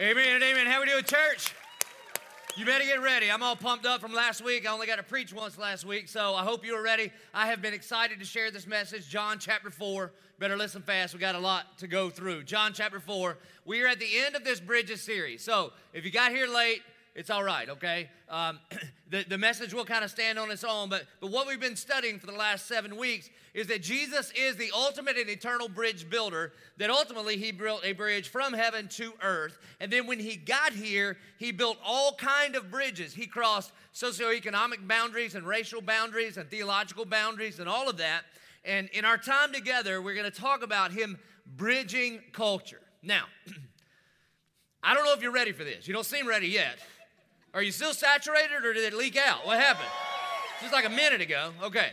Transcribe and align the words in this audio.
Amen 0.00 0.36
and 0.36 0.42
amen. 0.42 0.66
How 0.66 0.80
we 0.80 0.86
doing, 0.86 1.04
church? 1.04 1.52
You 2.56 2.64
better 2.64 2.84
get 2.84 3.02
ready. 3.02 3.30
I'm 3.30 3.42
all 3.42 3.54
pumped 3.54 3.84
up 3.84 4.00
from 4.00 4.14
last 4.14 4.42
week. 4.42 4.66
I 4.66 4.72
only 4.72 4.86
got 4.86 4.96
to 4.96 5.02
preach 5.02 5.34
once 5.34 5.58
last 5.58 5.84
week, 5.84 6.08
so 6.08 6.34
I 6.34 6.44
hope 6.44 6.64
you 6.64 6.74
are 6.74 6.82
ready. 6.82 7.12
I 7.34 7.48
have 7.48 7.60
been 7.60 7.74
excited 7.74 8.18
to 8.18 8.24
share 8.24 8.50
this 8.50 8.66
message, 8.66 9.06
John 9.06 9.38
chapter 9.38 9.68
4. 9.68 10.10
Better 10.38 10.56
listen 10.56 10.80
fast. 10.80 11.12
We 11.12 11.20
got 11.20 11.34
a 11.34 11.38
lot 11.38 11.76
to 11.76 11.86
go 11.86 12.08
through. 12.08 12.44
John 12.44 12.72
chapter 12.72 13.00
4. 13.00 13.36
We 13.66 13.82
are 13.82 13.86
at 13.86 14.00
the 14.00 14.08
end 14.18 14.34
of 14.34 14.44
this 14.44 14.60
Bridges 14.60 15.02
series. 15.02 15.44
So 15.44 15.74
if 15.92 16.06
you 16.06 16.10
got 16.10 16.32
here 16.32 16.46
late, 16.46 16.80
it's 17.14 17.28
all 17.28 17.44
right, 17.44 17.68
okay? 17.68 18.08
Um, 18.28 18.58
the, 19.10 19.24
the 19.28 19.36
message 19.36 19.74
will 19.74 19.84
kind 19.84 20.02
of 20.02 20.10
stand 20.10 20.38
on 20.38 20.50
its 20.50 20.64
own, 20.64 20.88
but, 20.88 21.04
but 21.20 21.30
what 21.30 21.46
we've 21.46 21.60
been 21.60 21.76
studying 21.76 22.18
for 22.18 22.26
the 22.26 22.32
last 22.32 22.66
seven 22.66 22.96
weeks 22.96 23.28
is 23.52 23.66
that 23.66 23.82
Jesus 23.82 24.32
is 24.34 24.56
the 24.56 24.70
ultimate 24.74 25.18
and 25.18 25.28
eternal 25.28 25.68
bridge 25.68 26.08
builder, 26.08 26.52
that 26.78 26.88
ultimately 26.88 27.36
he 27.36 27.52
built 27.52 27.84
a 27.84 27.92
bridge 27.92 28.30
from 28.30 28.54
heaven 28.54 28.88
to 28.88 29.12
earth. 29.22 29.58
And 29.78 29.92
then 29.92 30.06
when 30.06 30.18
he 30.18 30.36
got 30.36 30.72
here, 30.72 31.18
he 31.38 31.52
built 31.52 31.76
all 31.84 32.14
kind 32.14 32.56
of 32.56 32.70
bridges. 32.70 33.12
He 33.12 33.26
crossed 33.26 33.72
socioeconomic 33.94 34.88
boundaries 34.88 35.34
and 35.34 35.46
racial 35.46 35.82
boundaries 35.82 36.38
and 36.38 36.48
theological 36.48 37.04
boundaries 37.04 37.58
and 37.60 37.68
all 37.68 37.90
of 37.90 37.98
that. 37.98 38.22
And 38.64 38.88
in 38.94 39.04
our 39.04 39.18
time 39.18 39.52
together, 39.52 40.00
we're 40.00 40.14
going 40.14 40.30
to 40.30 40.40
talk 40.40 40.62
about 40.62 40.92
him 40.92 41.18
bridging 41.56 42.20
culture. 42.32 42.80
Now, 43.02 43.24
I 44.82 44.94
don't 44.94 45.04
know 45.04 45.12
if 45.12 45.20
you're 45.20 45.32
ready 45.32 45.52
for 45.52 45.64
this. 45.64 45.86
You 45.86 45.92
don't 45.92 46.06
seem 46.06 46.26
ready 46.26 46.48
yet. 46.48 46.78
Are 47.54 47.62
you 47.62 47.72
still 47.72 47.92
saturated 47.92 48.64
or 48.64 48.72
did 48.72 48.84
it 48.84 48.96
leak 48.96 49.16
out? 49.16 49.46
What 49.46 49.60
happened? 49.60 49.88
Just 50.60 50.72
like 50.72 50.86
a 50.86 50.90
minute 50.90 51.20
ago. 51.20 51.50
Okay. 51.62 51.90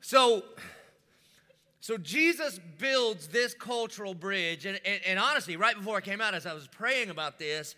So, 0.00 0.44
so 1.80 1.96
Jesus 1.96 2.60
builds 2.78 3.28
this 3.28 3.54
cultural 3.54 4.12
bridge, 4.12 4.66
and, 4.66 4.78
and, 4.84 5.00
and, 5.06 5.18
honestly, 5.18 5.56
right 5.56 5.74
before 5.74 5.96
I 5.96 6.02
came 6.02 6.20
out, 6.20 6.34
as 6.34 6.44
I 6.44 6.52
was 6.52 6.66
praying 6.66 7.08
about 7.08 7.38
this, 7.38 7.74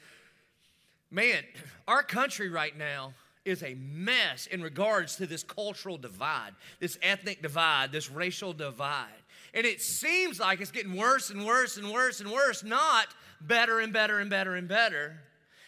man, 1.10 1.44
our 1.88 2.02
country 2.02 2.48
right 2.48 2.76
now 2.76 3.14
is 3.44 3.62
a 3.62 3.74
mess 3.74 4.46
in 4.46 4.60
regards 4.60 5.14
to 5.16 5.26
this 5.26 5.44
cultural 5.44 5.96
divide, 5.96 6.50
this 6.80 6.98
ethnic 7.00 7.42
divide, 7.42 7.92
this 7.92 8.10
racial 8.10 8.52
divide. 8.52 9.06
And 9.54 9.64
it 9.64 9.80
seems 9.80 10.40
like 10.40 10.60
it's 10.60 10.72
getting 10.72 10.96
worse 10.96 11.30
and 11.30 11.46
worse 11.46 11.76
and 11.76 11.92
worse 11.92 12.20
and 12.20 12.30
worse, 12.30 12.64
not 12.64 13.06
better 13.40 13.78
and 13.78 13.92
better 13.92 14.18
and 14.18 14.28
better 14.28 14.56
and 14.56 14.66
better. 14.66 15.20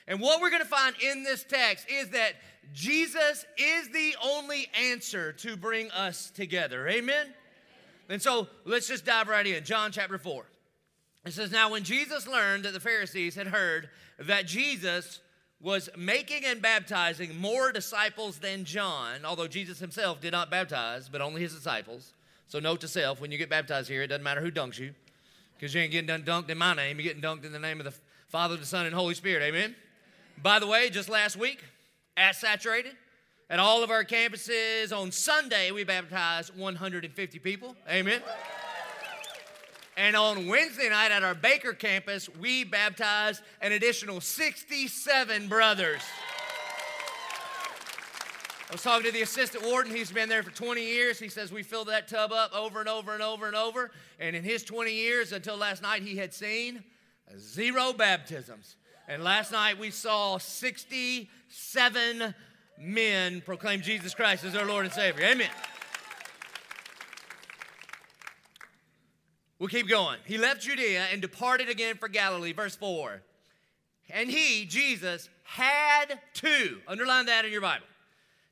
And 0.08 0.20
what 0.20 0.40
we're 0.40 0.50
going 0.50 0.62
to 0.62 0.68
find 0.68 0.96
in 1.00 1.22
this 1.22 1.44
text 1.44 1.86
is 1.88 2.08
that 2.08 2.32
Jesus 2.72 3.44
is 3.58 3.90
the 3.90 4.14
only 4.24 4.66
answer 4.74 5.32
to 5.34 5.56
bring 5.56 5.90
us 5.90 6.30
together. 6.30 6.88
Amen? 6.88 7.26
And 8.08 8.20
so 8.20 8.48
let's 8.64 8.88
just 8.88 9.04
dive 9.04 9.28
right 9.28 9.46
in. 9.46 9.64
John 9.64 9.92
chapter 9.92 10.18
4. 10.18 10.46
It 11.26 11.32
says, 11.32 11.52
Now 11.52 11.70
when 11.70 11.84
Jesus 11.84 12.26
learned 12.26 12.64
that 12.64 12.72
the 12.72 12.80
Pharisees 12.80 13.34
had 13.34 13.48
heard 13.48 13.90
that 14.18 14.46
Jesus 14.46 15.20
was 15.60 15.90
making 15.96 16.44
and 16.46 16.62
baptizing 16.62 17.38
more 17.38 17.70
disciples 17.70 18.38
than 18.38 18.64
John, 18.64 19.26
although 19.26 19.48
Jesus 19.48 19.78
himself 19.78 20.22
did 20.22 20.32
not 20.32 20.50
baptize, 20.50 21.08
but 21.10 21.20
only 21.20 21.42
his 21.42 21.54
disciples. 21.54 22.14
So 22.46 22.60
note 22.60 22.80
to 22.80 22.88
self, 22.88 23.20
when 23.20 23.30
you 23.30 23.36
get 23.36 23.50
baptized 23.50 23.90
here, 23.90 24.02
it 24.02 24.06
doesn't 24.06 24.22
matter 24.22 24.40
who 24.40 24.50
dunks 24.50 24.78
you, 24.78 24.94
because 25.54 25.74
you 25.74 25.82
ain't 25.82 25.92
getting 25.92 26.06
done 26.06 26.22
dunked 26.22 26.48
in 26.48 26.56
my 26.56 26.74
name, 26.74 26.98
you're 26.98 27.12
getting 27.12 27.20
dunked 27.20 27.44
in 27.44 27.52
the 27.52 27.58
name 27.58 27.78
of 27.78 27.84
the 27.84 27.94
Father, 28.28 28.56
the 28.56 28.64
Son, 28.64 28.86
and 28.86 28.94
Holy 28.94 29.14
Spirit. 29.14 29.42
Amen? 29.42 29.74
By 30.42 30.60
the 30.60 30.66
way, 30.68 30.88
just 30.88 31.08
last 31.08 31.36
week 31.36 31.64
at 32.16 32.36
Saturated, 32.36 32.92
at 33.50 33.58
all 33.58 33.82
of 33.82 33.90
our 33.90 34.04
campuses 34.04 34.96
on 34.96 35.10
Sunday, 35.10 35.72
we 35.72 35.82
baptized 35.82 36.56
150 36.56 37.38
people. 37.40 37.74
Amen. 37.90 38.22
And 39.96 40.14
on 40.14 40.46
Wednesday 40.46 40.90
night 40.90 41.10
at 41.10 41.24
our 41.24 41.34
Baker 41.34 41.72
campus, 41.72 42.28
we 42.40 42.62
baptized 42.62 43.42
an 43.60 43.72
additional 43.72 44.20
67 44.20 45.48
brothers. 45.48 46.02
I 48.68 48.72
was 48.72 48.82
talking 48.82 49.06
to 49.06 49.12
the 49.12 49.22
assistant 49.22 49.64
warden. 49.64 49.92
He's 49.92 50.12
been 50.12 50.28
there 50.28 50.44
for 50.44 50.50
20 50.50 50.84
years. 50.84 51.18
He 51.18 51.30
says 51.30 51.50
we 51.50 51.64
filled 51.64 51.88
that 51.88 52.06
tub 52.06 52.30
up 52.32 52.54
over 52.54 52.78
and 52.78 52.88
over 52.88 53.12
and 53.12 53.22
over 53.22 53.46
and 53.48 53.56
over. 53.56 53.90
And 54.20 54.36
in 54.36 54.44
his 54.44 54.62
20 54.62 54.92
years 54.92 55.32
until 55.32 55.56
last 55.56 55.82
night, 55.82 56.02
he 56.02 56.16
had 56.16 56.32
seen 56.32 56.84
zero 57.36 57.92
baptisms. 57.92 58.76
And 59.08 59.24
last 59.24 59.50
night 59.50 59.78
we 59.78 59.90
saw 59.90 60.36
67 60.36 62.34
men 62.78 63.40
proclaim 63.40 63.80
Jesus 63.80 64.14
Christ 64.14 64.44
as 64.44 64.52
their 64.52 64.66
Lord 64.66 64.84
and 64.84 64.92
Savior. 64.94 65.24
Amen. 65.24 65.48
We'll 69.58 69.70
keep 69.70 69.88
going. 69.88 70.18
He 70.26 70.36
left 70.38 70.60
Judea 70.60 71.06
and 71.10 71.22
departed 71.22 71.70
again 71.70 71.96
for 71.96 72.06
Galilee. 72.08 72.52
Verse 72.52 72.76
4. 72.76 73.22
And 74.10 74.30
he, 74.30 74.66
Jesus, 74.66 75.28
had 75.42 76.20
to, 76.34 76.78
underline 76.86 77.26
that 77.26 77.44
in 77.44 77.50
your 77.50 77.60
Bible. 77.62 77.86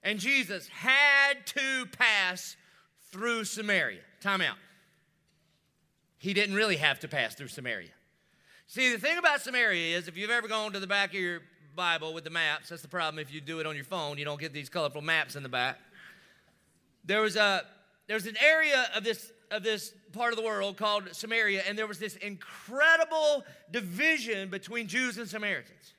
And 0.02 0.18
Jesus 0.18 0.68
had 0.68 1.46
to 1.46 1.86
pass 1.98 2.56
through 3.12 3.44
Samaria. 3.44 4.00
Time 4.20 4.40
out. 4.40 4.56
He 6.18 6.32
didn't 6.34 6.56
really 6.56 6.76
have 6.76 6.98
to 7.00 7.08
pass 7.08 7.34
through 7.34 7.48
Samaria. 7.48 7.90
See, 8.68 8.92
the 8.92 8.98
thing 8.98 9.16
about 9.16 9.40
Samaria 9.40 9.96
is 9.96 10.08
if 10.08 10.16
you've 10.16 10.30
ever 10.30 10.48
gone 10.48 10.72
to 10.72 10.80
the 10.80 10.88
back 10.88 11.10
of 11.10 11.20
your 11.20 11.40
Bible 11.76 12.12
with 12.12 12.24
the 12.24 12.30
maps, 12.30 12.70
that's 12.70 12.82
the 12.82 12.88
problem. 12.88 13.20
If 13.20 13.32
you 13.32 13.40
do 13.40 13.60
it 13.60 13.66
on 13.66 13.76
your 13.76 13.84
phone, 13.84 14.18
you 14.18 14.24
don't 14.24 14.40
get 14.40 14.52
these 14.52 14.68
colorful 14.68 15.02
maps 15.02 15.36
in 15.36 15.42
the 15.42 15.48
back. 15.48 15.78
There 17.04 17.20
was 17.20 17.36
a 17.36 17.62
there's 18.08 18.26
an 18.26 18.36
area 18.42 18.88
of 18.94 19.04
this 19.04 19.30
of 19.52 19.62
this 19.62 19.92
part 20.12 20.32
of 20.32 20.36
the 20.36 20.44
world 20.44 20.76
called 20.76 21.08
Samaria, 21.12 21.62
and 21.68 21.78
there 21.78 21.86
was 21.86 22.00
this 22.00 22.16
incredible 22.16 23.44
division 23.70 24.50
between 24.50 24.88
Jews 24.88 25.18
and 25.18 25.28
Samaritans. 25.28 25.94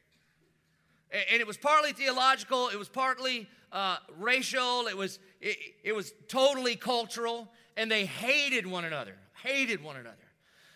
And 1.12 1.40
it 1.40 1.48
was 1.48 1.58
partly 1.58 1.94
theological, 1.94 2.68
it 2.68 2.78
was 2.78 2.90
partly 2.90 3.48
uh, 3.72 3.98
racial, 4.18 4.88
it 4.88 4.98
was, 4.98 5.20
it, 5.40 5.58
it 5.84 5.96
was 5.96 6.12
totally 6.28 6.76
cultural, 6.76 7.48
and 7.78 7.90
they 7.90 8.06
hated 8.06 8.68
one 8.68 8.84
another, 8.84 9.16
hated 9.42 9.82
one 9.82 9.96
another. 9.96 10.27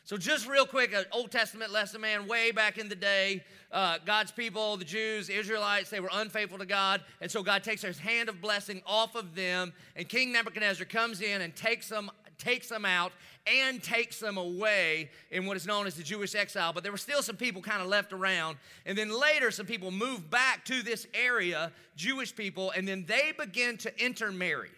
So, 0.03 0.17
just 0.17 0.47
real 0.47 0.65
quick, 0.65 0.93
an 0.93 1.05
Old 1.11 1.31
Testament 1.31 1.71
lesson, 1.71 2.01
man, 2.01 2.27
way 2.27 2.51
back 2.51 2.79
in 2.79 2.89
the 2.89 2.95
day, 2.95 3.43
uh, 3.71 3.99
God's 4.03 4.31
people, 4.31 4.75
the 4.75 4.83
Jews, 4.83 5.29
Israelites, 5.29 5.91
they 5.91 5.99
were 5.99 6.09
unfaithful 6.11 6.57
to 6.57 6.65
God. 6.65 7.01
And 7.21 7.29
so, 7.29 7.43
God 7.43 7.63
takes 7.63 7.83
his 7.83 7.99
hand 7.99 8.27
of 8.27 8.41
blessing 8.41 8.81
off 8.87 9.15
of 9.15 9.35
them. 9.35 9.73
And 9.95 10.09
King 10.09 10.33
Nebuchadnezzar 10.33 10.87
comes 10.87 11.21
in 11.21 11.41
and 11.41 11.55
takes 11.55 11.87
them, 11.87 12.09
takes 12.39 12.67
them 12.67 12.83
out 12.83 13.11
and 13.45 13.81
takes 13.81 14.19
them 14.19 14.37
away 14.37 15.11
in 15.29 15.45
what 15.45 15.55
is 15.55 15.67
known 15.67 15.85
as 15.85 15.95
the 15.95 16.03
Jewish 16.03 16.33
exile. 16.33 16.73
But 16.73 16.81
there 16.81 16.91
were 16.91 16.97
still 16.97 17.21
some 17.21 17.37
people 17.37 17.61
kind 17.61 17.81
of 17.81 17.87
left 17.87 18.11
around. 18.11 18.57
And 18.87 18.97
then 18.97 19.09
later, 19.09 19.51
some 19.51 19.67
people 19.67 19.91
moved 19.91 20.31
back 20.31 20.65
to 20.65 20.81
this 20.81 21.07
area, 21.13 21.71
Jewish 21.95 22.35
people, 22.35 22.71
and 22.71 22.87
then 22.87 23.05
they 23.07 23.33
begin 23.37 23.77
to 23.77 24.03
intermarry. 24.03 24.71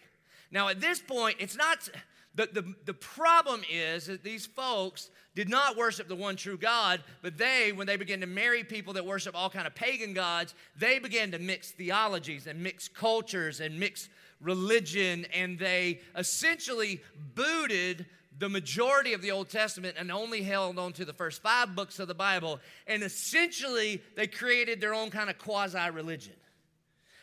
Now, 0.50 0.68
at 0.68 0.80
this 0.80 1.00
point, 1.00 1.36
it's 1.40 1.56
not 1.56 1.88
the, 2.34 2.48
the, 2.52 2.74
the 2.86 2.94
problem 2.94 3.62
is 3.70 4.06
that 4.06 4.24
these 4.24 4.44
folks 4.44 5.10
did 5.34 5.48
not 5.48 5.76
worship 5.76 6.08
the 6.08 6.16
one 6.16 6.36
true 6.36 6.56
God, 6.56 7.00
but 7.22 7.38
they, 7.38 7.72
when 7.72 7.86
they 7.86 7.96
began 7.96 8.20
to 8.20 8.26
marry 8.26 8.64
people 8.64 8.92
that 8.94 9.04
worship 9.04 9.36
all 9.36 9.50
kind 9.50 9.66
of 9.66 9.74
pagan 9.74 10.14
gods, 10.14 10.54
they 10.76 10.98
began 10.98 11.30
to 11.32 11.38
mix 11.38 11.70
theologies 11.70 12.46
and 12.46 12.62
mix 12.62 12.88
cultures 12.88 13.60
and 13.60 13.78
mix 13.78 14.08
religion, 14.40 15.26
and 15.32 15.58
they 15.58 16.00
essentially 16.16 17.00
booted 17.34 18.06
the 18.38 18.48
majority 18.48 19.12
of 19.12 19.22
the 19.22 19.30
Old 19.30 19.48
Testament 19.48 19.96
and 19.96 20.10
only 20.10 20.42
held 20.42 20.78
on 20.78 20.92
to 20.94 21.04
the 21.04 21.12
first 21.12 21.40
five 21.40 21.76
books 21.76 22.00
of 22.00 22.08
the 22.08 22.14
Bible. 22.14 22.58
And 22.86 23.02
essentially, 23.02 24.02
they 24.16 24.26
created 24.26 24.80
their 24.80 24.92
own 24.92 25.10
kind 25.10 25.30
of 25.30 25.38
quasi 25.38 25.90
religion. 25.90 26.34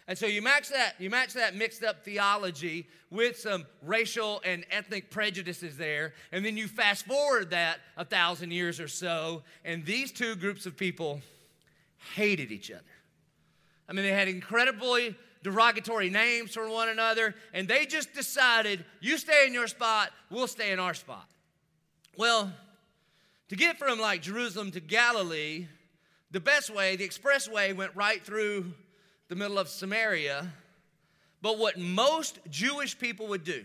And 0.07 0.17
so 0.17 0.25
you 0.25 0.41
match 0.41 0.69
that, 0.69 0.95
you 0.99 1.09
match 1.09 1.33
that 1.33 1.55
mixed 1.55 1.83
up 1.83 2.03
theology 2.03 2.87
with 3.09 3.37
some 3.37 3.65
racial 3.83 4.41
and 4.43 4.65
ethnic 4.71 5.11
prejudices 5.11 5.77
there, 5.77 6.13
and 6.31 6.43
then 6.43 6.57
you 6.57 6.67
fast 6.67 7.05
forward 7.05 7.51
that 7.51 7.79
a 7.97 8.05
thousand 8.05 8.51
years 8.51 8.79
or 8.79 8.87
so, 8.87 9.43
and 9.63 9.85
these 9.85 10.11
two 10.11 10.35
groups 10.35 10.65
of 10.65 10.75
people 10.75 11.21
hated 12.15 12.51
each 12.51 12.71
other. 12.71 12.81
I 13.87 13.93
mean, 13.93 14.05
they 14.05 14.11
had 14.11 14.27
incredibly 14.27 15.15
derogatory 15.43 16.09
names 16.09 16.53
for 16.53 16.69
one 16.69 16.89
another, 16.89 17.35
and 17.53 17.67
they 17.67 17.85
just 17.85 18.13
decided, 18.13 18.85
you 19.01 19.17
stay 19.17 19.45
in 19.47 19.53
your 19.53 19.67
spot, 19.67 20.11
we'll 20.29 20.47
stay 20.47 20.71
in 20.71 20.79
our 20.79 20.93
spot. 20.93 21.27
Well, 22.17 22.51
to 23.49 23.55
get 23.55 23.77
from 23.77 23.99
like 23.99 24.21
Jerusalem 24.21 24.71
to 24.71 24.79
Galilee, 24.79 25.67
the 26.31 26.39
best 26.39 26.73
way, 26.73 26.95
the 26.95 27.07
expressway 27.07 27.75
went 27.75 27.95
right 27.95 28.23
through 28.23 28.73
the 29.31 29.37
middle 29.37 29.57
of 29.57 29.69
Samaria. 29.69 30.51
But 31.41 31.57
what 31.57 31.79
most 31.79 32.39
Jewish 32.49 32.99
people 32.99 33.27
would 33.27 33.45
do 33.45 33.63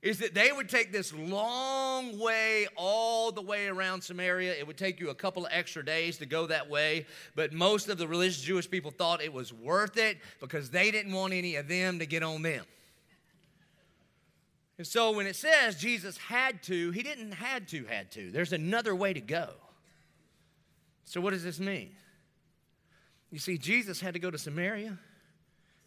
is 0.00 0.20
that 0.20 0.32
they 0.32 0.52
would 0.52 0.68
take 0.68 0.92
this 0.92 1.12
long 1.12 2.20
way 2.20 2.68
all 2.76 3.32
the 3.32 3.42
way 3.42 3.66
around 3.66 4.00
Samaria. 4.02 4.52
It 4.52 4.64
would 4.68 4.78
take 4.78 5.00
you 5.00 5.10
a 5.10 5.14
couple 5.14 5.44
of 5.44 5.50
extra 5.52 5.84
days 5.84 6.18
to 6.18 6.26
go 6.26 6.46
that 6.46 6.70
way, 6.70 7.04
but 7.34 7.52
most 7.52 7.88
of 7.88 7.98
the 7.98 8.06
religious 8.06 8.40
Jewish 8.40 8.70
people 8.70 8.92
thought 8.92 9.20
it 9.20 9.32
was 9.32 9.52
worth 9.52 9.96
it 9.96 10.18
because 10.38 10.70
they 10.70 10.92
didn't 10.92 11.12
want 11.12 11.32
any 11.32 11.56
of 11.56 11.66
them 11.66 11.98
to 11.98 12.06
get 12.06 12.22
on 12.22 12.42
them. 12.42 12.64
And 14.78 14.86
so 14.86 15.10
when 15.10 15.26
it 15.26 15.34
says 15.34 15.80
Jesus 15.80 16.16
had 16.16 16.62
to, 16.62 16.92
he 16.92 17.02
didn't 17.02 17.32
had 17.32 17.66
to 17.68 17.84
had 17.86 18.12
to. 18.12 18.30
There's 18.30 18.52
another 18.52 18.94
way 18.94 19.12
to 19.14 19.20
go. 19.20 19.48
So, 21.06 21.20
what 21.20 21.32
does 21.32 21.42
this 21.42 21.58
mean? 21.58 21.90
You 23.30 23.38
see, 23.38 23.58
Jesus 23.58 24.00
had 24.00 24.14
to 24.14 24.20
go 24.20 24.30
to 24.30 24.38
Samaria 24.38 24.98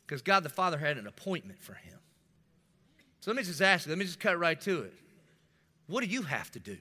because 0.06 0.22
God 0.22 0.44
the 0.44 0.50
Father 0.50 0.78
had 0.78 0.98
an 0.98 1.08
appointment 1.08 1.62
for 1.62 1.74
him. 1.74 2.00
So, 3.20 3.32
let 3.32 3.38
me 3.38 3.44
just 3.44 3.62
ask 3.62 3.86
you, 3.86 3.92
let 3.92 4.00
me 4.00 4.06
just 4.06 4.20
cut 4.20 4.38
right 4.38 4.60
to 4.62 4.82
it. 4.82 4.94
What 5.88 6.04
do 6.04 6.10
you 6.10 6.24
have 6.24 6.52
to 6.52 6.60
do? 6.60 6.78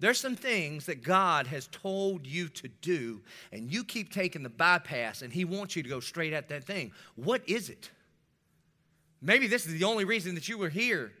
There's 0.00 0.18
some 0.18 0.36
things 0.36 0.86
that 0.86 1.02
God 1.02 1.46
has 1.46 1.68
told 1.68 2.26
you 2.26 2.48
to 2.48 2.68
do, 2.68 3.22
and 3.52 3.72
you 3.72 3.84
keep 3.84 4.12
taking 4.12 4.42
the 4.42 4.50
bypass, 4.50 5.22
and 5.22 5.32
He 5.32 5.44
wants 5.44 5.76
you 5.76 5.82
to 5.82 5.88
go 5.88 6.00
straight 6.00 6.32
at 6.32 6.48
that 6.48 6.64
thing. 6.64 6.92
What 7.16 7.42
is 7.48 7.70
it? 7.70 7.90
Maybe 9.22 9.46
this 9.46 9.66
is 9.66 9.72
the 9.72 9.84
only 9.84 10.04
reason 10.04 10.34
that 10.34 10.48
you 10.48 10.58
were 10.58 10.68
here. 10.68 11.12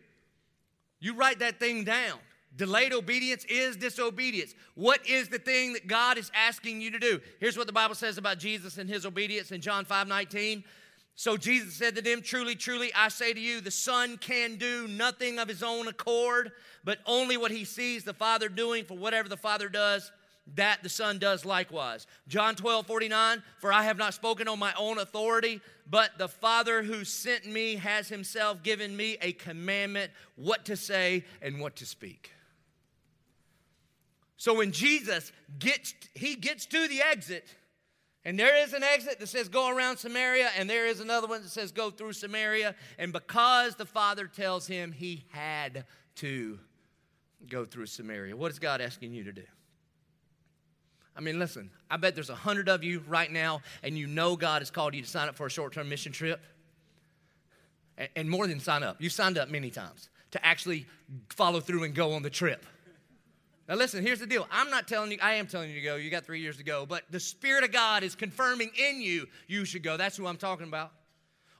You 1.00 1.14
write 1.14 1.38
that 1.38 1.58
thing 1.58 1.84
down. 1.84 2.18
Delayed 2.56 2.92
obedience 2.92 3.44
is 3.46 3.76
disobedience. 3.76 4.54
What 4.74 5.04
is 5.08 5.28
the 5.28 5.38
thing 5.38 5.72
that 5.72 5.88
God 5.88 6.18
is 6.18 6.30
asking 6.34 6.80
you 6.80 6.92
to 6.92 6.98
do? 6.98 7.20
Here's 7.40 7.56
what 7.56 7.66
the 7.66 7.72
Bible 7.72 7.96
says 7.96 8.16
about 8.16 8.38
Jesus 8.38 8.78
and 8.78 8.88
his 8.88 9.04
obedience 9.04 9.50
in 9.50 9.60
John 9.60 9.84
5 9.84 10.06
19. 10.06 10.62
So 11.16 11.36
Jesus 11.36 11.74
said 11.74 11.96
to 11.96 12.02
them, 12.02 12.22
Truly, 12.22 12.54
truly, 12.54 12.92
I 12.94 13.08
say 13.08 13.32
to 13.32 13.40
you, 13.40 13.60
the 13.60 13.70
Son 13.70 14.16
can 14.16 14.56
do 14.56 14.86
nothing 14.88 15.38
of 15.38 15.48
his 15.48 15.62
own 15.62 15.88
accord, 15.88 16.52
but 16.84 16.98
only 17.06 17.36
what 17.36 17.50
he 17.50 17.64
sees 17.64 18.04
the 18.04 18.14
Father 18.14 18.48
doing, 18.48 18.84
for 18.84 18.96
whatever 18.96 19.28
the 19.28 19.36
Father 19.36 19.68
does, 19.68 20.10
that 20.54 20.82
the 20.82 20.88
Son 20.88 21.18
does 21.18 21.44
likewise. 21.44 22.06
John 22.28 22.54
12, 22.54 22.86
49, 22.86 23.42
For 23.58 23.72
I 23.72 23.84
have 23.84 23.96
not 23.96 24.14
spoken 24.14 24.46
on 24.46 24.58
my 24.58 24.74
own 24.78 24.98
authority, 24.98 25.60
but 25.88 26.18
the 26.18 26.28
Father 26.28 26.82
who 26.82 27.04
sent 27.04 27.46
me 27.46 27.76
has 27.76 28.08
himself 28.08 28.62
given 28.62 28.96
me 28.96 29.16
a 29.22 29.32
commandment 29.32 30.12
what 30.36 30.64
to 30.66 30.76
say 30.76 31.24
and 31.40 31.60
what 31.60 31.76
to 31.76 31.86
speak. 31.86 32.33
So 34.44 34.52
when 34.52 34.72
Jesus 34.72 35.32
gets, 35.58 35.94
he 36.12 36.36
gets 36.36 36.66
to 36.66 36.86
the 36.86 37.00
exit, 37.00 37.46
and 38.26 38.38
there 38.38 38.62
is 38.62 38.74
an 38.74 38.82
exit 38.82 39.18
that 39.20 39.28
says 39.28 39.48
go 39.48 39.74
around 39.74 39.96
Samaria, 39.96 40.50
and 40.58 40.68
there 40.68 40.86
is 40.86 41.00
another 41.00 41.26
one 41.26 41.40
that 41.40 41.48
says 41.48 41.72
go 41.72 41.90
through 41.90 42.12
Samaria. 42.12 42.74
And 42.98 43.10
because 43.10 43.74
the 43.76 43.86
Father 43.86 44.26
tells 44.26 44.66
him 44.66 44.92
he 44.92 45.24
had 45.30 45.86
to 46.16 46.58
go 47.48 47.64
through 47.64 47.86
Samaria, 47.86 48.36
what 48.36 48.52
is 48.52 48.58
God 48.58 48.82
asking 48.82 49.14
you 49.14 49.24
to 49.24 49.32
do? 49.32 49.44
I 51.16 51.22
mean, 51.22 51.38
listen, 51.38 51.70
I 51.90 51.96
bet 51.96 52.14
there's 52.14 52.28
a 52.28 52.34
hundred 52.34 52.68
of 52.68 52.84
you 52.84 53.02
right 53.08 53.32
now, 53.32 53.62
and 53.82 53.96
you 53.96 54.06
know 54.06 54.36
God 54.36 54.60
has 54.60 54.70
called 54.70 54.94
you 54.94 55.00
to 55.00 55.08
sign 55.08 55.30
up 55.30 55.36
for 55.36 55.46
a 55.46 55.50
short 55.50 55.72
term 55.72 55.88
mission 55.88 56.12
trip. 56.12 56.42
And 58.14 58.28
more 58.28 58.46
than 58.46 58.60
sign 58.60 58.82
up, 58.82 59.00
you've 59.00 59.10
signed 59.14 59.38
up 59.38 59.48
many 59.48 59.70
times 59.70 60.10
to 60.32 60.46
actually 60.46 60.84
follow 61.30 61.60
through 61.60 61.84
and 61.84 61.94
go 61.94 62.12
on 62.12 62.22
the 62.22 62.28
trip. 62.28 62.66
Now, 63.68 63.76
listen, 63.76 64.04
here's 64.04 64.20
the 64.20 64.26
deal. 64.26 64.46
I'm 64.50 64.70
not 64.70 64.86
telling 64.86 65.10
you, 65.10 65.18
I 65.22 65.34
am 65.34 65.46
telling 65.46 65.70
you 65.70 65.76
to 65.76 65.80
go. 65.80 65.96
You 65.96 66.10
got 66.10 66.24
three 66.26 66.40
years 66.40 66.58
to 66.58 66.64
go. 66.64 66.84
But 66.84 67.04
the 67.10 67.20
Spirit 67.20 67.64
of 67.64 67.72
God 67.72 68.02
is 68.02 68.14
confirming 68.14 68.70
in 68.78 69.00
you, 69.00 69.26
you 69.46 69.64
should 69.64 69.82
go. 69.82 69.96
That's 69.96 70.16
who 70.16 70.26
I'm 70.26 70.36
talking 70.36 70.66
about. 70.66 70.92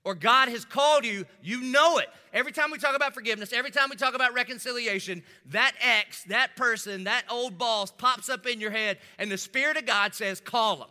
Or 0.05 0.15
God 0.15 0.51
has 0.51 0.67
called 0.67 1.07
you, 1.07 1.25
you 1.43 1.63
know 1.63 1.97
it. 1.97 2.09
Every 2.35 2.53
time 2.53 2.71
we 2.71 2.77
talk 2.77 2.95
about 2.95 3.15
forgiveness, 3.15 3.55
every 3.55 3.71
time 3.71 3.89
we 3.89 3.97
talk 3.97 4.15
about 4.15 4.35
reconciliation, 4.35 5.23
that 5.47 5.73
ex, 5.81 6.25
that 6.25 6.57
person, 6.57 7.05
that 7.05 7.25
old 7.31 7.57
boss 7.57 7.91
pops 7.91 8.29
up 8.29 8.47
in 8.47 8.61
your 8.61 8.71
head, 8.71 8.99
and 9.19 9.33
the 9.33 9.39
Spirit 9.39 9.79
of 9.79 9.87
God 9.87 10.15
says, 10.15 10.41
call 10.41 10.77
them. 10.77 10.89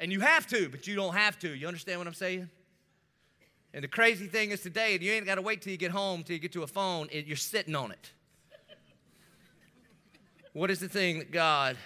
And 0.00 0.10
you 0.10 0.20
have 0.20 0.46
to, 0.48 0.70
but 0.70 0.86
you 0.86 0.96
don't 0.96 1.14
have 1.14 1.38
to. 1.40 1.54
You 1.54 1.66
understand 1.66 2.00
what 2.00 2.06
I'm 2.06 2.14
saying? 2.14 2.48
And 3.74 3.84
the 3.84 3.88
crazy 3.88 4.26
thing 4.26 4.52
is 4.52 4.62
today, 4.62 4.98
you 4.98 5.12
ain't 5.12 5.26
got 5.26 5.34
to 5.34 5.42
wait 5.42 5.60
till 5.60 5.70
you 5.70 5.76
get 5.76 5.90
home, 5.90 6.22
till 6.22 6.32
you 6.32 6.40
get 6.40 6.52
to 6.52 6.62
a 6.62 6.66
phone, 6.66 7.08
you're 7.12 7.36
sitting 7.36 7.74
on 7.74 7.92
it. 7.92 8.10
What 10.56 10.70
is 10.70 10.80
the 10.80 10.88
thing 10.88 11.18
that 11.18 11.30
God 11.30 11.76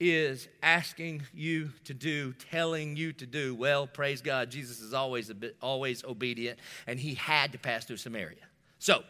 is 0.00 0.48
asking 0.64 1.22
you 1.32 1.70
to 1.84 1.94
do, 1.94 2.34
telling 2.50 2.96
you 2.96 3.12
to 3.12 3.24
do? 3.24 3.54
Well, 3.54 3.86
praise 3.86 4.20
God, 4.20 4.50
Jesus 4.50 4.80
is 4.80 4.92
always 4.92 5.32
bit, 5.32 5.54
always 5.62 6.02
obedient, 6.02 6.58
and 6.88 6.98
he 6.98 7.14
had 7.14 7.52
to 7.52 7.58
pass 7.58 7.84
through 7.84 7.98
Samaria. 7.98 8.42
So, 8.80 9.04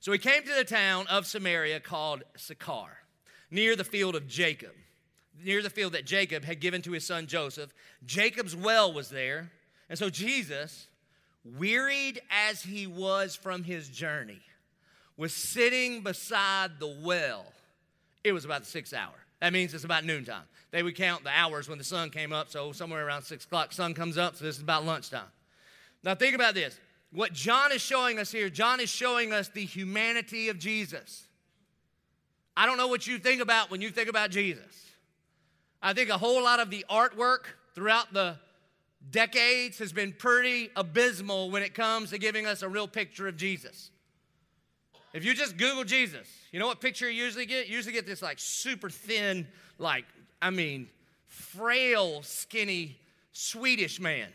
so 0.00 0.10
he 0.10 0.18
came 0.18 0.42
to 0.42 0.52
the 0.52 0.64
town 0.64 1.06
of 1.06 1.28
Samaria 1.28 1.78
called 1.78 2.24
Sychar, 2.36 2.90
near 3.52 3.76
the 3.76 3.84
field 3.84 4.16
of 4.16 4.26
Jacob, 4.26 4.72
near 5.44 5.62
the 5.62 5.70
field 5.70 5.92
that 5.92 6.04
Jacob 6.04 6.44
had 6.44 6.58
given 6.58 6.82
to 6.82 6.90
his 6.90 7.06
son 7.06 7.28
Joseph. 7.28 7.72
Jacob's 8.04 8.56
well 8.56 8.92
was 8.92 9.10
there, 9.10 9.52
and 9.88 9.96
so 9.96 10.10
Jesus, 10.10 10.88
wearied 11.44 12.20
as 12.32 12.62
he 12.62 12.88
was 12.88 13.36
from 13.36 13.62
his 13.62 13.88
journey, 13.88 14.40
was 15.18 15.34
sitting 15.34 16.00
beside 16.00 16.78
the 16.78 16.96
well. 17.02 17.44
It 18.24 18.32
was 18.32 18.46
about 18.46 18.60
the 18.60 18.66
sixth 18.66 18.94
hour. 18.94 19.12
That 19.40 19.52
means 19.52 19.74
it's 19.74 19.84
about 19.84 20.04
noontime. 20.04 20.44
They 20.70 20.82
would 20.82 20.96
count 20.96 21.24
the 21.24 21.30
hours 21.30 21.68
when 21.68 21.76
the 21.76 21.84
sun 21.84 22.10
came 22.10 22.32
up, 22.32 22.50
so 22.50 22.72
somewhere 22.72 23.06
around 23.06 23.22
six 23.22 23.44
o'clock, 23.44 23.72
sun 23.72 23.94
comes 23.94 24.16
up, 24.16 24.36
so 24.36 24.44
this 24.44 24.56
is 24.56 24.62
about 24.62 24.84
lunchtime. 24.84 25.28
Now 26.02 26.14
think 26.14 26.34
about 26.34 26.54
this. 26.54 26.78
What 27.12 27.32
John 27.32 27.72
is 27.72 27.80
showing 27.80 28.18
us 28.18 28.30
here, 28.30 28.48
John 28.48 28.80
is 28.80 28.90
showing 28.90 29.32
us 29.32 29.48
the 29.48 29.64
humanity 29.64 30.48
of 30.48 30.58
Jesus. 30.58 31.24
I 32.56 32.66
don't 32.66 32.76
know 32.76 32.88
what 32.88 33.06
you 33.06 33.18
think 33.18 33.40
about 33.40 33.70
when 33.70 33.80
you 33.80 33.90
think 33.90 34.08
about 34.08 34.30
Jesus. 34.30 34.84
I 35.80 35.94
think 35.94 36.10
a 36.10 36.18
whole 36.18 36.42
lot 36.42 36.60
of 36.60 36.70
the 36.70 36.84
artwork 36.90 37.44
throughout 37.74 38.12
the 38.12 38.36
decades 39.10 39.78
has 39.78 39.92
been 39.92 40.12
pretty 40.12 40.70
abysmal 40.76 41.50
when 41.50 41.62
it 41.62 41.72
comes 41.72 42.10
to 42.10 42.18
giving 42.18 42.46
us 42.46 42.62
a 42.62 42.68
real 42.68 42.88
picture 42.88 43.26
of 43.26 43.36
Jesus. 43.36 43.90
If 45.12 45.24
you 45.24 45.34
just 45.34 45.56
Google 45.56 45.84
Jesus, 45.84 46.28
you 46.52 46.58
know 46.58 46.66
what 46.66 46.80
picture 46.80 47.10
you 47.10 47.24
usually 47.24 47.46
get? 47.46 47.68
You 47.68 47.76
usually 47.76 47.94
get 47.94 48.06
this 48.06 48.20
like 48.20 48.38
super 48.38 48.90
thin, 48.90 49.46
like, 49.78 50.04
I 50.40 50.50
mean, 50.50 50.88
frail, 51.26 52.22
skinny 52.22 52.98
Swedish 53.32 54.00
man 54.00 54.28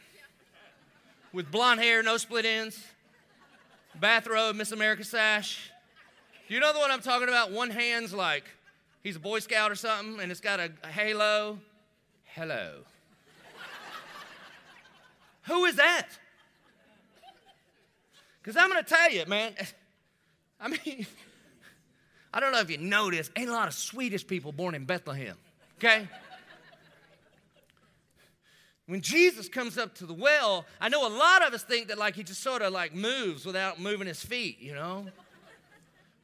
with 1.31 1.51
blonde 1.51 1.79
hair, 1.79 2.01
no 2.01 2.17
split 2.17 2.45
ends, 2.45 2.81
bathrobe, 3.99 4.55
Miss 4.55 4.71
America 4.71 5.03
sash. 5.03 5.71
You 6.47 6.59
know 6.59 6.73
the 6.73 6.79
one 6.79 6.91
I'm 6.91 7.01
talking 7.01 7.27
about? 7.27 7.51
One 7.51 7.69
hand's 7.69 8.13
like 8.13 8.45
he's 9.03 9.15
a 9.15 9.19
Boy 9.19 9.39
Scout 9.39 9.71
or 9.71 9.75
something, 9.75 10.21
and 10.21 10.31
it's 10.31 10.41
got 10.41 10.59
a, 10.59 10.71
a 10.83 10.87
halo. 10.87 11.59
Hello. 12.25 12.79
Who 15.43 15.65
is 15.65 15.75
that? 15.75 16.07
Because 18.41 18.55
I'm 18.55 18.69
going 18.69 18.83
to 18.83 18.89
tell 18.89 19.11
you, 19.11 19.25
man. 19.25 19.53
I 20.63 20.69
mean, 20.69 21.05
I 22.33 22.39
don't 22.39 22.53
know 22.53 22.61
if 22.61 22.71
you 22.71 22.77
noticed, 22.79 23.31
ain't 23.35 23.49
a 23.49 23.53
lot 23.53 23.67
of 23.67 23.73
Swedish 23.73 24.25
people 24.25 24.51
born 24.51 24.73
in 24.73 24.85
Bethlehem, 24.85 25.35
okay? 25.77 26.07
when 28.87 29.01
Jesus 29.01 29.47
comes 29.47 29.77
up 29.77 29.95
to 29.95 30.05
the 30.05 30.13
well, 30.13 30.65
I 30.81 30.89
know 30.89 31.07
a 31.07 31.13
lot 31.15 31.45
of 31.45 31.53
us 31.53 31.63
think 31.63 31.89
that 31.89 31.97
like 31.97 32.15
he 32.15 32.23
just 32.23 32.41
sort 32.41 32.61
of 32.61 32.73
like 32.73 32.95
moves 32.95 33.45
without 33.45 33.79
moving 33.79 34.07
his 34.07 34.23
feet, 34.23 34.59
you 34.59 34.73
know? 34.73 35.05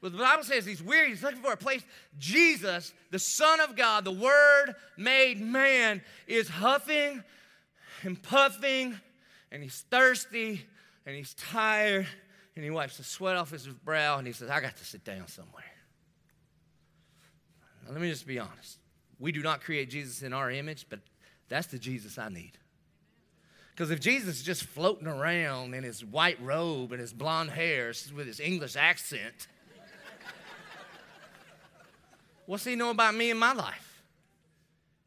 But 0.01 0.13
the 0.13 0.17
Bible 0.17 0.43
says 0.43 0.65
he's 0.65 0.81
weary, 0.81 1.09
he's 1.09 1.21
looking 1.21 1.41
for 1.41 1.51
a 1.51 1.57
place. 1.57 1.83
Jesus, 2.17 2.93
the 3.11 3.19
Son 3.19 3.59
of 3.59 3.75
God, 3.75 4.05
the 4.05 4.11
Word 4.11 4.75
made 4.97 5.41
man, 5.41 6.01
is 6.25 6.47
huffing 6.47 7.21
and 8.03 8.21
puffing, 8.23 8.97
and 9.51 9.61
he's 9.61 9.83
thirsty, 9.91 10.65
and 11.05 11.15
he's 11.15 11.33
tired, 11.33 12.07
and 12.59 12.65
he 12.65 12.71
wipes 12.71 12.97
the 12.97 13.05
sweat 13.05 13.37
off 13.37 13.51
his 13.51 13.67
brow 13.67 14.17
and 14.17 14.27
he 14.27 14.33
says, 14.33 14.49
I 14.49 14.59
got 14.59 14.75
to 14.75 14.83
sit 14.83 15.05
down 15.05 15.29
somewhere. 15.29 15.63
Now, 17.85 17.93
let 17.93 18.01
me 18.01 18.09
just 18.09 18.27
be 18.27 18.37
honest. 18.37 18.79
We 19.17 19.31
do 19.31 19.41
not 19.41 19.61
create 19.61 19.89
Jesus 19.89 20.23
in 20.23 20.33
our 20.33 20.51
image, 20.51 20.85
but 20.89 20.99
that's 21.47 21.67
the 21.67 21.79
Jesus 21.79 22.17
I 22.17 22.27
need. 22.27 22.51
Because 23.71 23.91
if 23.91 24.01
Jesus 24.01 24.39
is 24.39 24.43
just 24.43 24.65
floating 24.65 25.07
around 25.07 25.73
in 25.73 25.85
his 25.85 26.03
white 26.03 26.37
robe 26.41 26.91
and 26.91 26.99
his 26.99 27.13
blonde 27.13 27.51
hair 27.51 27.93
with 28.13 28.27
his 28.27 28.41
English 28.41 28.75
accent, 28.75 29.47
what's 32.45 32.65
he 32.65 32.75
know 32.75 32.89
about 32.89 33.15
me 33.15 33.31
and 33.31 33.39
my 33.39 33.53
life? 33.53 34.03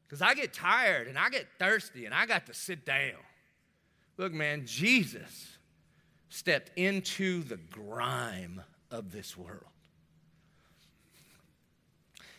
Because 0.09 0.23
I 0.23 0.33
get 0.33 0.55
tired 0.55 1.07
and 1.07 1.19
I 1.19 1.29
get 1.29 1.49
thirsty 1.59 2.07
and 2.07 2.15
I 2.15 2.25
got 2.25 2.47
to 2.47 2.55
sit 2.55 2.87
down. 2.87 3.21
Look, 4.17 4.33
man, 4.33 4.65
Jesus 4.65 5.59
stepped 6.33 6.71
into 6.79 7.43
the 7.43 7.59
grime 7.59 8.63
of 8.91 9.13
this 9.13 9.37
world. 9.37 9.67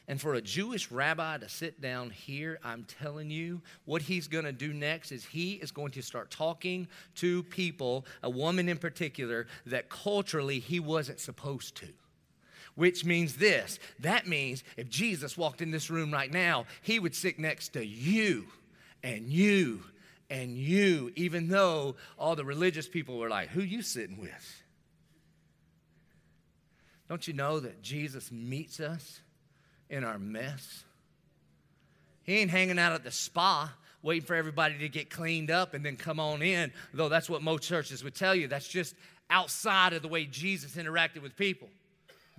And 0.08 0.20
for 0.20 0.34
a 0.34 0.42
Jewish 0.42 0.92
rabbi 0.92 1.38
to 1.38 1.48
sit 1.48 1.80
down 1.80 2.10
here, 2.10 2.60
I'm 2.64 2.86
telling 2.86 3.30
you, 3.30 3.62
what 3.86 4.02
he's 4.02 4.28
going 4.28 4.46
to 4.46 4.52
do 4.52 4.74
next 4.74 5.12
is 5.12 5.24
he 5.24 5.54
is 5.54 5.72
going 5.72 5.92
to 5.92 6.02
start 6.02 6.32
talking 6.32 6.88
to 7.16 7.44
people, 7.44 8.06
a 8.24 8.30
woman 8.30 8.68
in 8.68 8.78
particular, 8.78 9.46
that 9.68 9.90
culturally 9.90 10.60
he 10.60 10.80
wasn't 10.80 11.20
supposed 11.20 11.76
to. 11.78 11.88
Which 12.76 13.06
means 13.06 13.36
this 13.36 13.78
that 14.00 14.28
means 14.28 14.64
if 14.76 14.90
Jesus 14.90 15.38
walked 15.38 15.62
in 15.62 15.70
this 15.70 15.92
room 15.92 16.12
right 16.12 16.32
now, 16.32 16.66
he 16.82 17.00
would 17.00 17.14
sit 17.14 17.38
next 17.38 17.74
to 17.74 17.86
you 17.86 18.48
and 19.04 19.28
you 19.28 19.84
and 20.34 20.58
you, 20.58 21.12
even 21.16 21.48
though 21.48 21.96
all 22.18 22.36
the 22.36 22.44
religious 22.44 22.88
people 22.88 23.20
were 23.20 23.30
like, 23.30 23.50
Who 23.50 23.62
you 23.62 23.84
sitting 23.84 24.20
with? 24.20 24.63
Don't 27.08 27.28
you 27.28 27.36
know 27.36 27.60
that 27.60 27.84
Jesus 27.84 28.32
meets 28.32 28.80
us 28.80 29.22
in 29.92 30.04
our 30.04 30.18
mess. 30.18 30.86
He 32.24 32.40
ain't 32.40 32.50
hanging 32.50 32.80
out 32.80 32.94
at 32.94 33.04
the 33.04 33.12
spa 33.12 33.72
waiting 34.02 34.25
for 34.25 34.36
everybody 34.36 34.80
to 34.80 34.90
get 34.90 35.12
cleaned 35.12 35.52
up 35.52 35.75
and 35.75 35.86
then 35.86 35.96
come 35.96 36.20
on 36.20 36.42
in, 36.42 36.74
though 36.96 37.10
that's 37.10 37.30
what 37.30 37.44
most 37.44 37.62
churches 37.62 38.04
would 38.04 38.16
tell 38.16 38.34
you. 38.34 38.48
That's 38.48 38.68
just 38.68 38.96
outside 39.30 39.94
of 39.94 40.02
the 40.02 40.08
way 40.08 40.25
Jesus 40.25 40.75
interacted 40.75 41.22
with 41.22 41.38
people. 41.38 41.70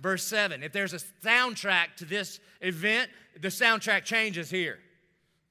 Verse 0.01 0.23
7 0.25 0.63
if 0.63 0.73
there's 0.73 0.93
a 0.93 0.99
soundtrack 1.23 1.95
to 1.97 2.05
this 2.05 2.41
event, 2.59 3.09
the 3.39 3.47
soundtrack 3.47 4.03
changes 4.03 4.49
here. 4.49 4.79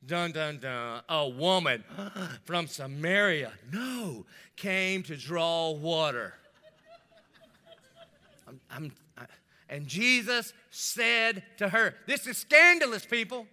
Dun, 0.06 0.32
dun, 0.32 0.58
dun. 0.58 1.02
A 1.08 1.28
woman 1.28 1.82
from 2.44 2.66
Samaria, 2.66 3.52
no, 3.72 4.26
came 4.56 5.02
to 5.04 5.16
draw 5.16 5.70
water. 5.70 6.34
I'm, 8.46 8.60
I'm, 8.70 8.92
I, 9.16 9.24
and 9.68 9.86
Jesus 9.86 10.52
said 10.70 11.42
to 11.58 11.68
her, 11.68 11.94
This 12.06 12.26
is 12.26 12.36
scandalous, 12.36 13.06
people. 13.06 13.46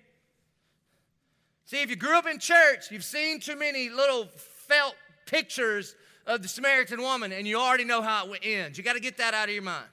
See, 1.65 1.81
if 1.81 1.89
you 1.89 1.95
grew 1.95 2.17
up 2.17 2.27
in 2.27 2.37
church, 2.37 2.91
you've 2.91 3.05
seen 3.05 3.39
too 3.39 3.55
many 3.55 3.89
little 3.89 4.25
felt 4.67 4.95
pictures 5.25 5.95
of 6.27 6.41
the 6.41 6.49
Samaritan 6.49 7.01
woman, 7.01 7.31
and 7.31 7.47
you 7.47 7.57
already 7.57 7.85
know 7.85 8.01
how 8.01 8.33
it 8.33 8.41
ends. 8.43 8.77
You 8.77 8.83
got 8.83 8.93
to 8.93 8.99
get 8.99 9.17
that 9.17 9.33
out 9.33 9.47
of 9.47 9.53
your 9.53 9.63
mind. 9.63 9.87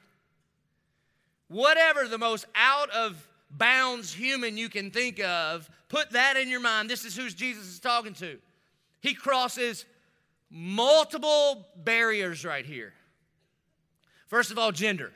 Whatever 1.46 2.08
the 2.08 2.18
most 2.18 2.46
out 2.56 2.90
of 2.90 3.26
bounds 3.50 4.12
human 4.12 4.56
you 4.56 4.68
can 4.68 4.90
think 4.90 5.20
of, 5.20 5.70
put 5.88 6.10
that 6.12 6.36
in 6.36 6.48
your 6.48 6.60
mind. 6.60 6.88
This 6.88 7.04
is 7.04 7.16
who 7.16 7.28
Jesus 7.30 7.66
is 7.66 7.80
talking 7.80 8.14
to. 8.14 8.38
He 9.00 9.14
crosses 9.14 9.84
multiple 10.50 11.66
barriers 11.76 12.44
right 12.44 12.64
here. 12.64 12.92
First 14.26 14.50
of 14.50 14.58
all, 14.58 14.72
gender. 14.72 15.12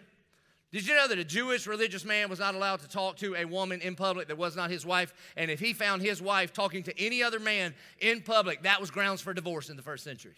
Did 0.73 0.87
you 0.87 0.95
know 0.95 1.07
that 1.07 1.19
a 1.19 1.25
Jewish 1.25 1.67
religious 1.67 2.02
man 2.02 2.31
was 2.31 2.38
not 2.38 2.55
allowed 2.55 2.81
to 2.81 2.88
talk 2.88 3.19
to 3.19 3.35
a 3.37 3.45
woman 3.45 3.83
in 3.83 3.95
public 3.95 4.29
that 4.29 4.38
was 4.38 4.57
not 4.57 4.71
his 4.71 4.87
wife? 4.87 5.12
And 5.37 5.50
if 5.50 5.61
he 5.61 5.75
found 5.75 6.00
his 6.00 6.23
wife 6.23 6.55
talking 6.55 6.83
to 6.85 6.99
any 6.99 7.23
other 7.23 7.38
man 7.38 7.75
in 8.00 8.23
public, 8.23 8.62
that 8.62 8.81
was 8.81 8.91
grounds 8.91 9.21
for 9.21 9.35
divorce 9.35 9.69
in 9.69 9.76
the 9.76 9.83
first 9.83 10.02
century. 10.02 10.37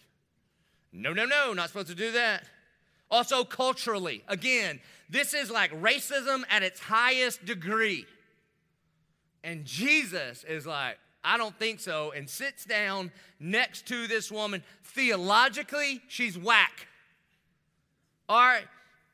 No, 0.91 1.13
no, 1.13 1.25
no, 1.25 1.53
not 1.53 1.69
supposed 1.69 1.87
to 1.87 1.95
do 1.95 2.11
that. 2.11 2.43
Also, 3.09 3.45
culturally, 3.45 4.23
again, 4.27 4.81
this 5.09 5.33
is 5.33 5.49
like 5.49 5.71
racism 5.81 6.43
at 6.49 6.63
its 6.63 6.81
highest 6.81 7.45
degree. 7.45 8.05
And 9.45 9.63
Jesus 9.63 10.43
is 10.43 10.65
like, 10.65 10.97
I 11.23 11.37
don't 11.37 11.57
think 11.57 11.79
so, 11.79 12.11
and 12.11 12.27
sits 12.27 12.65
down 12.65 13.11
next 13.39 13.87
to 13.87 14.07
this 14.07 14.31
woman. 14.31 14.63
Theologically, 14.83 16.01
she's 16.07 16.35
whack. 16.35 16.87
All 18.27 18.39
right, 18.39 18.65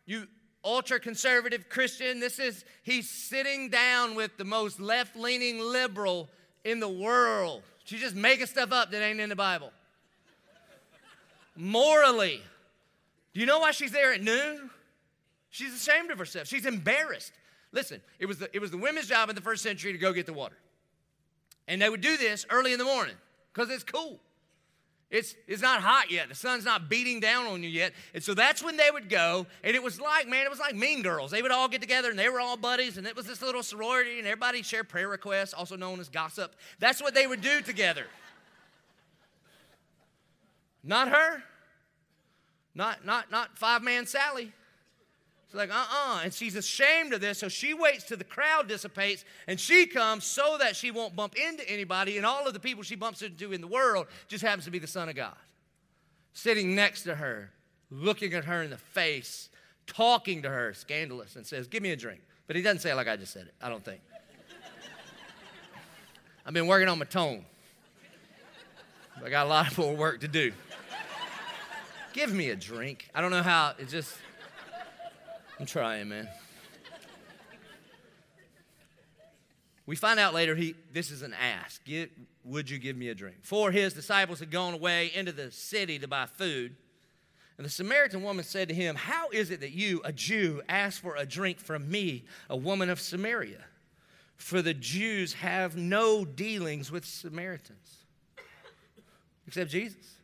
you 0.06 0.28
ultra 0.64 1.02
conservative 1.02 1.68
Christian. 1.68 2.22
This 2.22 2.40
is, 2.40 2.64
he's 2.84 3.10
sitting 3.10 3.70
down 3.70 4.16
with 4.16 4.38
the 4.38 4.46
most 4.46 4.80
left 4.80 5.18
leaning 5.18 5.60
liberal 5.60 6.30
in 6.64 6.80
the 6.80 6.90
world. 6.90 7.62
She's 7.84 8.00
just 8.00 8.16
making 8.16 8.46
stuff 8.46 8.72
up 8.72 8.92
that 8.92 9.02
ain't 9.02 9.20
in 9.20 9.28
the 9.28 9.36
Bible. 9.36 9.72
Morally, 11.58 12.42
do 13.34 13.42
you 13.42 13.46
know 13.46 13.60
why 13.60 13.72
she's 13.72 13.92
there 13.92 14.14
at 14.14 14.24
noon? 14.24 14.70
She's 15.50 15.76
ashamed 15.76 16.10
of 16.10 16.18
herself. 16.18 16.48
She's 16.48 16.66
embarrassed. 16.66 17.34
Listen, 17.72 18.02
it 18.20 18.26
was 18.26 18.40
the, 18.40 18.50
it 18.54 18.60
was 18.60 18.72
the 18.72 18.78
women's 18.78 19.08
job 19.08 19.30
in 19.30 19.36
the 19.36 19.42
first 19.42 19.64
century 19.64 19.92
to 19.92 19.98
go 19.98 20.12
get 20.14 20.26
the 20.26 20.34
water. 20.34 20.58
And 21.68 21.82
they 21.82 21.90
would 21.90 22.02
do 22.02 22.18
this 22.18 22.46
early 22.50 22.74
in 22.74 22.80
the 22.80 22.86
morning 22.86 23.16
because 23.54 23.70
it's 23.70 23.84
cool. 23.84 24.20
It's, 25.10 25.36
it's 25.46 25.62
not 25.62 25.82
hot 25.82 26.10
yet. 26.10 26.30
The 26.30 26.36
sun's 26.36 26.64
not 26.64 26.90
beating 26.90 27.20
down 27.20 27.46
on 27.46 27.64
you 27.64 27.70
yet. 27.70 27.92
And 28.14 28.24
so 28.24 28.34
that's 28.34 28.64
when 28.64 28.78
they 28.78 28.90
would 28.90 29.10
go. 29.10 29.46
And 29.62 29.76
it 29.76 29.84
was 29.84 30.00
like, 30.00 30.26
man, 30.28 30.46
it 30.46 30.50
was 30.50 30.60
like 30.60 30.74
mean 30.74 31.02
girls. 31.02 31.32
They 31.32 31.42
would 31.42 31.52
all 31.52 31.68
get 31.68 31.82
together 31.82 32.10
and 32.10 32.18
they 32.18 32.30
were 32.30 32.40
all 32.40 32.56
buddies. 32.56 32.98
And 32.98 33.06
it 33.06 33.16
was 33.16 33.26
this 33.26 33.42
little 33.42 33.62
sorority 33.62 34.20
and 34.20 34.28
everybody 34.28 34.64
shared 34.64 34.88
prayer 34.88 35.10
requests, 35.10 35.54
also 35.54 35.76
known 35.76 36.00
as 36.00 36.08
gossip. 36.08 36.56
That's 36.80 37.02
what 37.02 37.14
they 37.14 37.28
would 37.28 37.42
do 37.42 37.62
together. 37.62 38.06
Not 40.82 41.10
her. 41.10 41.44
Not, 42.74 43.06
not, 43.06 43.30
not 43.32 43.58
five 43.58 43.84
man 43.84 44.06
Sally. 44.06 44.54
She's 45.52 45.58
like, 45.58 45.70
uh 45.70 45.74
uh-uh. 45.74 46.16
uh. 46.16 46.22
And 46.24 46.34
she's 46.34 46.56
ashamed 46.56 47.14
of 47.14 47.20
this, 47.20 47.40
so 47.40 47.50
she 47.50 47.74
waits 47.74 48.06
till 48.06 48.16
the 48.16 48.24
crowd 48.24 48.70
dissipates 48.70 49.26
and 49.48 49.60
she 49.60 49.86
comes 49.86 50.24
so 50.24 50.56
that 50.60 50.78
she 50.78 50.92
won't 50.92 51.14
bump 51.14 51.36
into 51.36 51.70
anybody. 51.70 52.16
And 52.16 52.26
all 52.26 52.48
of 52.48 52.54
the 52.54 52.60
people 52.60 52.84
she 52.84 52.96
bumps 52.96 53.22
into 53.22 53.52
in 53.52 53.60
the 53.60 53.68
world 53.68 54.08
just 54.30 54.46
happens 54.46 54.64
to 54.64 54.72
be 54.72 54.80
the 54.80 54.88
Son 54.88 55.10
of 55.10 55.16
God. 55.16 55.36
Sitting 56.32 56.74
next 56.74 57.04
to 57.04 57.16
her, 57.16 57.52
looking 57.90 58.34
at 58.34 58.46
her 58.46 58.64
in 58.64 58.70
the 58.70 58.78
face, 58.78 59.50
talking 59.88 60.42
to 60.44 60.50
her, 60.50 60.74
scandalous, 60.74 61.36
and 61.36 61.46
says, 61.46 61.68
Give 61.68 61.84
me 61.84 61.92
a 61.92 61.98
drink. 61.98 62.22
But 62.48 62.56
he 62.56 62.62
doesn't 62.62 62.80
say 62.80 62.92
it 62.92 62.96
like 62.96 63.10
I 63.10 63.18
just 63.18 63.34
said 63.34 63.48
it, 63.48 63.54
I 63.62 63.68
don't 63.68 63.84
think. 63.84 64.00
I've 66.46 66.54
been 66.54 66.68
working 66.68 66.88
on 66.88 66.98
my 66.98 67.06
tone. 67.06 67.44
I 69.24 69.30
got 69.30 69.48
a 69.48 69.50
lot 69.50 69.78
more 69.78 69.94
work 69.98 70.22
to 70.22 70.30
do. 70.30 70.54
Give 72.14 72.34
me 72.34 72.52
a 72.52 72.56
drink. 72.56 73.10
I 73.14 73.20
don't 73.20 73.32
know 73.32 73.44
how, 73.44 73.74
it 73.78 73.90
just. 73.90 74.16
I'm 75.62 75.68
trying, 75.68 76.10
man. 76.10 76.28
We 79.86 79.96
find 79.96 80.20
out 80.20 80.34
later 80.34 80.56
he 80.56 80.74
this 80.92 81.12
is 81.12 81.22
an 81.22 81.36
ask. 81.36 81.86
Get, 81.86 82.10
would 82.44 82.68
you 82.68 82.80
give 82.80 82.98
me 82.98 83.10
a 83.10 83.14
drink? 83.14 83.36
For 83.44 83.70
his 83.70 83.94
disciples 83.94 84.40
had 84.40 84.50
gone 84.50 84.74
away 84.74 85.12
into 85.14 85.32
the 85.32 85.52
city 85.52 86.00
to 86.00 86.08
buy 86.08 86.26
food. 86.26 86.76
And 87.60 87.66
the 87.66 87.70
Samaritan 87.70 88.24
woman 88.24 88.44
said 88.44 88.70
to 88.70 88.74
him, 88.74 88.96
How 88.96 89.30
is 89.30 89.52
it 89.52 89.60
that 89.60 89.70
you, 89.70 90.02
a 90.04 90.12
Jew, 90.12 90.64
ask 90.68 91.00
for 91.00 91.16
a 91.16 91.28
drink 91.28 91.60
from 91.60 91.92
me, 91.92 92.24
a 92.50 92.58
woman 92.58 92.90
of 92.90 93.00
Samaria? 93.00 93.64
For 94.38 94.64
the 94.64 94.74
Jews 94.74 95.34
have 95.34 95.78
no 95.78 96.26
dealings 96.26 96.92
with 96.92 97.06
Samaritans, 97.06 98.06
except 99.46 99.70
Jesus. 99.70 100.21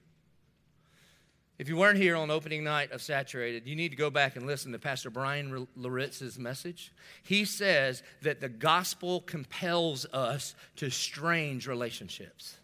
If 1.60 1.68
you 1.68 1.76
weren't 1.76 1.98
here 1.98 2.16
on 2.16 2.30
opening 2.30 2.64
night 2.64 2.92
of 2.92 3.02
Saturated, 3.02 3.66
you 3.66 3.76
need 3.76 3.90
to 3.90 3.96
go 3.96 4.12
back 4.12 4.36
and 4.36 4.46
listen 4.46 4.72
to 4.74 4.80
Pastor 4.80 5.10
Bryan 5.10 5.68
Loritts's 5.76 6.38
message. 6.38 6.92
He 7.24 7.46
says 7.46 8.04
that 8.22 8.42
the 8.42 8.50
gospel 8.50 9.22
compels 9.22 10.06
us 10.14 10.54
to 10.76 10.92
strange 10.92 11.68
relationships. 11.68 12.58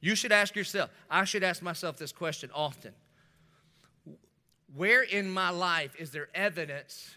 You 0.00 0.14
should 0.14 0.32
ask 0.32 0.54
yourself, 0.54 0.90
I 1.10 1.24
should 1.24 1.42
ask 1.42 1.62
myself 1.62 1.96
this 1.96 2.12
question 2.12 2.50
often. 2.54 2.92
Where 4.74 5.02
in 5.02 5.30
my 5.30 5.48
life 5.48 5.94
is 5.98 6.10
there 6.10 6.28
evidence 6.34 7.14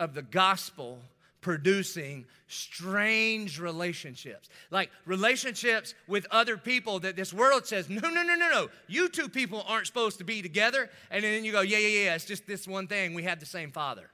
of 0.00 0.14
the 0.14 0.22
gospel 0.22 0.98
producing 1.44 2.24
strange 2.48 3.60
relationships. 3.60 4.48
Like 4.70 4.90
relationships 5.04 5.94
with 6.08 6.26
other 6.30 6.56
people 6.56 7.00
that 7.00 7.16
this 7.16 7.34
world 7.34 7.66
says, 7.66 7.90
no, 7.90 8.00
no, 8.00 8.22
no, 8.22 8.34
no, 8.34 8.48
no. 8.50 8.68
You 8.88 9.10
two 9.10 9.28
people 9.28 9.62
aren't 9.68 9.86
supposed 9.86 10.16
to 10.18 10.24
be 10.24 10.40
together. 10.40 10.88
And 11.10 11.22
then 11.22 11.44
you 11.44 11.52
go, 11.52 11.60
yeah, 11.60 11.76
yeah, 11.76 12.04
yeah, 12.04 12.14
it's 12.14 12.24
just 12.24 12.46
this 12.46 12.66
one 12.66 12.86
thing. 12.86 13.12
We 13.12 13.24
have 13.24 13.40
the 13.40 13.46
same 13.46 13.70
father. 13.70 14.10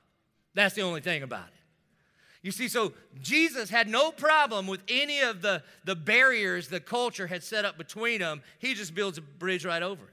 That's 0.55 0.75
the 0.75 0.83
only 0.83 1.01
thing 1.01 1.23
about 1.23 1.47
it. 1.47 1.55
You 2.43 2.51
see, 2.51 2.67
so 2.67 2.95
Jesus 3.23 3.71
had 3.71 3.87
no 3.87 4.11
problem 4.11 4.67
with 4.67 4.81
any 4.89 5.21
of 5.21 5.41
the, 5.41 5.63
the 5.85 5.95
barriers 5.95 6.67
the 6.67 6.81
culture 6.81 7.29
had 7.29 7.45
set 7.45 7.65
up 7.65 7.79
between 7.79 8.19
them. 8.19 8.43
He 8.59 8.75
just 8.75 8.93
builds 8.93 9.19
a 9.19 9.23
bridge 9.23 9.65
right 9.65 9.83
over 9.83 10.03
it. 10.03 10.11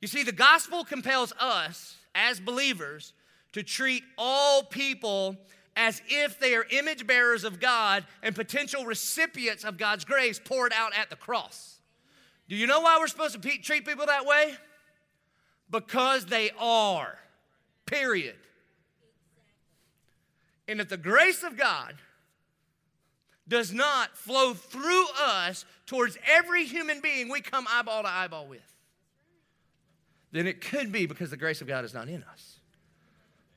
You 0.00 0.06
see, 0.06 0.22
the 0.22 0.30
gospel 0.30 0.84
compels 0.84 1.32
us 1.40 1.96
as 2.14 2.38
believers 2.38 3.12
to 3.54 3.64
treat 3.64 4.04
all 4.16 4.62
people 4.62 5.36
as 5.78 6.02
if 6.08 6.40
they 6.40 6.56
are 6.56 6.66
image 6.70 7.06
bearers 7.06 7.44
of 7.44 7.60
God 7.60 8.04
and 8.20 8.34
potential 8.34 8.84
recipients 8.84 9.62
of 9.62 9.78
God's 9.78 10.04
grace 10.04 10.40
poured 10.44 10.72
out 10.74 10.90
at 10.98 11.08
the 11.08 11.14
cross. 11.14 11.78
Do 12.48 12.56
you 12.56 12.66
know 12.66 12.80
why 12.80 12.98
we're 12.98 13.06
supposed 13.06 13.34
to 13.34 13.38
pe- 13.38 13.58
treat 13.58 13.86
people 13.86 14.06
that 14.06 14.26
way? 14.26 14.54
Because 15.70 16.26
they 16.26 16.50
are, 16.58 17.16
period. 17.86 18.34
And 20.66 20.80
if 20.80 20.88
the 20.88 20.96
grace 20.96 21.44
of 21.44 21.56
God 21.56 21.94
does 23.46 23.72
not 23.72 24.16
flow 24.16 24.54
through 24.54 25.06
us 25.22 25.64
towards 25.86 26.18
every 26.26 26.64
human 26.64 27.00
being 27.00 27.30
we 27.30 27.40
come 27.40 27.66
eyeball 27.70 28.02
to 28.02 28.08
eyeball 28.08 28.48
with, 28.48 28.74
then 30.32 30.48
it 30.48 30.60
could 30.60 30.90
be 30.90 31.06
because 31.06 31.30
the 31.30 31.36
grace 31.36 31.60
of 31.60 31.68
God 31.68 31.84
is 31.84 31.94
not 31.94 32.08
in 32.08 32.24
us. 32.24 32.56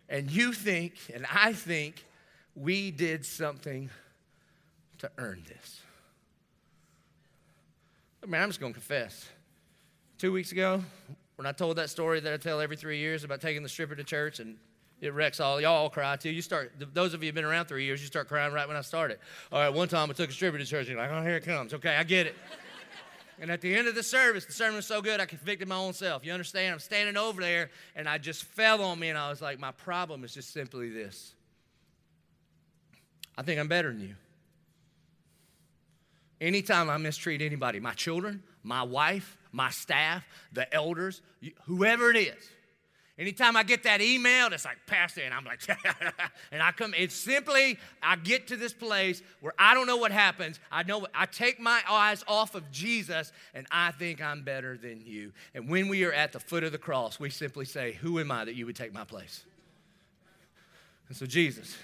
And 0.07 0.29
you 0.29 0.53
think, 0.53 0.93
and 1.13 1.25
I 1.33 1.53
think, 1.53 2.05
we 2.55 2.91
did 2.91 3.25
something 3.25 3.89
to 4.99 5.11
earn 5.17 5.43
this. 5.47 5.81
I 8.23 8.27
mean, 8.27 8.41
I'm 8.41 8.49
just 8.49 8.59
going 8.59 8.73
to 8.73 8.79
confess. 8.79 9.27
Two 10.17 10.31
weeks 10.31 10.51
ago, 10.51 10.83
when 11.37 11.47
I 11.47 11.51
told 11.51 11.77
that 11.77 11.89
story 11.89 12.19
that 12.19 12.31
I 12.31 12.37
tell 12.37 12.61
every 12.61 12.75
three 12.75 12.99
years 12.99 13.23
about 13.23 13.41
taking 13.41 13.63
the 13.63 13.69
stripper 13.69 13.95
to 13.95 14.03
church 14.03 14.39
and 14.39 14.57
it 14.99 15.13
wrecks 15.15 15.39
all. 15.39 15.59
Y'all 15.59 15.75
all 15.75 15.89
cry 15.89 16.15
too. 16.15 16.29
You 16.29 16.43
start, 16.43 16.73
those 16.93 17.15
of 17.15 17.23
you 17.23 17.29
who've 17.29 17.35
been 17.35 17.43
around 17.43 17.65
three 17.65 17.85
years, 17.85 18.01
you 18.01 18.07
start 18.07 18.27
crying 18.27 18.53
right 18.53 18.67
when 18.67 18.77
I 18.77 18.81
started. 18.81 19.17
All 19.51 19.59
right, 19.59 19.69
one 19.69 19.87
time 19.87 20.11
I 20.11 20.13
took 20.13 20.29
a 20.29 20.33
stripper 20.33 20.59
to 20.59 20.65
church 20.65 20.81
and 20.81 20.89
you're 20.89 20.99
like, 20.99 21.09
oh, 21.09 21.23
here 21.23 21.37
it 21.37 21.43
comes. 21.43 21.73
Okay, 21.73 21.95
I 21.95 22.03
get 22.03 22.27
it. 22.27 22.35
And 23.39 23.49
at 23.49 23.61
the 23.61 23.75
end 23.75 23.87
of 23.87 23.95
the 23.95 24.03
service, 24.03 24.45
the 24.45 24.53
sermon 24.53 24.75
was 24.75 24.85
so 24.85 25.01
good, 25.01 25.19
I 25.19 25.25
convicted 25.25 25.67
my 25.67 25.75
own 25.75 25.93
self. 25.93 26.23
You 26.23 26.31
understand? 26.31 26.73
I'm 26.73 26.79
standing 26.79 27.17
over 27.17 27.41
there, 27.41 27.71
and 27.95 28.07
I 28.07 28.19
just 28.19 28.43
fell 28.43 28.83
on 28.83 28.99
me, 28.99 29.09
and 29.09 29.17
I 29.17 29.31
was 29.31 29.41
like, 29.41 29.59
my 29.59 29.71
problem 29.71 30.23
is 30.23 30.35
just 30.35 30.53
simply 30.53 30.91
this 30.91 31.33
I 33.37 33.43
think 33.43 33.59
I'm 33.59 33.67
better 33.67 33.91
than 33.91 34.01
you. 34.01 34.15
Anytime 36.39 36.89
I 36.89 36.97
mistreat 36.97 37.41
anybody, 37.41 37.79
my 37.79 37.93
children, 37.93 38.41
my 38.63 38.83
wife, 38.83 39.37
my 39.51 39.69
staff, 39.69 40.25
the 40.51 40.71
elders, 40.73 41.21
whoever 41.65 42.09
it 42.09 42.17
is, 42.17 42.49
anytime 43.19 43.55
I 43.55 43.61
get 43.61 43.83
that 43.83 44.01
email 44.01 44.49
that's 44.49 44.65
like, 44.65 44.77
Pastor, 44.87 45.21
and 45.21 45.33
I'm 45.35 45.45
like, 45.45 45.61
and 46.51 46.63
I 46.63 46.71
come, 46.71 46.95
it's 46.97 47.13
simply, 47.13 47.77
I 48.01 48.15
get 48.15 48.47
to 48.47 48.57
this 48.57 48.73
place 48.73 49.21
where 49.39 49.53
I 49.59 49.75
don't 49.75 49.85
know 49.85 49.97
what 49.97 50.11
happens. 50.11 50.59
I 50.71 50.81
know, 50.81 51.05
I 51.13 51.27
take 51.27 51.59
my 51.59 51.79
eyes 51.87 52.23
off 52.27 52.55
of 52.55 52.71
Jesus 52.71 53.31
and 53.53 53.67
I 53.71 53.91
think 53.91 54.19
I'm 54.19 54.41
better 54.41 54.77
than 54.77 55.01
you. 55.05 55.33
And 55.53 55.69
when 55.69 55.89
we 55.89 56.03
are 56.05 56.13
at 56.13 56.33
the 56.33 56.39
foot 56.39 56.63
of 56.63 56.71
the 56.71 56.79
cross, 56.79 57.19
we 57.19 57.29
simply 57.29 57.65
say, 57.65 57.93
Who 58.01 58.19
am 58.19 58.31
I 58.31 58.45
that 58.45 58.55
you 58.55 58.65
would 58.65 58.75
take 58.75 58.93
my 58.93 59.03
place? 59.03 59.43
And 61.07 61.15
so 61.15 61.27
Jesus, 61.27 61.77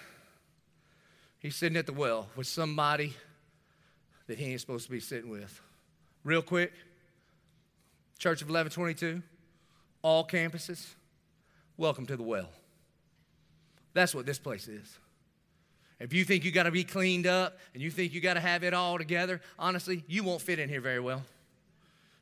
he's 1.40 1.56
sitting 1.56 1.78
at 1.78 1.86
the 1.86 1.94
well 1.94 2.28
with 2.36 2.48
somebody 2.48 3.14
that 4.28 4.38
he 4.38 4.52
ain't 4.52 4.62
supposed 4.62 4.86
to 4.86 4.92
be 4.92 5.00
sitting 5.00 5.30
with. 5.30 5.62
Real 6.24 6.42
quick, 6.42 6.74
Church 8.20 8.42
of 8.42 8.48
1122, 8.48 9.22
all 10.02 10.26
campuses, 10.28 10.94
welcome 11.78 12.06
to 12.06 12.18
the 12.18 12.24
well. 12.24 12.50
That's 13.94 14.14
what 14.14 14.26
this 14.26 14.40
place 14.40 14.68
is. 14.68 14.98
If 16.00 16.14
you 16.14 16.24
think 16.24 16.46
you 16.46 16.52
got 16.52 16.64
to 16.64 16.72
be 16.72 16.84
cleaned 16.84 17.26
up 17.26 17.58
and 17.74 17.82
you 17.82 17.90
think 17.90 18.14
you 18.14 18.22
got 18.22 18.36
to 18.36 18.40
have 18.40 18.64
it 18.64 18.74
all 18.74 18.98
together, 18.98 19.42
honestly, 19.58 20.04
you 20.08 20.24
won't 20.24 20.42
fit 20.42 20.60
in 20.60 20.70
here 20.70 20.82
very 20.82 21.00
well. 21.00 21.24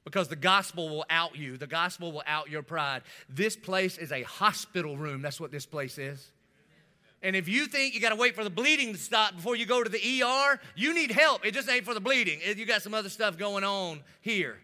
Because 0.06 0.28
the 0.28 0.36
gospel 0.36 0.88
will 0.88 1.06
out 1.10 1.36
you, 1.36 1.58
the 1.58 1.68
gospel 1.68 2.12
will 2.12 2.24
out 2.28 2.50
your 2.50 2.62
pride. 2.62 3.02
This 3.28 3.56
place 3.56 3.98
is 3.98 4.12
a 4.12 4.22
hospital 4.22 4.96
room. 4.96 5.22
That's 5.22 5.42
what 5.42 5.52
this 5.52 5.66
place 5.66 5.98
is. 5.98 6.32
And 7.26 7.36
if 7.36 7.50
you 7.50 7.66
think 7.66 7.96
you 7.96 8.00
got 8.00 8.10
to 8.10 8.16
wait 8.16 8.36
for 8.36 8.44
the 8.44 8.52
bleeding 8.52 8.94
to 8.94 9.00
stop 9.00 9.36
before 9.36 9.56
you 9.56 9.66
go 9.66 9.84
to 9.84 9.90
the 9.90 10.22
ER, 10.22 10.60
you 10.76 10.94
need 10.94 11.10
help. 11.10 11.44
It 11.44 11.56
just 11.56 11.68
ain't 11.68 11.84
for 11.84 11.96
the 11.96 12.00
bleeding. 12.00 12.40
You 12.56 12.68
got 12.68 12.84
some 12.84 12.94
other 12.94 13.10
stuff 13.10 13.36
going 13.36 13.64
on 13.64 14.02
here. 14.22 14.60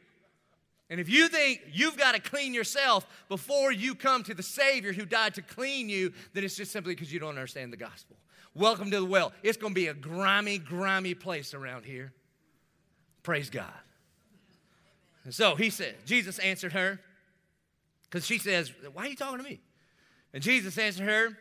And 0.87 0.99
if 0.99 1.09
you 1.09 1.27
think 1.27 1.61
you've 1.73 1.97
got 1.97 2.13
to 2.13 2.21
clean 2.21 2.53
yourself 2.53 3.07
before 3.29 3.71
you 3.71 3.95
come 3.95 4.21
to 4.25 4.35
the 4.35 4.43
Savior 4.43 4.93
who 4.93 5.05
died 5.05 5.33
to 5.35 5.41
clean 5.41 5.89
you, 5.89 6.13
then 6.33 6.43
it's 6.43 6.55
just 6.55 6.71
simply 6.71 6.93
because 6.93 7.11
you 7.11 7.19
don't 7.19 7.29
understand 7.29 7.73
the 7.73 7.77
gospel. 7.77 8.15
Welcome 8.53 8.91
to 8.91 8.99
the 8.99 9.05
well. 9.05 9.33
It's 9.41 9.57
going 9.57 9.73
to 9.73 9.79
be 9.79 9.87
a 9.87 9.95
grimy, 9.95 10.59
grimy 10.59 11.15
place 11.15 11.55
around 11.55 11.85
here. 11.85 12.13
Praise 13.23 13.49
God. 13.49 13.73
And 15.23 15.33
so 15.33 15.55
he 15.55 15.71
said, 15.71 15.95
Jesus 16.05 16.37
answered 16.37 16.73
her, 16.73 16.99
because 18.03 18.23
she 18.23 18.37
says, 18.37 18.71
Why 18.93 19.05
are 19.05 19.07
you 19.07 19.15
talking 19.15 19.39
to 19.39 19.43
me? 19.43 19.61
And 20.31 20.43
Jesus 20.43 20.77
answered 20.77 21.07
her, 21.07 21.37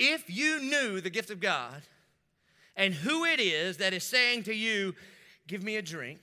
if 0.00 0.34
you 0.34 0.60
knew 0.60 1.00
the 1.00 1.10
gift 1.10 1.30
of 1.30 1.40
God 1.40 1.82
and 2.74 2.94
who 2.94 3.26
it 3.26 3.38
is 3.38 3.76
that 3.76 3.92
is 3.92 4.02
saying 4.02 4.44
to 4.44 4.54
you, 4.54 4.94
Give 5.46 5.64
me 5.64 5.76
a 5.76 5.82
drink, 5.82 6.20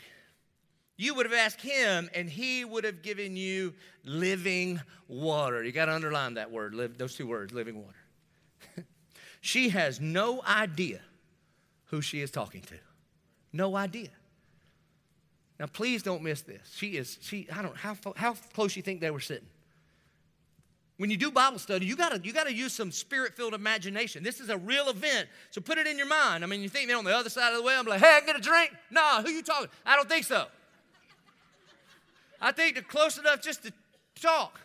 you 0.95 1.13
would 1.13 1.25
have 1.25 1.35
asked 1.35 1.59
him 1.59 2.09
and 2.15 2.29
he 2.29 2.63
would 2.63 2.85
have 2.85 3.01
given 3.01 3.35
you 3.35 3.73
living 4.05 4.79
water. 5.09 5.63
You 5.63 5.73
got 5.73 5.87
to 5.87 5.93
underline 5.93 6.35
that 6.35 6.49
word, 6.49 6.73
live, 6.73 6.97
those 6.97 7.13
two 7.13 7.27
words, 7.27 7.53
living 7.53 7.83
water. 7.83 8.85
she 9.41 9.67
has 9.69 9.99
no 9.99 10.41
idea 10.47 11.01
who 11.87 12.01
she 12.01 12.21
is 12.21 12.31
talking 12.31 12.61
to. 12.61 12.75
No 13.51 13.75
idea. 13.75 14.09
Now, 15.59 15.65
please 15.65 16.03
don't 16.03 16.23
miss 16.23 16.41
this. 16.41 16.73
She 16.73 16.95
is, 16.95 17.17
she, 17.21 17.47
I 17.51 17.61
don't, 17.61 17.75
how, 17.75 17.97
how 18.15 18.35
close 18.53 18.77
you 18.77 18.81
think 18.81 19.01
they 19.01 19.11
were 19.11 19.19
sitting? 19.19 19.49
When 20.97 21.11
you 21.11 21.17
do 21.17 21.29
Bible 21.29 21.59
study, 21.59 21.85
you 21.85 21.95
gotta, 21.95 22.19
you 22.23 22.33
gotta 22.33 22.53
use 22.53 22.73
some 22.73 22.91
spirit 22.91 23.35
filled 23.35 23.53
imagination. 23.53 24.23
This 24.23 24.39
is 24.39 24.49
a 24.49 24.57
real 24.57 24.89
event, 24.89 25.29
so 25.51 25.61
put 25.61 25.77
it 25.77 25.85
in 25.85 25.97
your 25.97 26.07
mind. 26.07 26.43
I 26.43 26.47
mean, 26.47 26.61
you 26.61 26.69
think 26.69 26.87
they're 26.87 26.97
on 26.97 27.05
the 27.05 27.15
other 27.15 27.29
side 27.29 27.51
of 27.51 27.57
the 27.57 27.63
way, 27.63 27.75
I'm 27.75 27.85
like, 27.85 27.99
hey, 27.99 28.19
I 28.21 28.25
get 28.25 28.35
a 28.35 28.41
drink? 28.41 28.71
Nah, 28.89 29.21
who 29.21 29.29
you 29.29 29.43
talking? 29.43 29.69
I 29.85 29.95
don't 29.95 30.09
think 30.09 30.25
so. 30.25 30.47
I 32.41 32.51
think 32.51 32.75
they're 32.75 32.83
close 32.83 33.17
enough 33.17 33.41
just 33.41 33.63
to 33.63 33.73
talk. 34.19 34.59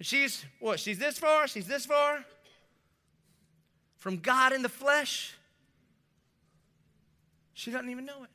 She's 0.00 0.44
what? 0.60 0.78
She's 0.78 0.98
this 0.98 1.18
far, 1.18 1.46
she's 1.46 1.66
this 1.66 1.86
far 1.86 2.24
from 3.98 4.18
God 4.18 4.52
in 4.52 4.62
the 4.62 4.68
flesh. 4.68 5.34
She 7.54 7.70
doesn't 7.70 7.88
even 7.88 8.04
know 8.04 8.24
it. 8.24 8.30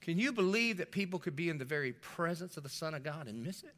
Can 0.00 0.18
you 0.18 0.32
believe 0.32 0.78
that 0.78 0.92
people 0.92 1.18
could 1.18 1.36
be 1.36 1.50
in 1.50 1.58
the 1.58 1.64
very 1.64 1.92
presence 1.92 2.56
of 2.56 2.62
the 2.62 2.68
Son 2.68 2.94
of 2.94 3.02
God 3.02 3.26
and 3.26 3.42
miss 3.42 3.62
it? 3.64 3.74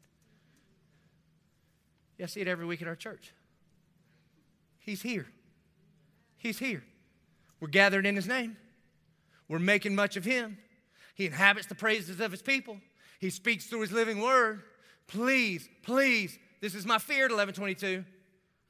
Yeah, 2.19 2.25
I 2.25 2.27
see 2.27 2.41
it 2.41 2.47
every 2.47 2.65
week 2.65 2.81
at 2.81 2.87
our 2.87 2.97
church. 2.97 3.31
He's 4.79 5.01
here. 5.01 5.25
He's 6.37 6.59
here. 6.59 6.83
We're 7.59 7.69
gathered 7.69 8.05
in 8.05 8.15
His 8.15 8.27
name. 8.27 8.57
We're 9.47 9.57
making 9.57 9.95
much 9.95 10.17
of 10.17 10.25
Him. 10.25 10.57
He 11.15 11.25
inhabits 11.25 11.67
the 11.67 11.75
praises 11.75 12.19
of 12.19 12.31
His 12.31 12.41
people. 12.41 12.77
He 13.19 13.29
speaks 13.29 13.65
through 13.65 13.81
His 13.81 13.91
living 13.91 14.21
word. 14.21 14.63
Please, 15.07 15.67
please, 15.81 16.37
this 16.61 16.75
is 16.75 16.85
my 16.85 16.97
fear 16.97 17.25
at 17.25 17.31
1122. 17.31 18.03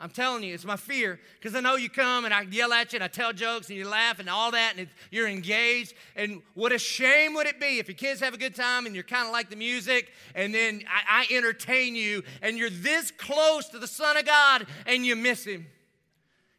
I'm 0.01 0.09
telling 0.09 0.43
you, 0.43 0.53
it's 0.53 0.63
my 0.63 0.77
fear 0.77 1.19
because 1.37 1.55
I 1.55 1.59
know 1.59 1.75
you 1.75 1.89
come 1.89 2.23
and 2.23 2.33
I 2.33 2.43
yell 2.43 2.71
at 2.71 2.93
you 2.93 2.97
and 2.97 3.03
I 3.03 3.09
tell 3.09 3.33
jokes 3.33 3.67
and 3.67 3.77
you 3.77 3.85
laugh 3.85 4.19
and 4.19 4.29
all 4.29 4.51
that 4.51 4.75
and 4.77 4.87
you're 5.11 5.27
engaged. 5.27 5.93
And 6.15 6.41
what 6.53 6.71
a 6.71 6.79
shame 6.79 7.33
would 7.33 7.47
it 7.47 7.59
be 7.59 7.79
if 7.79 7.89
your 7.89 7.97
kids 7.97 8.21
have 8.21 8.33
a 8.33 8.37
good 8.37 8.55
time 8.55 8.85
and 8.85 8.95
you're 8.95 9.03
kind 9.03 9.27
of 9.27 9.33
like 9.33 9.49
the 9.49 9.57
music 9.57 10.09
and 10.35 10.55
then 10.55 10.83
I, 10.87 11.27
I 11.27 11.35
entertain 11.35 11.95
you 11.95 12.23
and 12.41 12.57
you're 12.57 12.69
this 12.69 13.11
close 13.11 13.67
to 13.69 13.79
the 13.79 13.87
Son 13.87 14.15
of 14.15 14.25
God 14.25 14.67
and 14.85 15.05
you 15.05 15.17
miss 15.17 15.43
Him. 15.43 15.67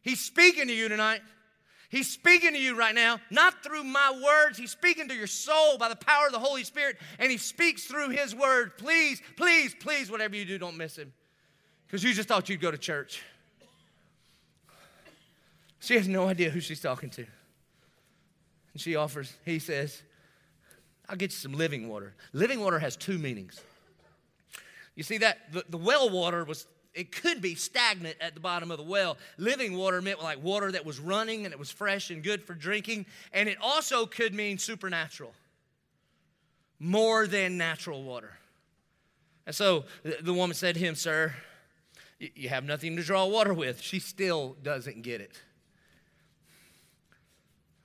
He's 0.03 0.19
speaking 0.19 0.67
to 0.67 0.73
you 0.73 0.87
tonight. 0.87 1.21
He's 1.89 2.09
speaking 2.09 2.53
to 2.53 2.59
you 2.59 2.77
right 2.77 2.95
now, 2.95 3.19
not 3.31 3.63
through 3.63 3.83
my 3.83 4.21
words. 4.23 4.57
He's 4.57 4.71
speaking 4.71 5.07
to 5.09 5.15
your 5.15 5.27
soul 5.27 5.77
by 5.79 5.89
the 5.89 5.95
power 5.95 6.27
of 6.27 6.31
the 6.31 6.39
Holy 6.39 6.63
Spirit, 6.63 6.95
and 7.19 7.29
He 7.29 7.37
speaks 7.37 7.83
through 7.83 8.11
His 8.11 8.33
word. 8.33 8.77
Please, 8.77 9.21
please, 9.35 9.75
please, 9.77 10.09
whatever 10.09 10.37
you 10.37 10.45
do, 10.45 10.57
don't 10.57 10.77
miss 10.77 10.97
Him. 10.97 11.11
Because 11.91 12.05
you 12.05 12.13
just 12.13 12.29
thought 12.29 12.47
you'd 12.47 12.61
go 12.61 12.71
to 12.71 12.77
church. 12.77 13.21
She 15.81 15.95
has 15.95 16.07
no 16.07 16.25
idea 16.25 16.49
who 16.49 16.61
she's 16.61 16.79
talking 16.79 17.09
to. 17.09 17.25
And 18.71 18.81
she 18.81 18.95
offers, 18.95 19.33
he 19.43 19.59
says, 19.59 20.01
I'll 21.09 21.17
get 21.17 21.31
you 21.31 21.35
some 21.35 21.51
living 21.51 21.89
water. 21.89 22.15
Living 22.31 22.61
water 22.61 22.79
has 22.79 22.95
two 22.95 23.17
meanings. 23.17 23.59
You 24.95 25.03
see 25.03 25.17
that 25.17 25.51
the, 25.51 25.65
the 25.67 25.77
well 25.77 26.09
water 26.09 26.45
was 26.45 26.65
it 26.93 27.11
could 27.11 27.41
be 27.41 27.55
stagnant 27.55 28.15
at 28.21 28.35
the 28.35 28.39
bottom 28.39 28.71
of 28.71 28.77
the 28.77 28.85
well. 28.85 29.17
Living 29.37 29.75
water 29.75 30.01
meant 30.01 30.23
like 30.23 30.41
water 30.41 30.71
that 30.71 30.85
was 30.85 30.97
running 30.97 31.43
and 31.43 31.51
it 31.51 31.59
was 31.59 31.71
fresh 31.71 32.09
and 32.09 32.23
good 32.23 32.41
for 32.41 32.53
drinking. 32.53 33.05
And 33.33 33.49
it 33.49 33.57
also 33.61 34.05
could 34.05 34.33
mean 34.33 34.59
supernatural, 34.59 35.33
more 36.79 37.27
than 37.27 37.57
natural 37.57 38.01
water. 38.01 38.31
And 39.45 39.53
so 39.53 39.83
the 40.21 40.33
woman 40.33 40.55
said 40.55 40.75
to 40.75 40.79
him, 40.79 40.95
Sir, 40.95 41.33
you 42.35 42.49
have 42.49 42.63
nothing 42.63 42.95
to 42.97 43.03
draw 43.03 43.25
water 43.25 43.53
with. 43.53 43.81
She 43.81 43.99
still 43.99 44.55
doesn't 44.61 45.01
get 45.01 45.21
it. 45.21 45.41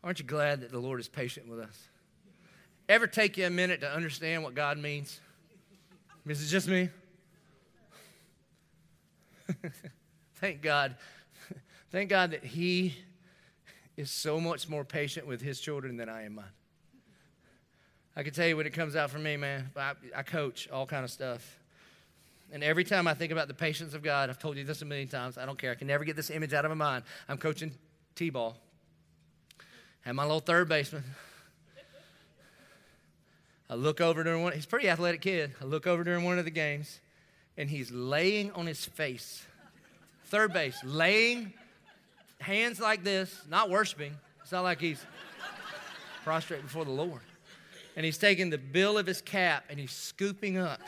Aren't 0.04 0.18
you 0.18 0.24
glad 0.24 0.60
that 0.60 0.70
the 0.70 0.78
Lord 0.78 1.00
is 1.00 1.08
patient 1.08 1.48
with 1.48 1.58
us? 1.58 1.88
Ever 2.88 3.06
take 3.06 3.36
you 3.36 3.46
a 3.46 3.50
minute 3.50 3.80
to 3.80 3.90
understand 3.90 4.44
what 4.44 4.54
God 4.54 4.78
means? 4.78 5.20
Is 6.26 6.42
it 6.42 6.48
just 6.48 6.68
me? 6.68 6.90
Thank 10.36 10.60
God. 10.62 10.96
Thank 11.90 12.10
God 12.10 12.32
that 12.32 12.44
He 12.44 12.96
is 13.96 14.10
so 14.10 14.38
much 14.38 14.68
more 14.68 14.84
patient 14.84 15.26
with 15.26 15.40
His 15.40 15.60
children 15.60 15.96
than 15.96 16.08
I 16.08 16.24
am 16.24 16.34
mine. 16.34 16.44
I 18.14 18.22
can 18.22 18.32
tell 18.32 18.46
you 18.46 18.56
when 18.56 18.66
it 18.66 18.72
comes 18.72 18.96
out 18.96 19.10
for 19.10 19.18
me, 19.18 19.36
man. 19.36 19.70
I, 19.76 19.92
I 20.14 20.22
coach 20.22 20.68
all 20.70 20.86
kind 20.86 21.04
of 21.04 21.10
stuff. 21.10 21.58
And 22.52 22.62
every 22.62 22.84
time 22.84 23.08
I 23.08 23.14
think 23.14 23.32
about 23.32 23.48
the 23.48 23.54
patience 23.54 23.92
of 23.92 24.02
God, 24.02 24.30
I've 24.30 24.38
told 24.38 24.56
you 24.56 24.64
this 24.64 24.80
a 24.82 24.84
million 24.84 25.08
times. 25.08 25.36
I 25.36 25.46
don't 25.46 25.58
care. 25.58 25.72
I 25.72 25.74
can 25.74 25.88
never 25.88 26.04
get 26.04 26.16
this 26.16 26.30
image 26.30 26.52
out 26.52 26.64
of 26.64 26.70
my 26.70 26.76
mind. 26.76 27.04
I'm 27.28 27.38
coaching 27.38 27.72
T-ball. 28.14 28.56
Had 30.02 30.14
my 30.14 30.22
little 30.22 30.40
third 30.40 30.68
baseman. 30.68 31.04
I 33.68 33.74
look 33.74 34.00
over 34.00 34.22
during 34.22 34.44
one, 34.44 34.52
he's 34.52 34.64
a 34.64 34.68
pretty 34.68 34.88
athletic 34.88 35.20
kid. 35.20 35.52
I 35.60 35.64
look 35.64 35.88
over 35.88 36.04
during 36.04 36.24
one 36.24 36.38
of 36.38 36.44
the 36.44 36.52
games, 36.52 37.00
and 37.56 37.68
he's 37.68 37.90
laying 37.90 38.52
on 38.52 38.64
his 38.66 38.84
face. 38.84 39.44
Third 40.26 40.52
base, 40.52 40.78
laying, 40.84 41.52
hands 42.40 42.78
like 42.78 43.02
this, 43.02 43.42
not 43.48 43.68
worshiping. 43.68 44.14
It's 44.40 44.52
not 44.52 44.62
like 44.62 44.80
he's 44.80 45.04
prostrate 46.22 46.62
before 46.62 46.84
the 46.84 46.92
Lord. 46.92 47.22
And 47.96 48.04
he's 48.04 48.18
taking 48.18 48.50
the 48.50 48.58
bill 48.58 48.98
of 48.98 49.06
his 49.06 49.20
cap 49.20 49.64
and 49.70 49.80
he's 49.80 49.92
scooping 49.92 50.58
up. 50.58 50.80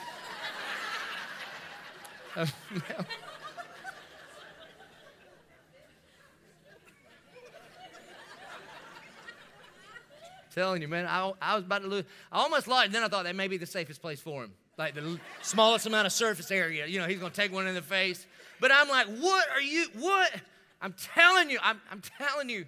Telling 10.59 10.83
you, 10.83 10.88
man, 10.88 11.07
I, 11.07 11.33
I 11.41 11.55
was 11.55 11.64
about 11.64 11.83
to 11.83 11.88
lose. 11.88 12.05
I 12.33 12.41
almost 12.41 12.67
lost. 12.67 12.91
Then 12.91 13.05
I 13.05 13.09
thought 13.09 13.25
that 13.25 13.37
may 13.37 13.49
be 13.49 13.57
the 13.57 13.67
safest 13.67 14.03
place 14.03 14.21
for 14.21 14.43
him. 14.43 14.53
Like 14.77 14.95
the 14.95 15.19
smallest 15.43 15.87
amount 15.87 16.07
of 16.07 16.12
surface 16.12 16.51
area. 16.51 16.87
You 16.87 17.01
know, 17.01 17.07
he's 17.07 17.21
to 17.21 17.31
take 17.31 17.53
one 17.53 17.67
in 17.67 17.75
the 17.75 17.83
face. 17.83 18.27
But 18.61 18.73
I'm 18.73 18.88
like, 18.88 19.07
what 19.07 19.47
are 19.55 19.61
you, 19.61 19.87
what? 19.95 20.33
I'm 20.81 20.95
telling 21.14 21.51
you, 21.51 21.59
I'm, 21.62 21.81
I'm 21.91 22.03
telling 22.19 22.49
you, 22.49 22.64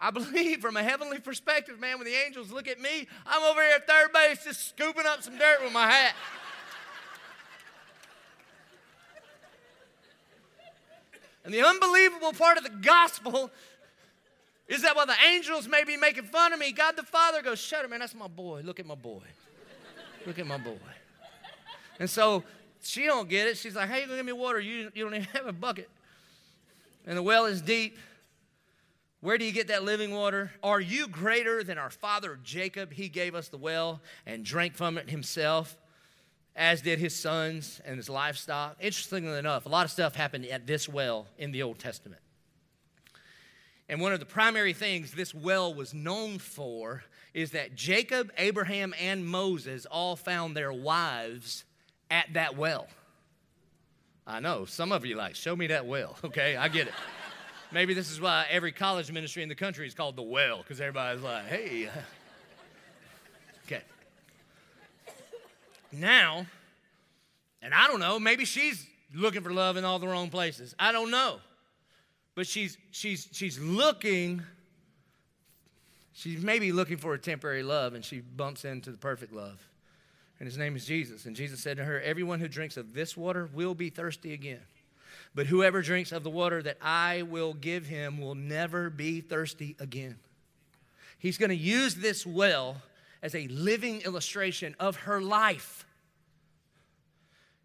I 0.00 0.10
believe 0.10 0.60
from 0.60 0.76
a 0.76 0.82
heavenly 0.82 1.18
perspective, 1.18 1.80
man, 1.80 1.98
when 1.98 2.06
the 2.06 2.14
angels 2.14 2.50
look 2.50 2.68
at 2.68 2.80
me, 2.80 3.06
I'm 3.26 3.42
over 3.42 3.60
here 3.60 3.72
at 3.76 3.86
third 3.86 4.12
base 4.12 4.44
just 4.44 4.68
scooping 4.68 5.06
up 5.06 5.22
some 5.22 5.36
dirt 5.36 5.62
with 5.62 5.72
my 5.72 5.90
hat. 5.90 6.14
And 11.48 11.54
the 11.54 11.66
unbelievable 11.66 12.34
part 12.34 12.58
of 12.58 12.62
the 12.62 12.68
gospel 12.68 13.50
is 14.66 14.82
that 14.82 14.94
while 14.94 15.06
the 15.06 15.16
angels 15.32 15.66
may 15.66 15.82
be 15.82 15.96
making 15.96 16.24
fun 16.24 16.52
of 16.52 16.58
me, 16.58 16.72
God 16.72 16.94
the 16.94 17.02
Father 17.02 17.40
goes, 17.40 17.58
Shut 17.58 17.86
up, 17.86 17.90
man, 17.90 18.00
that's 18.00 18.14
my 18.14 18.28
boy. 18.28 18.60
Look 18.62 18.78
at 18.78 18.84
my 18.84 18.94
boy. 18.94 19.22
Look 20.26 20.38
at 20.38 20.46
my 20.46 20.58
boy. 20.58 20.76
And 21.98 22.10
so 22.10 22.44
she 22.82 23.06
don't 23.06 23.30
get 23.30 23.48
it. 23.48 23.56
She's 23.56 23.74
like, 23.74 23.88
Hey, 23.88 24.02
you 24.02 24.06
gonna 24.08 24.18
give 24.18 24.26
me 24.26 24.32
water? 24.32 24.60
You, 24.60 24.90
you 24.92 25.04
don't 25.04 25.14
even 25.14 25.26
have 25.32 25.46
a 25.46 25.54
bucket. 25.54 25.88
And 27.06 27.16
the 27.16 27.22
well 27.22 27.46
is 27.46 27.62
deep. 27.62 27.96
Where 29.22 29.38
do 29.38 29.46
you 29.46 29.52
get 29.52 29.68
that 29.68 29.84
living 29.84 30.12
water? 30.12 30.52
Are 30.62 30.82
you 30.82 31.08
greater 31.08 31.64
than 31.64 31.78
our 31.78 31.88
father 31.88 32.38
Jacob? 32.44 32.92
He 32.92 33.08
gave 33.08 33.34
us 33.34 33.48
the 33.48 33.56
well 33.56 34.02
and 34.26 34.44
drank 34.44 34.74
from 34.74 34.98
it 34.98 35.08
himself 35.08 35.78
as 36.58 36.82
did 36.82 36.98
his 36.98 37.14
sons 37.14 37.80
and 37.86 37.96
his 37.96 38.10
livestock. 38.10 38.76
Interestingly 38.80 39.38
enough, 39.38 39.64
a 39.64 39.68
lot 39.68 39.84
of 39.84 39.92
stuff 39.92 40.16
happened 40.16 40.44
at 40.46 40.66
this 40.66 40.88
well 40.88 41.28
in 41.38 41.52
the 41.52 41.62
Old 41.62 41.78
Testament. 41.78 42.20
And 43.88 44.00
one 44.00 44.12
of 44.12 44.18
the 44.18 44.26
primary 44.26 44.72
things 44.72 45.12
this 45.12 45.32
well 45.32 45.72
was 45.72 45.94
known 45.94 46.38
for 46.40 47.04
is 47.32 47.52
that 47.52 47.76
Jacob, 47.76 48.32
Abraham, 48.36 48.92
and 49.00 49.24
Moses 49.24 49.86
all 49.86 50.16
found 50.16 50.56
their 50.56 50.72
wives 50.72 51.64
at 52.10 52.26
that 52.34 52.56
well. 52.56 52.88
I 54.26 54.40
know, 54.40 54.64
some 54.64 54.90
of 54.90 55.06
you 55.06 55.14
like, 55.14 55.36
show 55.36 55.54
me 55.54 55.68
that 55.68 55.86
well, 55.86 56.18
okay? 56.24 56.56
I 56.56 56.66
get 56.68 56.88
it. 56.88 56.94
Maybe 57.70 57.94
this 57.94 58.10
is 58.10 58.20
why 58.20 58.46
every 58.50 58.72
college 58.72 59.12
ministry 59.12 59.44
in 59.44 59.48
the 59.48 59.54
country 59.54 59.86
is 59.86 59.94
called 59.94 60.16
the 60.16 60.22
well, 60.22 60.58
because 60.58 60.80
everybody's 60.80 61.22
like, 61.22 61.46
hey, 61.46 61.88
Now, 65.92 66.46
and 67.62 67.74
I 67.74 67.86
don't 67.86 68.00
know, 68.00 68.18
maybe 68.18 68.44
she's 68.44 68.86
looking 69.14 69.42
for 69.42 69.52
love 69.52 69.76
in 69.76 69.84
all 69.84 69.98
the 69.98 70.08
wrong 70.08 70.30
places. 70.30 70.74
I 70.78 70.92
don't 70.92 71.10
know. 71.10 71.38
But 72.34 72.46
she's 72.46 72.78
she's 72.92 73.28
she's 73.32 73.58
looking 73.58 74.42
she's 76.12 76.40
maybe 76.40 76.70
looking 76.72 76.96
for 76.96 77.14
a 77.14 77.18
temporary 77.18 77.62
love 77.62 77.94
and 77.94 78.04
she 78.04 78.20
bumps 78.20 78.64
into 78.64 78.90
the 78.90 78.98
perfect 78.98 79.32
love. 79.32 79.60
And 80.38 80.46
his 80.46 80.56
name 80.56 80.76
is 80.76 80.84
Jesus. 80.84 81.26
And 81.26 81.34
Jesus 81.34 81.60
said 81.60 81.78
to 81.78 81.84
her, 81.84 82.00
Everyone 82.00 82.38
who 82.38 82.48
drinks 82.48 82.76
of 82.76 82.94
this 82.94 83.16
water 83.16 83.48
will 83.52 83.74
be 83.74 83.90
thirsty 83.90 84.34
again. 84.34 84.60
But 85.34 85.46
whoever 85.46 85.82
drinks 85.82 86.12
of 86.12 86.22
the 86.22 86.30
water 86.30 86.62
that 86.62 86.78
I 86.80 87.22
will 87.22 87.54
give 87.54 87.86
him 87.86 88.20
will 88.20 88.34
never 88.34 88.88
be 88.88 89.20
thirsty 89.20 89.76
again. 89.78 90.16
He's 91.18 91.38
going 91.38 91.50
to 91.50 91.56
use 91.56 91.96
this 91.96 92.24
well 92.24 92.76
as 93.22 93.34
a 93.34 93.46
living 93.48 94.00
illustration 94.02 94.74
of 94.78 94.96
her 94.96 95.20
life. 95.20 95.84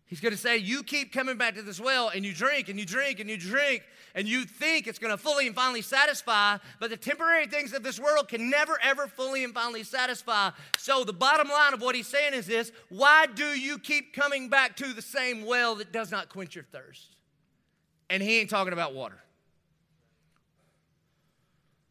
He's 0.05 0.19
going 0.19 0.31
to 0.31 0.37
say, 0.37 0.57
You 0.57 0.83
keep 0.83 1.11
coming 1.11 1.37
back 1.37 1.55
to 1.55 1.61
this 1.61 1.79
well 1.79 2.09
and 2.09 2.23
you 2.23 2.33
drink 2.33 2.69
and 2.69 2.79
you 2.79 2.85
drink 2.85 3.19
and 3.19 3.29
you 3.29 3.37
drink 3.37 3.83
and 4.15 4.27
you 4.27 4.45
think 4.45 4.85
it's 4.85 4.99
going 4.99 5.09
to 5.09 5.17
fully 5.17 5.47
and 5.47 5.55
finally 5.55 5.81
satisfy, 5.81 6.57
but 6.79 6.91
the 6.91 6.97
temporary 6.97 7.47
things 7.47 7.73
of 7.73 7.81
this 7.81 7.99
world 7.99 8.27
can 8.27 8.47
never, 8.49 8.77
ever 8.83 9.07
fully 9.07 9.43
and 9.43 9.55
finally 9.55 9.83
satisfy. 9.83 10.51
So, 10.77 11.03
the 11.03 11.13
bottom 11.13 11.49
line 11.49 11.73
of 11.73 11.81
what 11.81 11.95
he's 11.95 12.07
saying 12.07 12.33
is 12.33 12.45
this 12.45 12.71
why 12.89 13.25
do 13.25 13.59
you 13.59 13.79
keep 13.79 14.13
coming 14.13 14.49
back 14.49 14.75
to 14.77 14.93
the 14.93 15.01
same 15.01 15.45
well 15.45 15.75
that 15.75 15.91
does 15.91 16.11
not 16.11 16.29
quench 16.29 16.53
your 16.53 16.65
thirst? 16.65 17.15
And 18.09 18.21
he 18.21 18.39
ain't 18.39 18.51
talking 18.51 18.73
about 18.73 18.93
water. 18.93 19.17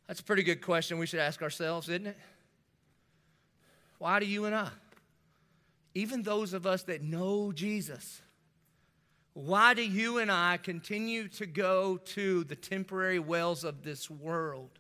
That's 0.07 0.21
a 0.21 0.25
pretty 0.25 0.43
good 0.43 0.61
question 0.61 0.99
we 0.99 1.07
should 1.07 1.21
ask 1.21 1.43
ourselves, 1.43 1.89
isn't 1.89 2.07
it? 2.07 2.19
Why 4.03 4.19
do 4.19 4.27
you 4.27 4.47
and 4.47 4.55
I? 4.55 4.69
Even 5.95 6.25
those 6.25 6.55
of 6.55 6.67
us 6.67 6.83
that 6.85 7.05
know 7.05 7.53
Jesus, 7.53 8.21
why 9.33 9.75
do 9.75 9.83
you 9.89 10.19
and 10.19 10.29
I 10.29 10.57
continue 10.57 11.29
to 11.29 11.47
go 11.47 11.99
to 12.07 12.43
the 12.43 12.57
temporary 12.57 13.21
wells 13.21 13.63
of 13.63 13.85
this 13.85 14.11
world, 14.11 14.71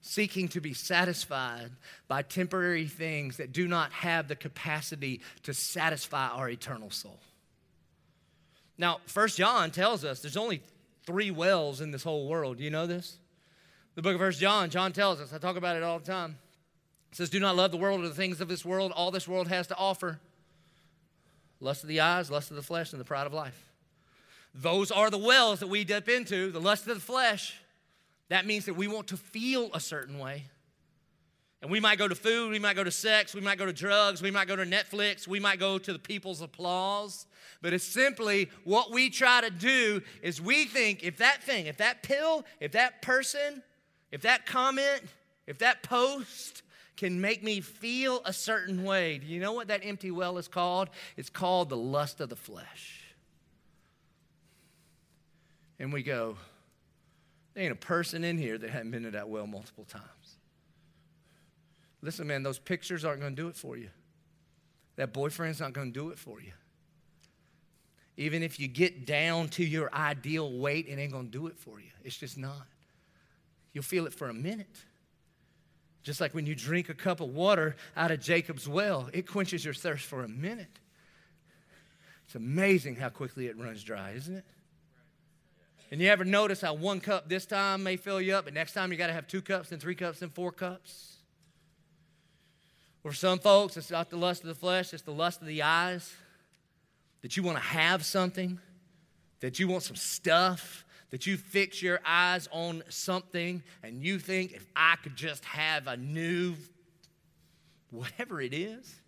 seeking 0.00 0.48
to 0.48 0.60
be 0.60 0.74
satisfied 0.74 1.70
by 2.08 2.22
temporary 2.22 2.88
things 2.88 3.36
that 3.36 3.52
do 3.52 3.68
not 3.68 3.92
have 3.92 4.26
the 4.26 4.34
capacity 4.34 5.20
to 5.44 5.54
satisfy 5.54 6.26
our 6.26 6.50
eternal 6.50 6.90
soul? 6.90 7.20
Now, 8.76 8.98
First 9.06 9.38
John 9.38 9.70
tells 9.70 10.04
us 10.04 10.18
there's 10.18 10.36
only 10.36 10.64
three 11.06 11.30
wells 11.30 11.80
in 11.80 11.92
this 11.92 12.02
whole 12.02 12.26
world. 12.26 12.56
Do 12.56 12.64
you 12.64 12.70
know 12.70 12.88
this? 12.88 13.18
The 13.94 14.02
book 14.02 14.14
of 14.14 14.20
First 14.20 14.40
John, 14.40 14.68
John 14.68 14.90
tells 14.90 15.20
us, 15.20 15.32
I 15.32 15.38
talk 15.38 15.54
about 15.54 15.76
it 15.76 15.84
all 15.84 16.00
the 16.00 16.06
time. 16.06 16.38
It 17.12 17.16
says, 17.16 17.30
Do 17.30 17.38
not 17.40 17.56
love 17.56 17.70
the 17.70 17.76
world 17.76 18.00
or 18.02 18.08
the 18.08 18.14
things 18.14 18.40
of 18.40 18.48
this 18.48 18.64
world, 18.64 18.90
all 18.90 19.10
this 19.10 19.28
world 19.28 19.48
has 19.48 19.66
to 19.66 19.76
offer. 19.76 20.18
Lust 21.60 21.82
of 21.82 21.88
the 21.88 22.00
eyes, 22.00 22.30
lust 22.30 22.50
of 22.50 22.56
the 22.56 22.62
flesh, 22.62 22.92
and 22.92 23.00
the 23.00 23.04
pride 23.04 23.26
of 23.26 23.34
life. 23.34 23.70
Those 24.54 24.90
are 24.90 25.10
the 25.10 25.18
wells 25.18 25.60
that 25.60 25.68
we 25.68 25.84
dip 25.84 26.08
into, 26.08 26.50
the 26.50 26.60
lust 26.60 26.86
of 26.88 26.94
the 26.94 27.00
flesh. 27.00 27.54
That 28.30 28.46
means 28.46 28.64
that 28.64 28.74
we 28.74 28.88
want 28.88 29.08
to 29.08 29.18
feel 29.18 29.70
a 29.74 29.80
certain 29.80 30.18
way. 30.18 30.44
And 31.60 31.70
we 31.70 31.80
might 31.80 31.98
go 31.98 32.08
to 32.08 32.14
food, 32.14 32.50
we 32.50 32.58
might 32.58 32.76
go 32.76 32.82
to 32.82 32.90
sex, 32.90 33.34
we 33.34 33.42
might 33.42 33.58
go 33.58 33.66
to 33.66 33.72
drugs, 33.72 34.22
we 34.22 34.30
might 34.30 34.48
go 34.48 34.56
to 34.56 34.64
Netflix, 34.64 35.28
we 35.28 35.38
might 35.38 35.60
go 35.60 35.78
to 35.78 35.92
the 35.92 35.98
people's 35.98 36.40
applause. 36.40 37.26
But 37.60 37.74
it's 37.74 37.84
simply 37.84 38.50
what 38.64 38.90
we 38.90 39.10
try 39.10 39.42
to 39.42 39.50
do 39.50 40.02
is 40.22 40.40
we 40.40 40.64
think 40.64 41.04
if 41.04 41.18
that 41.18 41.42
thing, 41.42 41.66
if 41.66 41.76
that 41.76 42.02
pill, 42.02 42.44
if 42.58 42.72
that 42.72 43.02
person, 43.02 43.62
if 44.10 44.22
that 44.22 44.46
comment, 44.46 45.02
if 45.46 45.58
that 45.58 45.82
post, 45.82 46.62
can 47.02 47.20
make 47.20 47.42
me 47.42 47.60
feel 47.60 48.22
a 48.24 48.32
certain 48.32 48.84
way. 48.84 49.18
Do 49.18 49.26
you 49.26 49.40
know 49.40 49.54
what 49.54 49.66
that 49.66 49.80
empty 49.82 50.12
well 50.12 50.38
is 50.38 50.46
called? 50.46 50.88
It's 51.16 51.28
called 51.28 51.68
the 51.68 51.76
lust 51.76 52.20
of 52.20 52.28
the 52.28 52.36
flesh. 52.36 53.02
And 55.80 55.92
we 55.92 56.04
go, 56.04 56.36
there 57.54 57.64
ain't 57.64 57.72
a 57.72 57.74
person 57.74 58.22
in 58.22 58.38
here 58.38 58.56
that 58.56 58.70
hadn't 58.70 58.92
been 58.92 59.02
to 59.02 59.10
that 59.10 59.28
well 59.28 59.48
multiple 59.48 59.82
times. 59.82 60.36
Listen, 62.02 62.28
man, 62.28 62.44
those 62.44 62.60
pictures 62.60 63.04
aren't 63.04 63.18
going 63.18 63.34
to 63.34 63.42
do 63.42 63.48
it 63.48 63.56
for 63.56 63.76
you. 63.76 63.88
That 64.94 65.12
boyfriend's 65.12 65.58
not 65.58 65.72
going 65.72 65.92
to 65.92 65.98
do 65.98 66.10
it 66.10 66.20
for 66.20 66.40
you. 66.40 66.52
Even 68.16 68.44
if 68.44 68.60
you 68.60 68.68
get 68.68 69.06
down 69.06 69.48
to 69.48 69.64
your 69.64 69.92
ideal 69.92 70.56
weight, 70.56 70.86
it 70.86 71.00
ain't 71.00 71.10
going 71.10 71.32
to 71.32 71.36
do 71.36 71.48
it 71.48 71.58
for 71.58 71.80
you. 71.80 71.90
It's 72.04 72.16
just 72.16 72.38
not. 72.38 72.68
You'll 73.72 73.82
feel 73.82 74.06
it 74.06 74.14
for 74.14 74.28
a 74.28 74.34
minute. 74.34 74.84
Just 76.02 76.20
like 76.20 76.34
when 76.34 76.46
you 76.46 76.54
drink 76.54 76.88
a 76.88 76.94
cup 76.94 77.20
of 77.20 77.28
water 77.28 77.76
out 77.96 78.10
of 78.10 78.20
Jacob's 78.20 78.68
well, 78.68 79.08
it 79.12 79.26
quenches 79.26 79.64
your 79.64 79.74
thirst 79.74 80.04
for 80.04 80.24
a 80.24 80.28
minute. 80.28 80.78
It's 82.24 82.34
amazing 82.34 82.96
how 82.96 83.08
quickly 83.08 83.46
it 83.46 83.58
runs 83.58 83.84
dry, 83.84 84.12
isn't 84.12 84.34
it? 84.34 84.44
And 85.90 86.00
you 86.00 86.08
ever 86.08 86.24
notice 86.24 86.62
how 86.62 86.72
one 86.72 87.00
cup 87.00 87.28
this 87.28 87.44
time 87.44 87.82
may 87.82 87.96
fill 87.96 88.20
you 88.20 88.34
up, 88.34 88.46
but 88.46 88.54
next 88.54 88.72
time 88.72 88.90
you 88.90 88.98
got 88.98 89.08
to 89.08 89.12
have 89.12 89.26
two 89.28 89.42
cups, 89.42 89.72
and 89.72 89.80
three 89.80 89.94
cups, 89.94 90.22
and 90.22 90.32
four 90.32 90.50
cups? 90.50 91.16
For 93.02 93.12
some 93.12 93.38
folks, 93.38 93.76
it's 93.76 93.90
not 93.90 94.08
the 94.08 94.16
lust 94.16 94.42
of 94.42 94.48
the 94.48 94.54
flesh, 94.54 94.94
it's 94.94 95.02
the 95.02 95.12
lust 95.12 95.42
of 95.42 95.46
the 95.46 95.62
eyes. 95.62 96.10
That 97.20 97.36
you 97.36 97.42
want 97.42 97.58
to 97.58 97.62
have 97.62 98.04
something, 98.04 98.58
that 99.40 99.58
you 99.58 99.68
want 99.68 99.82
some 99.82 99.96
stuff, 99.96 100.84
that 101.12 101.26
you 101.26 101.36
fix 101.36 101.82
your 101.82 102.00
eyes 102.04 102.48
on 102.50 102.82
something 102.88 103.62
and 103.82 104.02
you 104.02 104.18
think, 104.18 104.52
if 104.52 104.66
I 104.74 104.96
could 104.96 105.14
just 105.14 105.44
have 105.44 105.86
a 105.86 105.96
new, 105.96 106.54
whatever 107.90 108.40
it 108.40 108.54
is. 108.54 108.98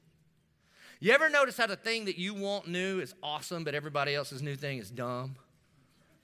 You 1.00 1.12
ever 1.12 1.30
notice 1.30 1.56
how 1.56 1.66
the 1.66 1.76
thing 1.76 2.04
that 2.04 2.18
you 2.18 2.34
want 2.34 2.68
new 2.68 3.00
is 3.00 3.14
awesome, 3.22 3.64
but 3.64 3.74
everybody 3.74 4.14
else's 4.14 4.42
new 4.42 4.54
thing 4.54 4.78
is 4.78 4.90
dumb? 4.90 5.36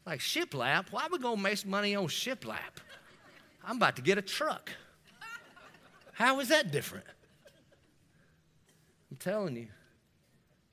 Like 0.07 0.21
shiplap, 0.21 0.87
why 0.91 1.09
we 1.11 1.19
gonna 1.19 1.41
make 1.41 1.67
money 1.67 1.95
on 1.95 2.07
shiplap? 2.07 2.79
I'm 3.65 3.77
about 3.77 3.97
to 3.97 4.03
get 4.03 4.19
a 4.19 4.23
truck. 4.23 4.71
How 6.13 6.41
is 6.41 6.49
that 6.49 6.71
different? 6.71 7.07
I'm 9.11 9.17
telling 9.17 9.57
you. 9.57 9.69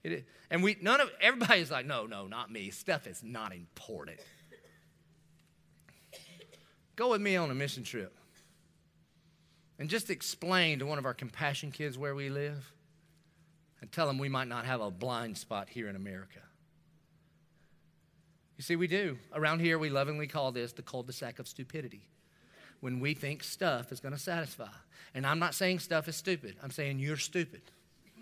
It 0.04 0.12
is. 0.12 0.24
And 0.50 0.64
we 0.64 0.78
none 0.82 1.00
of 1.00 1.10
everybody's 1.22 1.72
like, 1.72 1.86
no, 1.86 2.06
no, 2.06 2.28
not 2.28 2.52
me. 2.52 2.72
Stuff 2.72 3.08
is 3.08 3.24
not 3.24 3.54
important. 3.54 4.20
Go 6.98 7.12
with 7.12 7.22
me 7.22 7.36
on 7.36 7.52
a 7.52 7.56
mission 7.56 7.84
trip 7.84 8.12
and 9.80 9.88
just 9.88 10.10
explain 10.10 10.80
to 10.80 10.86
one 10.86 10.98
of 10.98 11.06
our 11.06 11.14
compassion 11.14 11.72
kids 11.72 11.96
where 11.96 12.16
we 12.16 12.30
live 12.30 12.74
and 13.80 13.92
tell 13.92 14.08
them 14.08 14.18
we 14.18 14.30
might 14.30 14.48
not 14.48 14.66
have 14.66 14.82
a 14.82 14.90
blind 14.90 15.38
spot 15.38 15.70
here 15.70 15.88
in 15.88 15.96
America. 15.96 16.40
You 18.58 18.64
see, 18.64 18.76
we 18.76 18.88
do. 18.88 19.20
Around 19.32 19.60
here, 19.60 19.78
we 19.78 19.92
lovingly 19.92 20.26
call 20.26 20.52
this 20.52 20.74
the 20.74 20.82
cul 20.82 21.04
de 21.04 21.14
sac 21.14 21.38
of 21.38 21.48
stupidity 21.48 22.08
when 22.80 23.00
we 23.00 23.14
think 23.14 23.44
stuff 23.44 23.92
is 23.92 24.00
going 24.00 24.14
to 24.14 24.20
satisfy. 24.20 24.66
And 25.14 25.26
I'm 25.26 25.38
not 25.38 25.54
saying 25.54 25.80
stuff 25.80 26.08
is 26.08 26.16
stupid, 26.16 26.56
I'm 26.64 26.72
saying 26.72 26.98
you're 26.98 27.18
stupid. 27.18 27.62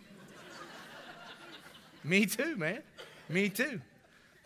Me 2.04 2.26
too, 2.26 2.58
man. 2.58 2.84
Me 3.30 3.48
too. 3.48 3.80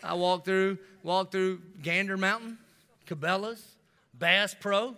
I 0.03 0.13
walked 0.13 0.45
through, 0.45 0.77
walked 1.01 1.31
through 1.31 1.63
Gander 1.81 2.15
Mountain 2.15 2.59
Cabela's, 3.07 3.78
Bass 4.19 4.55
Pro. 4.59 4.95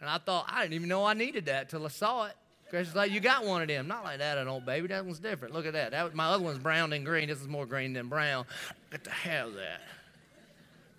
And 0.00 0.10
I 0.10 0.18
thought, 0.18 0.46
I 0.48 0.62
didn't 0.62 0.74
even 0.74 0.88
know 0.88 1.04
I 1.04 1.14
needed 1.14 1.46
that 1.46 1.70
till 1.70 1.84
I 1.84 1.88
saw 1.88 2.26
it. 2.26 2.34
Grace 2.70 2.94
like, 2.94 3.12
you 3.12 3.20
got 3.20 3.44
one 3.44 3.62
of 3.62 3.68
them. 3.68 3.86
Not 3.86 4.04
like 4.04 4.18
that, 4.18 4.36
I 4.36 4.44
don't, 4.44 4.66
baby. 4.66 4.88
That 4.88 5.04
one's 5.04 5.18
different. 5.18 5.54
Look 5.54 5.66
at 5.66 5.74
that. 5.74 5.92
that 5.92 6.14
my 6.14 6.26
other 6.26 6.42
one's 6.42 6.58
brown 6.58 6.92
and 6.92 7.04
green. 7.04 7.28
This 7.28 7.40
is 7.40 7.48
more 7.48 7.66
green 7.66 7.92
than 7.92 8.08
brown. 8.08 8.46
I 8.70 8.74
got 8.90 9.04
to 9.04 9.10
have 9.10 9.54
that. 9.54 9.80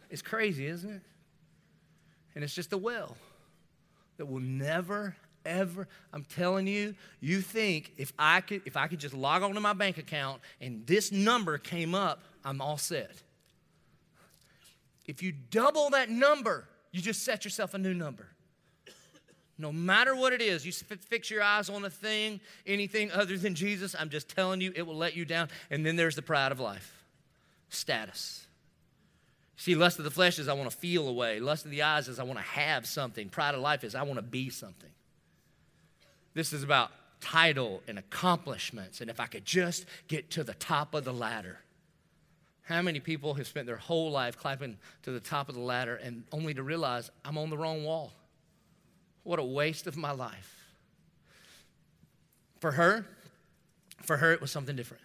It's 0.10 0.22
crazy, 0.22 0.68
isn't 0.68 0.90
it? 0.90 1.02
And 2.34 2.44
it's 2.44 2.54
just 2.54 2.72
a 2.74 2.78
well 2.78 3.18
that 4.18 4.26
will 4.26 4.40
never, 4.40 5.16
ever, 5.46 5.88
I'm 6.14 6.24
telling 6.24 6.68
you, 6.68 6.96
you 7.20 7.42
think 7.42 7.94
if 7.98 8.14
I 8.18 8.42
could, 8.42 8.62
if 8.66 8.78
I 8.78 8.88
could 8.88 9.00
just 9.00 9.14
log 9.14 9.44
on 9.44 9.54
to 9.54 9.60
my 9.60 9.74
bank 9.74 9.98
account 9.98 10.42
and 10.62 10.86
this 10.88 11.12
number 11.12 11.58
came 11.58 11.94
up, 11.94 12.24
I'm 12.44 12.62
all 12.62 12.78
set. 12.78 13.12
If 15.08 15.22
you 15.22 15.34
double 15.52 15.90
that 15.92 16.10
number, 16.10 16.68
you 16.96 17.02
just 17.02 17.24
set 17.24 17.44
yourself 17.44 17.74
a 17.74 17.78
new 17.78 17.94
number. 17.94 18.26
No 19.58 19.74
matter 19.74 20.16
what 20.16 20.32
it 20.32 20.42
is, 20.42 20.66
you 20.66 20.72
fix 20.72 21.30
your 21.30 21.44
eyes 21.44 21.70
on 21.70 21.84
a 21.84 21.90
thing, 21.90 22.40
anything 22.66 23.12
other 23.12 23.38
than 23.38 23.54
Jesus, 23.54 23.94
I'm 24.00 24.10
just 24.10 24.30
telling 24.30 24.62
you, 24.62 24.72
it 24.74 24.84
will 24.84 24.96
let 24.96 25.14
you 25.14 25.26
down. 25.26 25.50
And 25.70 25.86
then 25.86 25.98
there's 25.98 26.16
the 26.16 26.22
pride 26.22 26.54
of 26.54 26.62
life 26.62 27.04
status. 27.68 28.48
See, 29.58 29.76
lust 29.76 29.98
of 29.98 30.06
the 30.06 30.12
flesh 30.12 30.40
is 30.40 30.48
I 30.48 30.54
want 30.54 30.72
to 30.72 30.78
feel 30.78 31.10
a 31.10 31.12
way, 31.12 31.42
lust 31.42 31.66
of 31.66 31.72
the 31.72 31.82
eyes 31.82 32.08
is 32.08 32.18
I 32.18 32.24
want 32.24 32.40
to 32.40 32.46
have 32.46 32.86
something, 32.86 33.28
pride 33.28 33.56
of 33.56 33.62
life 33.62 33.84
is 33.84 33.94
I 33.94 34.04
want 34.04 34.18
to 34.18 34.24
be 34.24 34.50
something. 34.50 34.92
This 36.34 36.54
is 36.54 36.64
about 36.64 36.92
title 37.20 37.82
and 37.90 38.00
accomplishments, 38.00 39.02
and 39.02 39.10
if 39.10 39.20
I 39.20 39.26
could 39.26 39.44
just 39.44 39.86
get 40.08 40.32
to 40.32 40.46
the 40.46 40.54
top 40.54 40.94
of 40.94 41.04
the 41.04 41.14
ladder. 41.14 41.60
How 42.66 42.82
many 42.82 43.00
people 43.00 43.36
have 43.36 43.46
spent 43.46 43.68
their 43.68 43.78
whole 43.78 44.12
life 44.12 44.38
climbing 44.38 44.78
to 45.04 45.12
the 45.12 45.20
top 45.20 45.50
of 45.50 45.56
the 45.56 45.62
ladder 45.62 45.96
and 45.98 46.24
only 46.32 46.54
to 46.56 46.64
realize 46.64 47.12
I'm 47.24 47.38
on 47.38 47.52
the 47.52 47.58
wrong 47.58 47.84
wall? 47.84 48.12
What 49.24 49.40
a 49.40 49.44
waste 49.44 49.86
of 49.86 49.96
my 49.96 50.12
life. 50.12 50.56
For 52.60 52.72
her, 52.72 53.06
for 54.02 54.18
her, 54.18 54.34
it 54.34 54.42
was 54.42 54.52
something 54.52 54.76
different. 54.76 55.04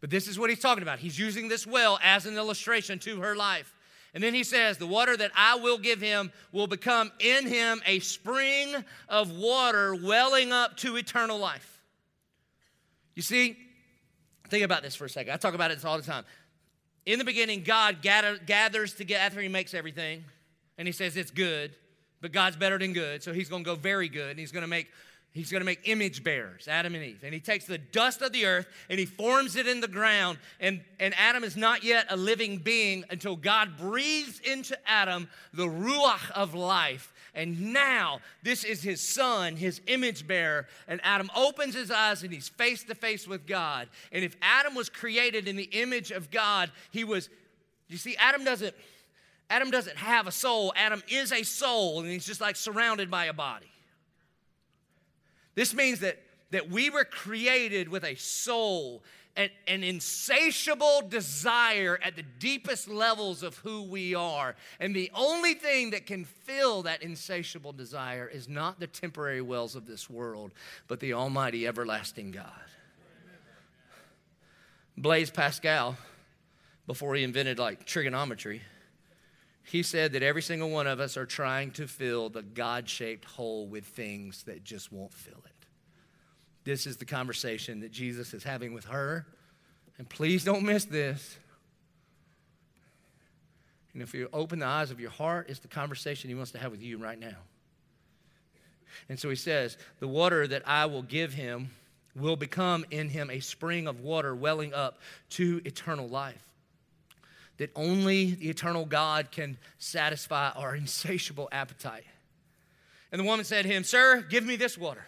But 0.00 0.10
this 0.10 0.26
is 0.26 0.38
what 0.38 0.50
he's 0.50 0.58
talking 0.58 0.82
about. 0.82 0.98
He's 0.98 1.18
using 1.18 1.48
this 1.48 1.66
well 1.66 1.98
as 2.02 2.26
an 2.26 2.36
illustration 2.36 2.98
to 3.00 3.20
her 3.20 3.36
life. 3.36 3.74
And 4.14 4.22
then 4.22 4.34
he 4.34 4.42
says, 4.42 4.78
The 4.78 4.86
water 4.86 5.16
that 5.16 5.30
I 5.36 5.56
will 5.56 5.78
give 5.78 6.00
him 6.00 6.32
will 6.50 6.66
become 6.66 7.12
in 7.20 7.46
him 7.46 7.80
a 7.86 8.00
spring 8.00 8.74
of 9.08 9.30
water 9.30 9.94
welling 9.94 10.52
up 10.52 10.76
to 10.78 10.96
eternal 10.96 11.38
life. 11.38 11.82
You 13.14 13.22
see, 13.22 13.56
think 14.48 14.64
about 14.64 14.82
this 14.82 14.96
for 14.96 15.04
a 15.04 15.10
second. 15.10 15.32
I 15.32 15.36
talk 15.36 15.54
about 15.54 15.70
this 15.70 15.84
all 15.84 15.96
the 15.96 16.04
time. 16.04 16.24
In 17.08 17.18
the 17.18 17.24
beginning, 17.24 17.64
God 17.64 18.02
gather, 18.02 18.38
gathers 18.38 18.94
together, 18.94 19.40
He 19.40 19.48
makes 19.48 19.74
everything, 19.74 20.24
and 20.76 20.86
He 20.86 20.92
says 20.92 21.16
it's 21.16 21.30
good 21.32 21.74
but 22.20 22.32
God's 22.32 22.56
better 22.56 22.78
than 22.78 22.92
good, 22.92 23.22
so 23.22 23.32
he's 23.32 23.48
going 23.48 23.64
to 23.64 23.70
go 23.70 23.76
very 23.76 24.08
good, 24.08 24.30
and 24.30 24.38
he's 24.38 24.52
going 24.52 24.62
to 24.62 24.68
make 24.68 24.88
he's 25.30 25.52
going 25.52 25.60
to 25.60 25.66
make 25.66 25.80
image 25.84 26.24
bearers, 26.24 26.66
Adam 26.66 26.94
and 26.94 27.04
Eve. 27.04 27.20
And 27.22 27.32
he 27.32 27.38
takes 27.38 27.66
the 27.66 27.78
dust 27.78 28.22
of 28.22 28.32
the 28.32 28.46
earth 28.46 28.66
and 28.88 28.98
he 28.98 29.04
forms 29.04 29.54
it 29.54 29.68
in 29.68 29.80
the 29.80 29.86
ground. 29.86 30.38
And, 30.58 30.80
and 30.98 31.14
Adam 31.16 31.44
is 31.44 31.54
not 31.54 31.84
yet 31.84 32.06
a 32.08 32.16
living 32.16 32.58
being 32.58 33.04
until 33.10 33.36
God 33.36 33.76
breathes 33.76 34.40
into 34.40 34.76
Adam 34.88 35.28
the 35.52 35.66
ruach 35.66 36.30
of 36.32 36.54
life. 36.54 37.12
And 37.38 37.72
now 37.72 38.18
this 38.42 38.64
is 38.64 38.82
his 38.82 39.00
son, 39.00 39.54
his 39.54 39.80
image 39.86 40.26
bearer. 40.26 40.66
And 40.88 41.00
Adam 41.04 41.30
opens 41.36 41.74
his 41.74 41.88
eyes 41.88 42.24
and 42.24 42.32
he's 42.32 42.48
face 42.48 42.82
to 42.84 42.96
face 42.96 43.28
with 43.28 43.46
God. 43.46 43.88
And 44.10 44.24
if 44.24 44.36
Adam 44.42 44.74
was 44.74 44.88
created 44.88 45.46
in 45.46 45.54
the 45.54 45.68
image 45.70 46.10
of 46.10 46.32
God, 46.32 46.72
he 46.90 47.04
was, 47.04 47.30
you 47.86 47.96
see, 47.96 48.16
Adam 48.16 48.44
doesn't 48.44 48.74
Adam 49.50 49.70
doesn't 49.70 49.96
have 49.96 50.26
a 50.26 50.32
soul, 50.32 50.72
Adam 50.76 51.02
is 51.08 51.32
a 51.32 51.42
soul, 51.42 52.00
and 52.00 52.10
he's 52.10 52.26
just 52.26 52.40
like 52.40 52.56
surrounded 52.56 53.10
by 53.10 53.26
a 53.26 53.32
body. 53.32 53.70
This 55.54 55.72
means 55.72 56.00
that, 56.00 56.18
that 56.50 56.68
we 56.68 56.90
were 56.90 57.04
created 57.04 57.88
with 57.88 58.04
a 58.04 58.14
soul, 58.16 59.02
an, 59.38 59.50
an 59.68 59.84
insatiable 59.84 61.02
desire 61.08 61.98
at 62.02 62.16
the 62.16 62.24
deepest 62.40 62.88
levels 62.88 63.42
of 63.42 63.56
who 63.58 63.84
we 63.84 64.14
are. 64.14 64.56
And 64.80 64.94
the 64.94 65.10
only 65.14 65.54
thing 65.54 65.90
that 65.90 66.04
can 66.06 66.24
fill 66.24 66.82
that 66.82 67.02
insatiable 67.02 67.72
desire 67.72 68.26
is 68.26 68.48
not 68.48 68.80
the 68.80 68.88
temporary 68.88 69.40
wells 69.40 69.76
of 69.76 69.86
this 69.86 70.10
world, 70.10 70.52
but 70.88 70.98
the 70.98 71.14
almighty 71.14 71.66
everlasting 71.66 72.32
God. 72.32 72.50
Blaise 74.96 75.30
Pascal, 75.30 75.96
before 76.88 77.14
he 77.14 77.22
invented 77.22 77.60
like 77.60 77.86
trigonometry, 77.86 78.62
he 79.62 79.84
said 79.84 80.12
that 80.14 80.22
every 80.24 80.42
single 80.42 80.70
one 80.70 80.88
of 80.88 80.98
us 80.98 81.16
are 81.16 81.26
trying 81.26 81.70
to 81.72 81.86
fill 81.86 82.28
the 82.30 82.42
God 82.42 82.88
shaped 82.88 83.24
hole 83.24 83.68
with 83.68 83.84
things 83.84 84.42
that 84.44 84.64
just 84.64 84.90
won't 84.90 85.12
fill 85.12 85.42
it. 85.44 85.57
This 86.68 86.86
is 86.86 86.98
the 86.98 87.06
conversation 87.06 87.80
that 87.80 87.92
Jesus 87.92 88.34
is 88.34 88.44
having 88.44 88.74
with 88.74 88.84
her. 88.84 89.26
And 89.96 90.06
please 90.06 90.44
don't 90.44 90.64
miss 90.64 90.84
this. 90.84 91.38
And 93.94 94.02
if 94.02 94.12
you 94.12 94.28
open 94.34 94.58
the 94.58 94.66
eyes 94.66 94.90
of 94.90 95.00
your 95.00 95.08
heart, 95.08 95.46
it's 95.48 95.60
the 95.60 95.68
conversation 95.68 96.28
he 96.28 96.34
wants 96.34 96.50
to 96.50 96.58
have 96.58 96.70
with 96.70 96.82
you 96.82 96.98
right 96.98 97.18
now. 97.18 97.38
And 99.08 99.18
so 99.18 99.30
he 99.30 99.34
says, 99.34 99.78
The 100.00 100.08
water 100.08 100.46
that 100.46 100.62
I 100.68 100.84
will 100.84 101.00
give 101.00 101.32
him 101.32 101.70
will 102.14 102.36
become 102.36 102.84
in 102.90 103.08
him 103.08 103.30
a 103.30 103.40
spring 103.40 103.86
of 103.86 104.00
water 104.00 104.36
welling 104.36 104.74
up 104.74 105.00
to 105.30 105.62
eternal 105.64 106.06
life 106.06 106.44
that 107.56 107.70
only 107.74 108.32
the 108.32 108.50
eternal 108.50 108.84
God 108.84 109.30
can 109.30 109.56
satisfy 109.78 110.50
our 110.50 110.76
insatiable 110.76 111.48
appetite. 111.50 112.04
And 113.10 113.18
the 113.18 113.24
woman 113.24 113.46
said 113.46 113.62
to 113.62 113.68
him, 113.70 113.84
Sir, 113.84 114.22
give 114.28 114.44
me 114.44 114.56
this 114.56 114.76
water 114.76 115.06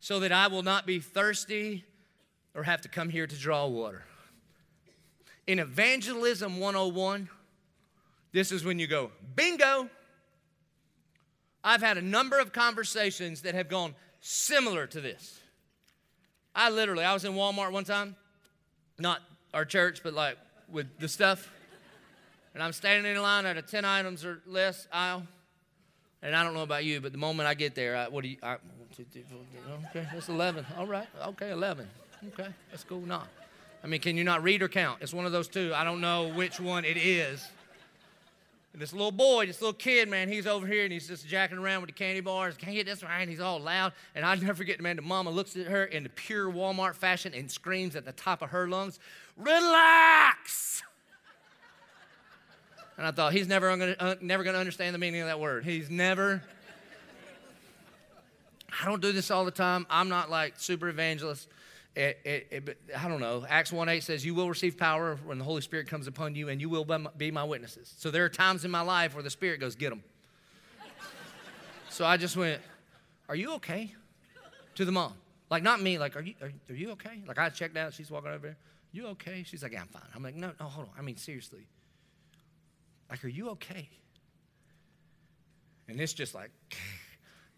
so 0.00 0.20
that 0.20 0.32
I 0.32 0.46
will 0.46 0.62
not 0.62 0.86
be 0.86 1.00
thirsty 1.00 1.84
or 2.54 2.62
have 2.62 2.80
to 2.82 2.88
come 2.88 3.08
here 3.08 3.26
to 3.26 3.36
draw 3.36 3.66
water. 3.66 4.04
In 5.46 5.58
Evangelism 5.58 6.58
101, 6.60 7.28
this 8.32 8.52
is 8.52 8.64
when 8.64 8.78
you 8.78 8.86
go, 8.86 9.10
bingo. 9.34 9.88
I've 11.64 11.82
had 11.82 11.98
a 11.98 12.02
number 12.02 12.38
of 12.38 12.52
conversations 12.52 13.42
that 13.42 13.54
have 13.54 13.68
gone 13.68 13.94
similar 14.20 14.86
to 14.86 15.00
this. 15.00 15.40
I 16.54 16.70
literally, 16.70 17.04
I 17.04 17.12
was 17.12 17.24
in 17.24 17.32
Walmart 17.32 17.72
one 17.72 17.84
time, 17.84 18.16
not 18.98 19.20
our 19.54 19.64
church, 19.64 20.00
but 20.02 20.14
like 20.14 20.36
with 20.68 20.86
the 20.98 21.08
stuff. 21.08 21.50
And 22.54 22.62
I'm 22.62 22.72
standing 22.72 23.10
in 23.10 23.20
line 23.20 23.46
at 23.46 23.56
a 23.56 23.62
10 23.62 23.84
items 23.84 24.24
or 24.24 24.40
less 24.46 24.88
aisle. 24.92 25.22
And 26.22 26.34
I 26.34 26.42
don't 26.42 26.54
know 26.54 26.62
about 26.62 26.84
you, 26.84 27.00
but 27.00 27.12
the 27.12 27.18
moment 27.18 27.48
I 27.48 27.54
get 27.54 27.74
there, 27.74 27.96
I, 27.96 28.08
what 28.08 28.22
do 28.22 28.30
you, 28.30 28.36
I, 28.42 28.56
okay, 29.90 30.06
that's 30.12 30.28
11. 30.28 30.66
All 30.76 30.86
right, 30.86 31.06
okay, 31.28 31.50
11. 31.50 31.88
Okay, 32.32 32.48
that's 32.70 32.84
cool. 32.84 33.00
Not. 33.00 33.28
I 33.82 33.86
mean, 33.86 34.00
can 34.00 34.16
you 34.16 34.24
not 34.24 34.42
read 34.42 34.62
or 34.62 34.68
count? 34.68 34.98
It's 35.00 35.14
one 35.14 35.24
of 35.24 35.32
those 35.32 35.48
two. 35.48 35.72
I 35.74 35.84
don't 35.84 36.00
know 36.00 36.28
which 36.28 36.58
one 36.58 36.84
it 36.84 36.96
is. 36.96 37.46
And 38.72 38.82
this 38.82 38.92
little 38.92 39.12
boy, 39.12 39.46
this 39.46 39.60
little 39.60 39.72
kid, 39.72 40.08
man, 40.08 40.28
he's 40.28 40.46
over 40.46 40.66
here 40.66 40.84
and 40.84 40.92
he's 40.92 41.08
just 41.08 41.26
jacking 41.26 41.58
around 41.58 41.80
with 41.80 41.88
the 41.88 41.94
candy 41.94 42.20
bars. 42.20 42.56
Can't 42.56 42.74
get 42.74 42.86
this 42.86 43.02
right. 43.02 43.20
And 43.20 43.30
he's 43.30 43.40
all 43.40 43.60
loud. 43.60 43.92
And 44.14 44.24
I 44.24 44.34
never 44.36 44.54
forget, 44.54 44.80
man, 44.80 44.96
the 44.96 45.02
mama 45.02 45.30
looks 45.30 45.56
at 45.56 45.66
her 45.66 45.84
in 45.84 46.02
the 46.02 46.08
pure 46.10 46.50
Walmart 46.50 46.94
fashion 46.94 47.32
and 47.34 47.50
screams 47.50 47.96
at 47.96 48.04
the 48.04 48.12
top 48.12 48.42
of 48.42 48.50
her 48.50 48.68
lungs, 48.68 48.98
Relax! 49.36 50.82
And 52.96 53.06
I 53.06 53.12
thought, 53.12 53.32
he's 53.32 53.46
never 53.46 53.68
gonna, 53.76 53.94
uh, 54.00 54.14
never 54.20 54.42
gonna 54.42 54.58
understand 54.58 54.92
the 54.92 54.98
meaning 54.98 55.20
of 55.20 55.28
that 55.28 55.38
word. 55.38 55.64
He's 55.64 55.88
never. 55.88 56.42
I 58.82 58.84
don't 58.84 59.00
do 59.00 59.12
this 59.12 59.30
all 59.30 59.44
the 59.44 59.50
time. 59.50 59.86
I'm 59.88 60.08
not 60.08 60.30
like 60.30 60.54
super 60.58 60.88
evangelist. 60.88 61.48
It, 61.96 62.18
it, 62.24 62.46
it, 62.50 62.78
I 62.96 63.08
don't 63.08 63.20
know. 63.20 63.44
Acts 63.48 63.72
1 63.72 63.88
8 63.88 64.02
says, 64.02 64.24
You 64.24 64.34
will 64.34 64.48
receive 64.48 64.76
power 64.76 65.18
when 65.24 65.38
the 65.38 65.44
Holy 65.44 65.62
Spirit 65.62 65.88
comes 65.88 66.06
upon 66.06 66.34
you, 66.34 66.48
and 66.48 66.60
you 66.60 66.68
will 66.68 66.86
be 67.16 67.30
my 67.30 67.44
witnesses. 67.44 67.92
So 67.98 68.10
there 68.10 68.24
are 68.24 68.28
times 68.28 68.64
in 68.64 68.70
my 68.70 68.82
life 68.82 69.14
where 69.14 69.22
the 69.22 69.30
Spirit 69.30 69.58
goes, 69.58 69.74
Get 69.74 69.90
them. 69.90 70.04
so 71.88 72.04
I 72.04 72.16
just 72.16 72.36
went, 72.36 72.60
Are 73.28 73.34
you 73.34 73.54
okay? 73.54 73.94
To 74.76 74.84
the 74.84 74.92
mom. 74.92 75.14
Like, 75.50 75.62
not 75.62 75.82
me. 75.82 75.98
Like, 75.98 76.14
Are 76.14 76.20
you, 76.20 76.34
are, 76.40 76.52
are 76.68 76.74
you 76.74 76.90
okay? 76.92 77.22
Like, 77.26 77.38
I 77.38 77.48
checked 77.48 77.76
out. 77.76 77.94
She's 77.94 78.10
walking 78.10 78.30
over 78.30 78.46
there. 78.46 78.56
You 78.92 79.08
okay? 79.08 79.42
She's 79.44 79.62
like, 79.62 79.72
Yeah, 79.72 79.80
I'm 79.80 79.88
fine. 79.88 80.02
I'm 80.14 80.22
like, 80.22 80.36
No, 80.36 80.52
no, 80.60 80.66
hold 80.66 80.88
on. 80.88 80.92
I 80.96 81.02
mean, 81.02 81.16
seriously. 81.16 81.66
Like, 83.10 83.24
Are 83.24 83.28
you 83.28 83.50
okay? 83.50 83.88
And 85.88 86.00
it's 86.00 86.12
just 86.12 86.34
like, 86.34 86.50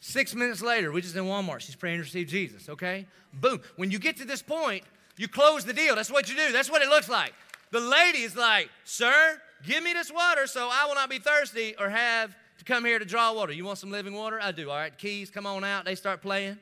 Six 0.00 0.34
minutes 0.34 0.62
later, 0.62 0.90
we 0.90 1.02
just 1.02 1.14
in 1.14 1.24
Walmart. 1.24 1.60
She's 1.60 1.76
praying 1.76 1.98
to 1.98 2.02
receive 2.02 2.26
Jesus, 2.26 2.68
okay? 2.70 3.06
Boom. 3.34 3.60
When 3.76 3.90
you 3.90 3.98
get 3.98 4.16
to 4.16 4.24
this 4.24 4.42
point, 4.42 4.82
you 5.18 5.28
close 5.28 5.64
the 5.64 5.74
deal. 5.74 5.94
That's 5.94 6.10
what 6.10 6.28
you 6.30 6.34
do. 6.34 6.52
That's 6.52 6.70
what 6.70 6.80
it 6.80 6.88
looks 6.88 7.08
like. 7.08 7.34
The 7.70 7.80
lady 7.80 8.20
is 8.20 8.34
like, 8.34 8.70
Sir, 8.84 9.40
give 9.64 9.84
me 9.84 9.92
this 9.92 10.10
water 10.10 10.46
so 10.46 10.70
I 10.72 10.86
will 10.86 10.94
not 10.94 11.10
be 11.10 11.18
thirsty 11.18 11.74
or 11.78 11.90
have 11.90 12.34
to 12.58 12.64
come 12.64 12.84
here 12.84 12.98
to 12.98 13.04
draw 13.04 13.32
water. 13.34 13.52
You 13.52 13.64
want 13.66 13.78
some 13.78 13.90
living 13.90 14.14
water? 14.14 14.40
I 14.42 14.52
do. 14.52 14.70
All 14.70 14.76
right, 14.76 14.96
keys, 14.96 15.30
come 15.30 15.46
on 15.46 15.64
out. 15.64 15.84
They 15.84 15.94
start 15.94 16.22
playing. 16.22 16.58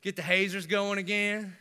Get 0.00 0.16
the 0.16 0.22
hazers 0.22 0.66
going 0.66 0.98
again. 0.98 1.54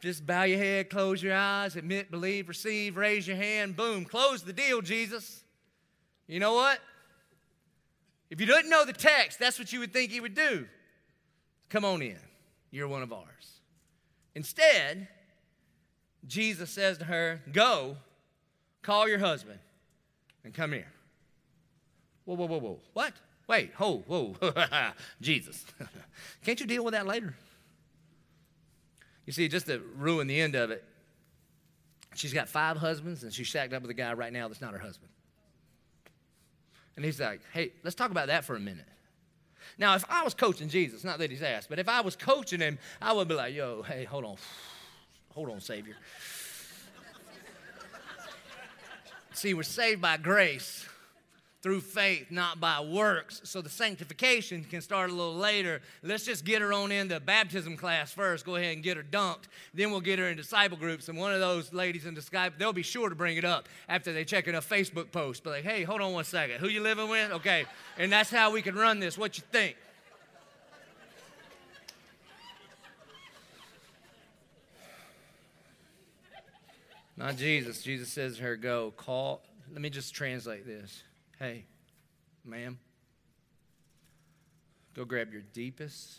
Just 0.00 0.26
bow 0.26 0.44
your 0.44 0.58
head, 0.58 0.88
close 0.88 1.22
your 1.22 1.34
eyes, 1.34 1.76
admit, 1.76 2.10
believe, 2.10 2.48
receive, 2.48 2.96
raise 2.96 3.28
your 3.28 3.36
hand. 3.36 3.76
Boom, 3.76 4.04
close 4.04 4.42
the 4.42 4.52
deal, 4.52 4.80
Jesus. 4.80 5.44
You 6.26 6.40
know 6.40 6.54
what? 6.54 6.78
If 8.30 8.40
you 8.40 8.46
didn't 8.46 8.70
know 8.70 8.84
the 8.84 8.92
text, 8.92 9.38
that's 9.38 9.58
what 9.58 9.72
you 9.72 9.80
would 9.80 9.92
think 9.92 10.12
he 10.12 10.20
would 10.20 10.34
do. 10.34 10.66
Come 11.68 11.84
on 11.84 12.00
in. 12.00 12.18
You're 12.70 12.88
one 12.88 13.02
of 13.02 13.12
ours. 13.12 13.60
Instead, 14.34 15.08
Jesus 16.26 16.70
says 16.70 16.98
to 16.98 17.04
her, 17.04 17.40
Go, 17.52 17.96
call 18.82 19.08
your 19.08 19.18
husband, 19.18 19.58
and 20.44 20.54
come 20.54 20.72
here. 20.72 20.92
Whoa, 22.24 22.36
whoa, 22.36 22.46
whoa, 22.46 22.58
whoa. 22.58 22.78
What? 22.92 23.12
Wait, 23.48 23.72
whoa, 23.76 24.04
whoa. 24.06 24.36
Jesus. 25.20 25.64
Can't 26.44 26.60
you 26.60 26.66
deal 26.66 26.84
with 26.84 26.92
that 26.92 27.06
later? 27.06 27.34
You 29.26 29.32
see, 29.32 29.48
just 29.48 29.66
to 29.66 29.80
ruin 29.96 30.28
the 30.28 30.40
end 30.40 30.54
of 30.54 30.70
it, 30.70 30.84
she's 32.14 32.32
got 32.32 32.48
five 32.48 32.76
husbands 32.76 33.24
and 33.24 33.32
she's 33.32 33.46
shacked 33.46 33.72
up 33.72 33.82
with 33.82 33.90
a 33.90 33.94
guy 33.94 34.12
right 34.12 34.32
now 34.32 34.46
that's 34.48 34.60
not 34.60 34.72
her 34.72 34.78
husband. 34.78 35.10
And 37.00 37.06
he's 37.06 37.18
like, 37.18 37.40
hey, 37.54 37.72
let's 37.82 37.96
talk 37.96 38.10
about 38.10 38.26
that 38.26 38.44
for 38.44 38.56
a 38.56 38.60
minute. 38.60 38.84
Now, 39.78 39.94
if 39.94 40.04
I 40.10 40.22
was 40.22 40.34
coaching 40.34 40.68
Jesus, 40.68 41.02
not 41.02 41.18
that 41.20 41.30
he's 41.30 41.42
asked, 41.42 41.70
but 41.70 41.78
if 41.78 41.88
I 41.88 42.02
was 42.02 42.14
coaching 42.14 42.60
him, 42.60 42.78
I 43.00 43.14
would 43.14 43.26
be 43.26 43.32
like, 43.32 43.54
yo, 43.54 43.80
hey, 43.80 44.04
hold 44.04 44.26
on. 44.26 44.36
Hold 45.34 45.48
on, 45.48 45.60
Savior. 45.62 45.96
See, 49.32 49.54
we're 49.54 49.62
saved 49.62 50.02
by 50.02 50.18
grace 50.18 50.86
through 51.62 51.80
faith, 51.80 52.30
not 52.30 52.58
by 52.58 52.80
works. 52.80 53.42
So 53.44 53.60
the 53.60 53.68
sanctification 53.68 54.64
can 54.64 54.80
start 54.80 55.10
a 55.10 55.12
little 55.12 55.34
later. 55.34 55.82
Let's 56.02 56.24
just 56.24 56.44
get 56.44 56.62
her 56.62 56.72
on 56.72 56.90
into 56.90 57.20
baptism 57.20 57.76
class 57.76 58.12
first. 58.12 58.46
Go 58.46 58.56
ahead 58.56 58.74
and 58.74 58.82
get 58.82 58.96
her 58.96 59.02
dunked. 59.02 59.44
Then 59.74 59.90
we'll 59.90 60.00
get 60.00 60.18
her 60.18 60.28
in 60.28 60.38
disciple 60.38 60.78
groups. 60.78 61.08
And 61.08 61.18
one 61.18 61.34
of 61.34 61.40
those 61.40 61.72
ladies 61.72 62.06
in 62.06 62.14
the 62.14 62.22
Skype, 62.22 62.52
they'll 62.58 62.72
be 62.72 62.82
sure 62.82 63.10
to 63.10 63.14
bring 63.14 63.36
it 63.36 63.44
up 63.44 63.68
after 63.88 64.12
they 64.12 64.24
check 64.24 64.48
in 64.48 64.54
a 64.54 64.60
Facebook 64.62 65.12
post. 65.12 65.44
Be 65.44 65.50
like, 65.50 65.64
hey, 65.64 65.82
hold 65.82 66.00
on 66.00 66.14
one 66.14 66.24
second. 66.24 66.60
Who 66.60 66.68
you 66.68 66.80
living 66.80 67.10
with? 67.10 67.30
Okay. 67.32 67.66
And 67.98 68.10
that's 68.10 68.30
how 68.30 68.50
we 68.52 68.62
can 68.62 68.74
run 68.74 68.98
this. 68.98 69.18
What 69.18 69.36
you 69.36 69.44
think? 69.52 69.76
Not 77.18 77.36
Jesus. 77.36 77.82
Jesus 77.82 78.08
says 78.08 78.38
to 78.38 78.44
her, 78.44 78.56
go, 78.56 78.94
call. 78.96 79.42
Let 79.70 79.82
me 79.82 79.90
just 79.90 80.14
translate 80.14 80.66
this. 80.66 81.02
Hey, 81.40 81.64
ma'am, 82.44 82.78
go 84.94 85.06
grab 85.06 85.32
your 85.32 85.40
deepest, 85.40 86.18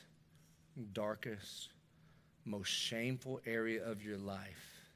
darkest, 0.94 1.70
most 2.44 2.70
shameful 2.70 3.40
area 3.46 3.88
of 3.88 4.02
your 4.02 4.18
life 4.18 4.90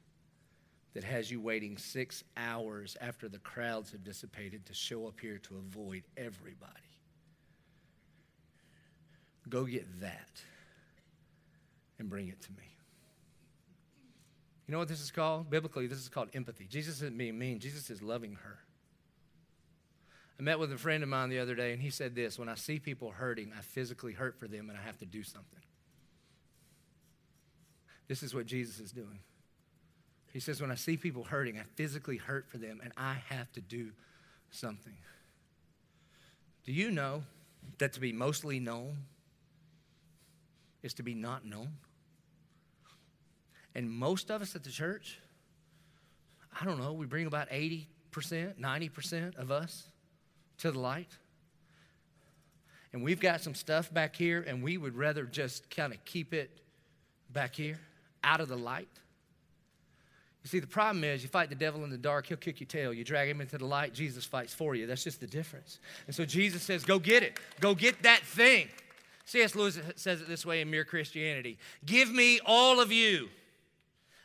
that 0.94 1.04
has 1.04 1.30
you 1.30 1.40
waiting 1.40 1.78
six 1.78 2.24
hours 2.36 2.96
after 3.00 3.28
the 3.28 3.38
crowds 3.38 3.92
have 3.92 4.02
dissipated 4.02 4.66
to 4.66 4.74
show 4.74 5.06
up 5.06 5.20
here 5.20 5.38
to 5.38 5.58
avoid 5.58 6.02
everybody. 6.16 6.72
Go 9.48 9.62
get 9.62 10.00
that 10.00 10.42
and 12.00 12.10
bring 12.10 12.26
it 12.26 12.40
to 12.40 12.50
me. 12.50 12.66
You 14.66 14.72
know 14.72 14.78
what 14.78 14.88
this 14.88 15.00
is 15.00 15.12
called? 15.12 15.48
Biblically, 15.50 15.86
this 15.86 15.98
is 15.98 16.08
called 16.08 16.30
empathy. 16.34 16.66
Jesus 16.68 16.96
isn't 16.96 17.16
being 17.16 17.38
mean, 17.38 17.60
Jesus 17.60 17.90
is 17.90 18.02
loving 18.02 18.34
her. 18.42 18.58
I 20.38 20.42
met 20.42 20.58
with 20.58 20.70
a 20.72 20.76
friend 20.76 21.02
of 21.02 21.08
mine 21.08 21.30
the 21.30 21.38
other 21.38 21.54
day, 21.54 21.72
and 21.72 21.80
he 21.80 21.90
said 21.90 22.14
this 22.14 22.38
When 22.38 22.48
I 22.48 22.54
see 22.54 22.78
people 22.78 23.10
hurting, 23.10 23.52
I 23.56 23.62
physically 23.62 24.12
hurt 24.12 24.38
for 24.38 24.46
them, 24.46 24.68
and 24.68 24.78
I 24.78 24.82
have 24.82 24.98
to 24.98 25.06
do 25.06 25.22
something. 25.22 25.60
This 28.08 28.22
is 28.22 28.34
what 28.34 28.46
Jesus 28.46 28.78
is 28.78 28.92
doing. 28.92 29.18
He 30.32 30.40
says, 30.40 30.60
When 30.60 30.70
I 30.70 30.74
see 30.74 30.96
people 30.96 31.24
hurting, 31.24 31.58
I 31.58 31.62
physically 31.74 32.18
hurt 32.18 32.48
for 32.48 32.58
them, 32.58 32.80
and 32.82 32.92
I 32.96 33.14
have 33.30 33.50
to 33.52 33.60
do 33.60 33.90
something. 34.50 34.96
Do 36.64 36.72
you 36.72 36.90
know 36.90 37.22
that 37.78 37.92
to 37.94 38.00
be 38.00 38.12
mostly 38.12 38.60
known 38.60 38.96
is 40.82 40.92
to 40.94 41.02
be 41.02 41.14
not 41.14 41.46
known? 41.46 41.68
And 43.74 43.90
most 43.90 44.30
of 44.30 44.42
us 44.42 44.54
at 44.54 44.64
the 44.64 44.70
church, 44.70 45.18
I 46.60 46.64
don't 46.64 46.78
know, 46.78 46.92
we 46.92 47.06
bring 47.06 47.26
about 47.26 47.48
80%, 47.50 47.86
90% 48.12 49.36
of 49.36 49.50
us 49.50 49.86
to 50.58 50.70
the 50.70 50.78
light. 50.78 51.10
And 52.92 53.02
we've 53.02 53.20
got 53.20 53.40
some 53.40 53.54
stuff 53.54 53.92
back 53.92 54.16
here, 54.16 54.44
and 54.46 54.62
we 54.62 54.78
would 54.78 54.96
rather 54.96 55.24
just 55.24 55.68
kind 55.70 55.92
of 55.92 56.02
keep 56.04 56.32
it 56.32 56.50
back 57.30 57.54
here, 57.54 57.78
out 58.24 58.40
of 58.40 58.48
the 58.48 58.56
light. 58.56 58.88
You 60.42 60.48
see, 60.48 60.60
the 60.60 60.66
problem 60.66 61.02
is 61.02 61.22
you 61.22 61.28
fight 61.28 61.48
the 61.48 61.56
devil 61.56 61.82
in 61.82 61.90
the 61.90 61.98
dark, 61.98 62.26
he'll 62.26 62.36
kick 62.36 62.60
your 62.60 62.68
tail. 62.68 62.94
You 62.94 63.02
drag 63.02 63.28
him 63.28 63.40
into 63.40 63.58
the 63.58 63.66
light, 63.66 63.92
Jesus 63.92 64.24
fights 64.24 64.54
for 64.54 64.76
you. 64.76 64.86
That's 64.86 65.02
just 65.02 65.20
the 65.20 65.26
difference. 65.26 65.80
And 66.06 66.14
so 66.14 66.24
Jesus 66.24 66.62
says, 66.62 66.84
Go 66.84 66.98
get 66.98 67.22
it. 67.22 67.38
Go 67.60 67.74
get 67.74 68.02
that 68.04 68.20
thing. 68.20 68.68
C.S. 69.24 69.56
Lewis 69.56 69.78
says 69.96 70.20
it 70.20 70.28
this 70.28 70.46
way 70.46 70.60
in 70.60 70.70
Mere 70.70 70.84
Christianity 70.84 71.58
Give 71.84 72.10
me 72.10 72.38
all 72.46 72.80
of 72.80 72.92
you. 72.92 73.28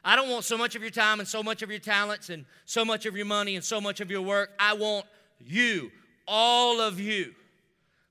I 0.06 0.16
don't 0.16 0.30
want 0.30 0.46
so 0.46 0.58
much 0.58 0.76
of 0.76 0.82
your 0.82 0.92
time 0.92 1.20
and 1.20 1.28
so 1.28 1.44
much 1.44 1.62
of 1.62 1.70
your 1.70 1.80
talents 1.80 2.30
and 2.30 2.46
so 2.66 2.86
much 2.86 3.06
of 3.06 3.16
your 3.16 3.26
money 3.26 3.56
and 3.56 3.66
so 3.66 3.82
much 3.82 4.00
of 4.00 4.10
your 4.10 4.22
work. 4.22 4.52
I 4.60 4.74
want 4.74 5.06
you 5.40 5.92
all 6.28 6.82
of 6.82 7.00
you. 7.00 7.34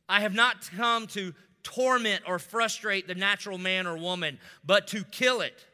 I 0.09 0.21
have 0.21 0.35
not 0.35 0.69
come 0.77 1.07
to 1.09 1.33
torment 1.63 2.25
or 2.27 2.39
frustrate 2.39 3.07
the 3.07 3.15
natural 3.15 3.59
man 3.59 3.87
or 3.87 3.97
woman, 3.97 4.39
but 4.65 4.89
to 4.89 5.05
kill 5.05 5.41
it. 5.41 5.67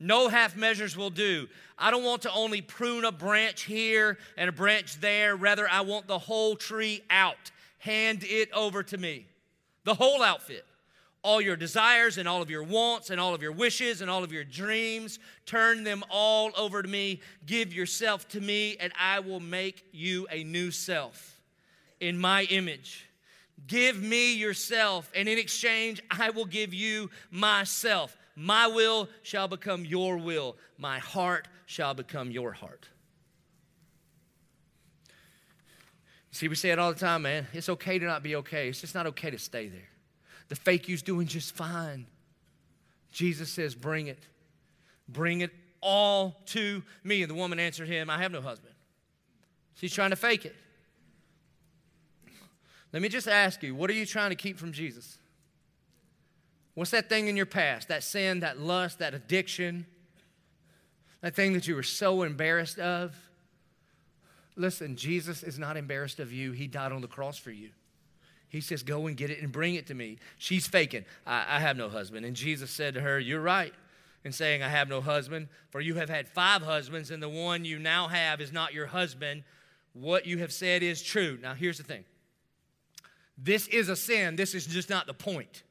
No 0.00 0.28
half 0.28 0.56
measures 0.56 0.96
will 0.96 1.10
do. 1.10 1.48
I 1.78 1.90
don't 1.90 2.04
want 2.04 2.22
to 2.22 2.32
only 2.32 2.60
prune 2.60 3.04
a 3.04 3.12
branch 3.12 3.62
here 3.62 4.18
and 4.36 4.48
a 4.48 4.52
branch 4.52 5.00
there. 5.00 5.36
Rather, 5.36 5.68
I 5.68 5.82
want 5.82 6.06
the 6.06 6.18
whole 6.18 6.56
tree 6.56 7.02
out. 7.10 7.50
Hand 7.78 8.24
it 8.24 8.50
over 8.52 8.82
to 8.84 8.98
me. 8.98 9.26
The 9.84 9.94
whole 9.94 10.22
outfit. 10.22 10.64
All 11.22 11.40
your 11.40 11.56
desires 11.56 12.16
and 12.16 12.28
all 12.28 12.42
of 12.42 12.50
your 12.50 12.62
wants 12.62 13.10
and 13.10 13.20
all 13.20 13.34
of 13.34 13.42
your 13.42 13.52
wishes 13.52 14.00
and 14.00 14.10
all 14.10 14.22
of 14.22 14.32
your 14.32 14.44
dreams, 14.44 15.18
turn 15.46 15.82
them 15.82 16.04
all 16.10 16.52
over 16.56 16.80
to 16.80 16.88
me. 16.88 17.20
Give 17.44 17.72
yourself 17.72 18.28
to 18.28 18.40
me, 18.40 18.76
and 18.78 18.92
I 18.98 19.18
will 19.20 19.40
make 19.40 19.84
you 19.92 20.28
a 20.30 20.44
new 20.44 20.70
self 20.70 21.37
in 22.00 22.18
my 22.18 22.44
image. 22.44 23.08
Give 23.66 24.00
me 24.00 24.34
yourself, 24.34 25.10
and 25.14 25.28
in 25.28 25.38
exchange, 25.38 26.02
I 26.10 26.30
will 26.30 26.44
give 26.44 26.72
you 26.72 27.10
myself. 27.30 28.16
My 28.36 28.68
will 28.68 29.08
shall 29.22 29.48
become 29.48 29.84
your 29.84 30.16
will, 30.16 30.56
my 30.78 31.00
heart 31.00 31.48
shall 31.66 31.92
become 31.92 32.30
your 32.30 32.52
heart. 32.52 32.88
See, 36.30 36.46
we 36.46 36.54
say 36.54 36.70
it 36.70 36.78
all 36.78 36.92
the 36.92 37.00
time, 37.00 37.22
man. 37.22 37.48
It's 37.52 37.68
okay 37.68 37.98
to 37.98 38.06
not 38.06 38.22
be 38.22 38.36
okay. 38.36 38.68
It's 38.68 38.80
just 38.80 38.94
not 38.94 39.06
okay 39.08 39.30
to 39.30 39.38
stay 39.38 39.66
there. 39.66 39.88
The 40.48 40.54
fake 40.54 40.88
you's 40.88 41.02
doing 41.02 41.26
just 41.26 41.56
fine. 41.56 42.06
Jesus 43.10 43.50
says, 43.50 43.74
Bring 43.74 44.06
it. 44.06 44.24
Bring 45.08 45.40
it 45.40 45.50
all 45.80 46.40
to 46.46 46.82
me. 47.02 47.22
And 47.22 47.30
the 47.30 47.34
woman 47.34 47.58
answered 47.58 47.88
him, 47.88 48.08
I 48.08 48.22
have 48.22 48.30
no 48.30 48.40
husband. 48.40 48.74
She's 49.74 49.92
trying 49.92 50.10
to 50.10 50.16
fake 50.16 50.44
it. 50.44 50.54
Let 52.92 53.02
me 53.02 53.08
just 53.08 53.28
ask 53.28 53.62
you 53.62 53.74
what 53.74 53.90
are 53.90 53.94
you 53.94 54.06
trying 54.06 54.30
to 54.30 54.36
keep 54.36 54.58
from 54.58 54.72
Jesus? 54.72 55.18
What's 56.74 56.92
that 56.92 57.08
thing 57.08 57.28
in 57.28 57.36
your 57.36 57.46
past? 57.46 57.88
That 57.88 58.04
sin, 58.04 58.40
that 58.40 58.60
lust, 58.60 59.00
that 59.00 59.12
addiction, 59.12 59.84
that 61.22 61.34
thing 61.34 61.52
that 61.54 61.66
you 61.66 61.74
were 61.74 61.82
so 61.82 62.22
embarrassed 62.22 62.78
of? 62.78 63.16
Listen, 64.54 64.96
Jesus 64.96 65.42
is 65.42 65.58
not 65.58 65.76
embarrassed 65.76 66.20
of 66.20 66.32
you. 66.32 66.52
He 66.52 66.66
died 66.66 66.92
on 66.92 67.00
the 67.00 67.08
cross 67.08 67.38
for 67.38 67.50
you. 67.50 67.70
He 68.48 68.60
says, 68.60 68.82
Go 68.82 69.06
and 69.06 69.16
get 69.16 69.30
it 69.30 69.42
and 69.42 69.52
bring 69.52 69.74
it 69.74 69.86
to 69.88 69.94
me. 69.94 70.18
She's 70.38 70.66
faking. 70.66 71.04
I, 71.26 71.56
I 71.56 71.60
have 71.60 71.76
no 71.76 71.88
husband. 71.88 72.24
And 72.24 72.34
Jesus 72.34 72.70
said 72.70 72.94
to 72.94 73.00
her, 73.00 73.18
You're 73.18 73.40
right 73.40 73.74
in 74.24 74.32
saying, 74.32 74.62
I 74.62 74.68
have 74.68 74.88
no 74.88 75.00
husband, 75.00 75.48
for 75.70 75.80
you 75.80 75.94
have 75.96 76.08
had 76.08 76.28
five 76.28 76.62
husbands, 76.62 77.10
and 77.10 77.22
the 77.22 77.28
one 77.28 77.64
you 77.64 77.78
now 77.78 78.08
have 78.08 78.40
is 78.40 78.52
not 78.52 78.72
your 78.74 78.86
husband. 78.86 79.44
What 79.92 80.26
you 80.26 80.38
have 80.38 80.52
said 80.52 80.82
is 80.82 81.02
true. 81.02 81.38
Now, 81.40 81.54
here's 81.54 81.78
the 81.78 81.84
thing 81.84 82.04
this 83.38 83.68
is 83.68 83.88
a 83.88 83.96
sin. 83.96 84.36
This 84.36 84.54
is 84.54 84.66
just 84.66 84.90
not 84.90 85.06
the 85.06 85.14
point. 85.14 85.62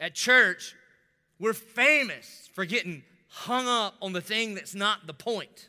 At 0.00 0.14
church, 0.14 0.74
we're 1.38 1.52
famous 1.52 2.48
for 2.54 2.64
getting 2.64 3.02
hung 3.28 3.68
up 3.68 3.94
on 4.00 4.12
the 4.12 4.20
thing 4.20 4.54
that's 4.54 4.74
not 4.74 5.06
the 5.06 5.14
point. 5.14 5.68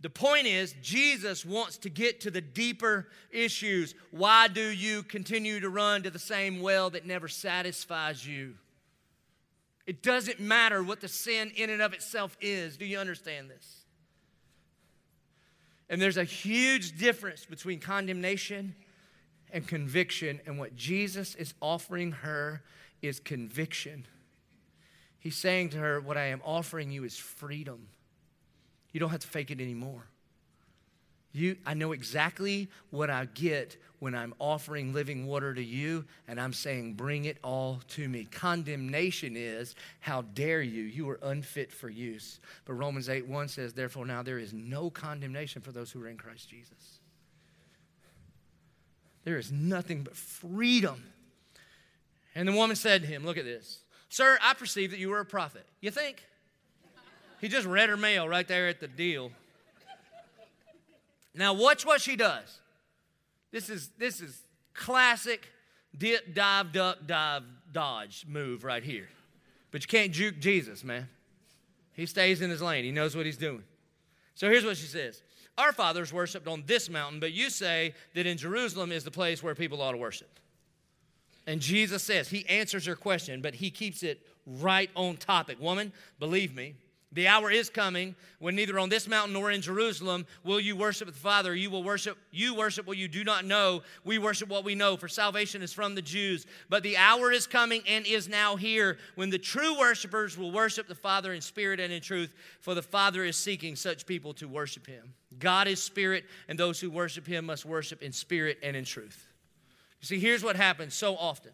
The 0.00 0.10
point 0.10 0.46
is, 0.46 0.74
Jesus 0.82 1.44
wants 1.44 1.76
to 1.78 1.90
get 1.90 2.20
to 2.20 2.30
the 2.30 2.40
deeper 2.40 3.08
issues. 3.30 3.94
Why 4.10 4.46
do 4.46 4.60
you 4.62 5.02
continue 5.02 5.58
to 5.60 5.68
run 5.68 6.02
to 6.04 6.10
the 6.10 6.18
same 6.18 6.60
well 6.60 6.90
that 6.90 7.06
never 7.06 7.26
satisfies 7.26 8.26
you? 8.26 8.54
It 9.86 10.02
doesn't 10.02 10.38
matter 10.38 10.82
what 10.82 11.00
the 11.00 11.08
sin 11.08 11.50
in 11.56 11.70
and 11.70 11.82
of 11.82 11.94
itself 11.94 12.36
is. 12.40 12.76
Do 12.76 12.84
you 12.84 12.98
understand 12.98 13.50
this? 13.50 13.84
And 15.88 16.00
there's 16.00 16.18
a 16.18 16.24
huge 16.24 16.98
difference 16.98 17.46
between 17.46 17.80
condemnation 17.80 18.74
and 19.52 19.66
conviction. 19.66 20.40
And 20.46 20.58
what 20.58 20.76
Jesus 20.76 21.34
is 21.34 21.54
offering 21.60 22.12
her 22.12 22.62
is 23.02 23.20
conviction. 23.20 24.06
He's 25.18 25.36
saying 25.36 25.70
to 25.70 25.78
her, 25.78 26.00
What 26.00 26.16
I 26.16 26.26
am 26.26 26.40
offering 26.44 26.90
you 26.90 27.04
is 27.04 27.16
freedom. 27.16 27.88
You 28.92 29.00
don't 29.00 29.10
have 29.10 29.20
to 29.20 29.28
fake 29.28 29.50
it 29.50 29.60
anymore. 29.60 30.06
You, 31.32 31.56
I 31.66 31.74
know 31.74 31.92
exactly 31.92 32.68
what 32.90 33.10
I 33.10 33.26
get 33.26 33.76
when 33.98 34.14
I'm 34.14 34.32
offering 34.38 34.94
living 34.94 35.26
water 35.26 35.52
to 35.52 35.62
you 35.62 36.04
and 36.26 36.40
I'm 36.40 36.52
saying, 36.52 36.94
Bring 36.94 37.26
it 37.26 37.38
all 37.44 37.80
to 37.88 38.08
me. 38.08 38.24
Condemnation 38.30 39.36
is, 39.36 39.74
How 40.00 40.22
dare 40.22 40.62
you? 40.62 40.84
You 40.84 41.08
are 41.10 41.18
unfit 41.22 41.72
for 41.72 41.88
use. 41.88 42.40
But 42.64 42.74
Romans 42.74 43.08
8 43.08 43.26
1 43.26 43.48
says, 43.48 43.72
Therefore, 43.74 44.06
now 44.06 44.22
there 44.22 44.38
is 44.38 44.52
no 44.52 44.90
condemnation 44.90 45.62
for 45.62 45.72
those 45.72 45.90
who 45.90 46.02
are 46.02 46.08
in 46.08 46.16
Christ 46.16 46.48
Jesus. 46.48 46.97
There 49.28 49.36
is 49.36 49.52
nothing 49.52 50.04
but 50.04 50.16
freedom. 50.16 51.04
And 52.34 52.48
the 52.48 52.52
woman 52.52 52.76
said 52.76 53.02
to 53.02 53.06
him, 53.06 53.26
Look 53.26 53.36
at 53.36 53.44
this. 53.44 53.80
Sir, 54.08 54.38
I 54.40 54.54
perceive 54.54 54.90
that 54.92 54.98
you 54.98 55.12
are 55.12 55.20
a 55.20 55.26
prophet. 55.26 55.66
You 55.82 55.90
think? 55.90 56.24
He 57.38 57.48
just 57.48 57.66
read 57.66 57.90
her 57.90 57.96
mail 57.98 58.26
right 58.26 58.48
there 58.48 58.68
at 58.68 58.80
the 58.80 58.88
deal. 58.88 59.30
Now, 61.34 61.52
watch 61.52 61.84
what 61.84 62.00
she 62.00 62.16
does. 62.16 62.58
This 63.50 63.68
is, 63.68 63.90
this 63.98 64.22
is 64.22 64.40
classic 64.72 65.46
dip, 65.94 66.34
dive, 66.34 66.72
duck, 66.72 67.00
dive, 67.06 67.42
dodge 67.70 68.24
move 68.26 68.64
right 68.64 68.82
here. 68.82 69.10
But 69.72 69.82
you 69.82 69.88
can't 69.88 70.10
juke 70.10 70.38
Jesus, 70.38 70.82
man. 70.82 71.06
He 71.92 72.06
stays 72.06 72.40
in 72.40 72.48
his 72.48 72.62
lane, 72.62 72.82
he 72.82 72.92
knows 72.92 73.14
what 73.14 73.26
he's 73.26 73.36
doing. 73.36 73.64
So 74.34 74.48
here's 74.48 74.64
what 74.64 74.78
she 74.78 74.86
says 74.86 75.20
Our 75.58 75.72
fathers 75.72 76.12
worshiped 76.12 76.46
on 76.46 76.62
this 76.66 76.88
mountain, 76.88 77.18
but 77.20 77.32
you 77.32 77.50
say 77.50 77.94
that 78.14 78.26
in 78.26 78.38
Jerusalem 78.38 78.92
is 78.92 79.02
the 79.04 79.10
place 79.10 79.42
where 79.42 79.54
people 79.54 79.82
ought 79.82 79.92
to 79.92 79.98
worship. 79.98 80.38
And 81.48 81.60
Jesus 81.60 82.02
says, 82.02 82.28
He 82.28 82.48
answers 82.48 82.86
her 82.86 82.94
question, 82.94 83.42
but 83.42 83.54
He 83.54 83.70
keeps 83.70 84.02
it 84.04 84.24
right 84.46 84.88
on 84.94 85.16
topic. 85.16 85.60
Woman, 85.60 85.92
believe 86.20 86.54
me, 86.54 86.74
the 87.12 87.26
hour 87.26 87.50
is 87.50 87.70
coming 87.70 88.14
when 88.38 88.54
neither 88.54 88.78
on 88.78 88.90
this 88.90 89.08
mountain 89.08 89.32
nor 89.32 89.50
in 89.50 89.62
Jerusalem 89.62 90.26
will 90.44 90.60
you 90.60 90.76
worship 90.76 91.08
the 91.08 91.14
Father. 91.14 91.56
You 91.56 91.70
will 91.70 91.82
worship, 91.82 92.18
you 92.30 92.54
worship 92.54 92.86
what 92.86 92.98
you 92.98 93.08
do 93.08 93.24
not 93.24 93.46
know. 93.46 93.82
We 94.04 94.18
worship 94.18 94.50
what 94.50 94.62
we 94.62 94.74
know, 94.74 94.96
for 94.98 95.08
salvation 95.08 95.62
is 95.62 95.72
from 95.72 95.94
the 95.94 96.02
Jews. 96.02 96.46
But 96.68 96.82
the 96.82 96.98
hour 96.98 97.32
is 97.32 97.46
coming 97.46 97.82
and 97.88 98.06
is 98.06 98.28
now 98.28 98.56
here 98.56 98.98
when 99.14 99.30
the 99.30 99.38
true 99.38 99.78
worshipers 99.78 100.36
will 100.36 100.52
worship 100.52 100.86
the 100.86 100.94
Father 100.94 101.32
in 101.32 101.40
spirit 101.40 101.80
and 101.80 101.92
in 101.92 102.02
truth, 102.02 102.34
for 102.60 102.74
the 102.74 102.82
Father 102.82 103.24
is 103.24 103.36
seeking 103.36 103.74
such 103.74 104.04
people 104.04 104.34
to 104.34 104.46
worship 104.46 104.86
him. 104.86 105.14
God 105.38 105.66
is 105.66 105.82
spirit, 105.82 106.24
and 106.46 106.58
those 106.58 106.78
who 106.78 106.90
worship 106.90 107.26
him 107.26 107.46
must 107.46 107.64
worship 107.64 108.02
in 108.02 108.12
spirit 108.12 108.58
and 108.62 108.76
in 108.76 108.84
truth. 108.84 109.26
You 110.02 110.06
see, 110.06 110.20
here's 110.20 110.44
what 110.44 110.56
happens 110.56 110.92
so 110.94 111.16
often 111.16 111.52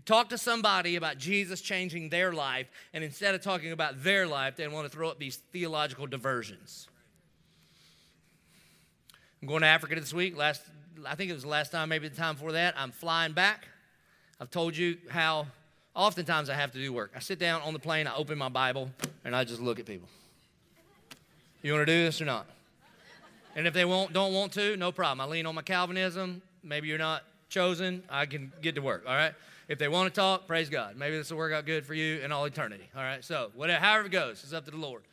you 0.00 0.04
talk 0.06 0.30
to 0.30 0.38
somebody 0.38 0.96
about 0.96 1.18
Jesus 1.18 1.60
changing 1.60 2.08
their 2.08 2.32
life, 2.32 2.66
and 2.94 3.04
instead 3.04 3.34
of 3.34 3.42
talking 3.42 3.70
about 3.70 4.02
their 4.02 4.26
life, 4.26 4.56
they 4.56 4.66
want 4.66 4.90
to 4.90 4.96
throw 4.96 5.10
up 5.10 5.18
these 5.18 5.36
theological 5.52 6.06
diversions. 6.06 6.88
I'm 9.42 9.48
going 9.48 9.60
to 9.60 9.66
Africa 9.66 9.96
this 9.96 10.14
week. 10.14 10.38
Last, 10.38 10.62
I 11.06 11.16
think 11.16 11.30
it 11.30 11.34
was 11.34 11.42
the 11.42 11.50
last 11.50 11.70
time, 11.70 11.90
maybe 11.90 12.08
the 12.08 12.16
time 12.16 12.34
before 12.34 12.52
that. 12.52 12.74
I'm 12.78 12.92
flying 12.92 13.32
back. 13.32 13.68
I've 14.40 14.50
told 14.50 14.74
you 14.74 14.96
how 15.10 15.48
oftentimes 15.94 16.48
I 16.48 16.54
have 16.54 16.72
to 16.72 16.78
do 16.78 16.94
work. 16.94 17.12
I 17.14 17.18
sit 17.18 17.38
down 17.38 17.60
on 17.60 17.74
the 17.74 17.78
plane, 17.78 18.06
I 18.06 18.16
open 18.16 18.38
my 18.38 18.48
Bible, 18.48 18.90
and 19.26 19.36
I 19.36 19.44
just 19.44 19.60
look 19.60 19.78
at 19.78 19.84
people. 19.84 20.08
You 21.60 21.74
want 21.74 21.86
to 21.86 21.92
do 21.92 22.04
this 22.04 22.22
or 22.22 22.24
not? 22.24 22.46
And 23.54 23.66
if 23.66 23.74
they 23.74 23.84
won't, 23.84 24.14
don't 24.14 24.32
want 24.32 24.52
to, 24.52 24.78
no 24.78 24.92
problem. 24.92 25.20
I 25.20 25.30
lean 25.30 25.44
on 25.44 25.54
my 25.54 25.62
Calvinism. 25.62 26.40
Maybe 26.62 26.88
you're 26.88 26.96
not 26.96 27.22
chosen. 27.50 28.02
I 28.08 28.24
can 28.24 28.50
get 28.62 28.76
to 28.76 28.80
work. 28.80 29.04
All 29.06 29.14
right. 29.14 29.34
If 29.70 29.78
they 29.78 29.86
want 29.86 30.12
to 30.12 30.20
talk, 30.20 30.48
praise 30.48 30.68
God. 30.68 30.96
Maybe 30.96 31.16
this 31.16 31.30
will 31.30 31.38
work 31.38 31.52
out 31.52 31.64
good 31.64 31.86
for 31.86 31.94
you 31.94 32.18
in 32.22 32.32
all 32.32 32.44
eternity. 32.44 32.90
All 32.96 33.04
right. 33.04 33.22
So, 33.22 33.52
whatever, 33.54 33.78
however 33.78 34.06
it 34.06 34.10
goes, 34.10 34.42
it's 34.42 34.52
up 34.52 34.64
to 34.64 34.72
the 34.72 34.76
Lord. 34.76 35.04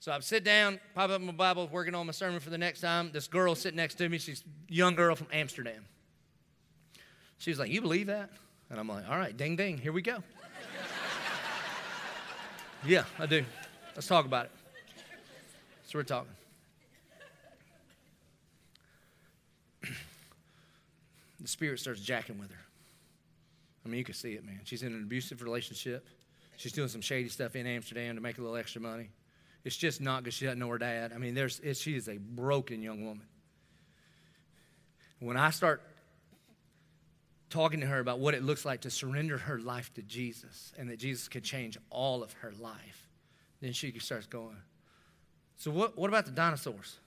So 0.00 0.12
I 0.12 0.20
sit 0.20 0.44
down, 0.44 0.80
pop 0.94 1.08
up 1.08 1.22
my 1.22 1.32
Bible, 1.32 1.66
working 1.72 1.94
on 1.94 2.04
my 2.04 2.12
sermon 2.12 2.38
for 2.38 2.50
the 2.50 2.58
next 2.58 2.82
time. 2.82 3.10
This 3.10 3.26
girl 3.26 3.54
sitting 3.54 3.78
next 3.78 3.94
to 3.94 4.08
me, 4.10 4.18
she's 4.18 4.44
a 4.68 4.72
young 4.72 4.96
girl 4.96 5.16
from 5.16 5.28
Amsterdam. 5.32 5.86
She's 7.38 7.58
like, 7.58 7.70
You 7.70 7.80
believe 7.80 8.08
that? 8.08 8.28
And 8.68 8.78
I'm 8.78 8.86
like, 8.86 9.08
All 9.08 9.16
right, 9.16 9.34
ding 9.34 9.56
ding, 9.56 9.78
here 9.78 9.92
we 9.92 10.02
go. 10.02 10.22
yeah, 12.86 13.04
I 13.18 13.24
do. 13.24 13.46
Let's 13.94 14.08
talk 14.08 14.26
about 14.26 14.44
it. 14.44 14.50
So 15.86 15.98
we're 15.98 16.02
talking. 16.02 16.32
the 21.40 21.48
Spirit 21.48 21.80
starts 21.80 22.02
jacking 22.02 22.38
with 22.38 22.50
her. 22.50 22.58
I 23.84 23.88
mean, 23.88 23.98
you 23.98 24.04
can 24.04 24.14
see 24.14 24.34
it, 24.34 24.44
man. 24.44 24.60
She's 24.64 24.82
in 24.82 24.92
an 24.92 25.02
abusive 25.02 25.42
relationship. 25.42 26.06
She's 26.56 26.72
doing 26.72 26.88
some 26.88 27.00
shady 27.00 27.28
stuff 27.28 27.56
in 27.56 27.66
Amsterdam 27.66 28.14
to 28.14 28.20
make 28.20 28.38
a 28.38 28.40
little 28.40 28.56
extra 28.56 28.80
money. 28.80 29.10
It's 29.64 29.76
just 29.76 30.00
not 30.00 30.22
because 30.22 30.34
she 30.34 30.44
doesn't 30.44 30.58
know 30.58 30.68
her 30.68 30.78
dad. 30.78 31.12
I 31.14 31.18
mean, 31.18 31.34
there's, 31.34 31.60
she 31.74 31.96
is 31.96 32.08
a 32.08 32.18
broken 32.18 32.82
young 32.82 33.04
woman. 33.04 33.26
When 35.20 35.36
I 35.36 35.50
start 35.50 35.82
talking 37.48 37.80
to 37.80 37.86
her 37.86 38.00
about 38.00 38.18
what 38.18 38.34
it 38.34 38.42
looks 38.42 38.64
like 38.64 38.80
to 38.80 38.90
surrender 38.90 39.38
her 39.38 39.58
life 39.60 39.92
to 39.94 40.02
Jesus 40.02 40.72
and 40.78 40.90
that 40.90 40.98
Jesus 40.98 41.28
could 41.28 41.44
change 41.44 41.78
all 41.90 42.22
of 42.22 42.32
her 42.34 42.52
life, 42.58 43.08
then 43.60 43.72
she 43.72 43.96
starts 43.98 44.26
going, 44.26 44.56
So, 45.56 45.70
what, 45.70 45.96
what 45.96 46.08
about 46.08 46.24
the 46.24 46.32
dinosaurs? 46.32 46.98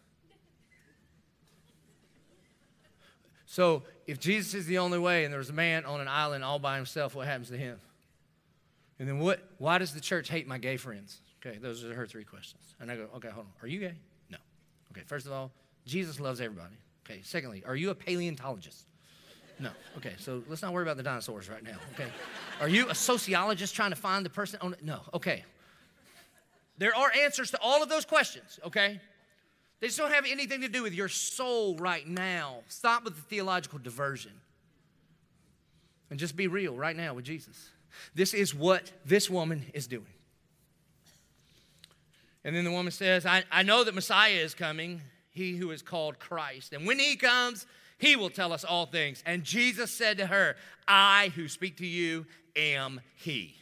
So, 3.46 3.84
if 4.08 4.20
Jesus 4.20 4.54
is 4.54 4.66
the 4.66 4.80
only 4.80 5.00
way 5.00 5.24
and 5.24 5.34
there's 5.34 5.50
a 5.50 5.54
man 5.54 5.86
on 5.86 6.02
an 6.02 6.08
island 6.08 6.43
all 6.43 6.60
by 6.60 6.78
himself, 6.78 7.16
what 7.16 7.28
happens 7.28 7.50
to 7.50 7.58
him? 7.58 7.80
And 9.00 9.08
then 9.08 9.20
what? 9.20 9.39
Why 9.58 9.78
does 9.78 9.93
the 9.93 10.02
church 10.02 10.30
hate 10.30 10.48
my 10.48 10.58
gay 10.58 10.78
friends? 10.78 11.22
Okay, 11.46 11.58
those 11.58 11.84
are 11.84 11.93
her 11.93 12.08
three 12.08 12.24
questions. 12.24 12.64
And 12.80 12.91
I 12.91 12.96
go, 12.96 13.08
okay, 13.18 13.30
hold 13.30 13.46
on. 13.46 13.52
Are 13.62 13.68
you 13.68 13.80
gay? 13.80 13.93
No. 14.32 14.38
Okay, 14.91 15.04
first 15.06 15.26
of 15.26 15.32
all, 15.32 15.52
Jesus 15.86 16.20
loves 16.20 16.41
everybody. 16.41 16.76
Okay, 17.06 17.22
secondly, 17.24 17.64
are 17.68 17.76
you 17.76 17.91
a 17.91 17.96
paleontologist? 17.96 18.86
No. 19.60 19.70
Okay, 19.98 20.14
so 20.18 20.43
let's 20.50 20.62
not 20.62 20.74
worry 20.74 20.84
about 20.84 20.98
the 20.98 21.04
dinosaurs 21.04 21.50
right 21.50 21.64
now. 21.64 21.78
Okay. 21.93 22.10
Are 22.60 22.68
you 22.68 22.89
a 22.89 22.96
sociologist 22.96 23.76
trying 23.76 23.91
to 23.91 23.96
find 23.96 24.26
the 24.26 24.30
person 24.30 24.60
on 24.62 24.74
it? 24.74 24.84
No. 24.84 25.00
Okay. 25.14 25.43
There 26.78 26.96
are 26.96 27.12
answers 27.24 27.52
to 27.52 27.60
all 27.62 27.82
of 27.82 27.88
those 27.88 28.04
questions, 28.04 28.60
okay? 28.66 29.00
They 29.80 29.88
just 29.88 29.99
don't 29.99 30.13
have 30.13 30.26
anything 30.28 30.61
to 30.61 30.69
do 30.69 30.84
with 30.84 30.93
your 30.93 31.09
soul 31.09 31.76
right 31.78 32.07
now. 32.07 32.59
Stop 32.67 33.03
with 33.03 33.15
the 33.15 33.21
theological 33.21 33.80
diversion. 33.80 34.32
And 36.09 36.19
just 36.19 36.36
be 36.36 36.47
real 36.47 36.76
right 36.76 36.95
now 36.95 37.13
with 37.13 37.26
Jesus. 37.26 37.69
This 38.13 38.34
is 38.34 38.53
what 38.53 38.91
this 39.05 39.30
woman 39.30 39.65
is 39.73 39.88
doing. 39.88 40.05
And 42.43 42.55
then 42.55 42.63
the 42.63 42.71
woman 42.71 42.91
says, 42.91 43.26
I, 43.26 43.43
I 43.51 43.63
know 43.63 43.84
that 43.84 43.95
Messiah 43.95 44.34
is 44.34 44.53
coming, 44.53 45.01
he 45.32 45.55
who 45.55 45.71
is 45.71 45.82
called 45.82 46.19
Christ. 46.19 46.73
And 46.73 46.86
when 46.86 46.99
he 46.99 47.15
comes, 47.15 47.65
he 47.97 48.15
will 48.15 48.30
tell 48.30 48.53
us 48.53 48.63
all 48.63 48.86
things. 48.86 49.23
And 49.26 49.43
Jesus 49.43 49.91
said 49.91 50.19
to 50.19 50.28
her, 50.28 50.55
I 50.88 51.32
who 51.36 51.47
speak 51.47 51.78
to 51.78 51.86
you 51.86 52.28
am 52.55 53.01
he. 53.15 53.55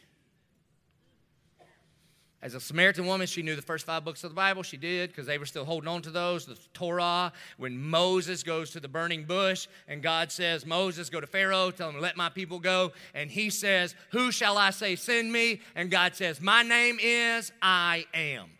As 2.44 2.54
a 2.54 2.60
Samaritan 2.60 3.06
woman, 3.06 3.26
she 3.26 3.40
knew 3.40 3.56
the 3.56 3.62
first 3.62 3.86
five 3.86 4.04
books 4.04 4.22
of 4.22 4.30
the 4.30 4.34
Bible. 4.34 4.62
She 4.62 4.76
did 4.76 5.08
because 5.08 5.26
they 5.26 5.38
were 5.38 5.46
still 5.46 5.64
holding 5.64 5.88
on 5.88 6.02
to 6.02 6.10
those. 6.10 6.44
The 6.44 6.58
Torah, 6.74 7.32
when 7.56 7.80
Moses 7.80 8.42
goes 8.42 8.68
to 8.72 8.80
the 8.80 8.86
burning 8.86 9.24
bush 9.24 9.66
and 9.88 10.02
God 10.02 10.30
says, 10.30 10.66
Moses, 10.66 11.08
go 11.08 11.22
to 11.22 11.26
Pharaoh, 11.26 11.70
tell 11.70 11.88
him, 11.88 12.02
let 12.02 12.18
my 12.18 12.28
people 12.28 12.58
go. 12.58 12.92
And 13.14 13.30
he 13.30 13.48
says, 13.48 13.94
Who 14.10 14.30
shall 14.30 14.58
I 14.58 14.70
say 14.72 14.94
send 14.94 15.32
me? 15.32 15.62
And 15.74 15.90
God 15.90 16.16
says, 16.16 16.38
My 16.38 16.62
name 16.62 16.98
is 17.00 17.50
I 17.62 18.04
am. 18.12 18.50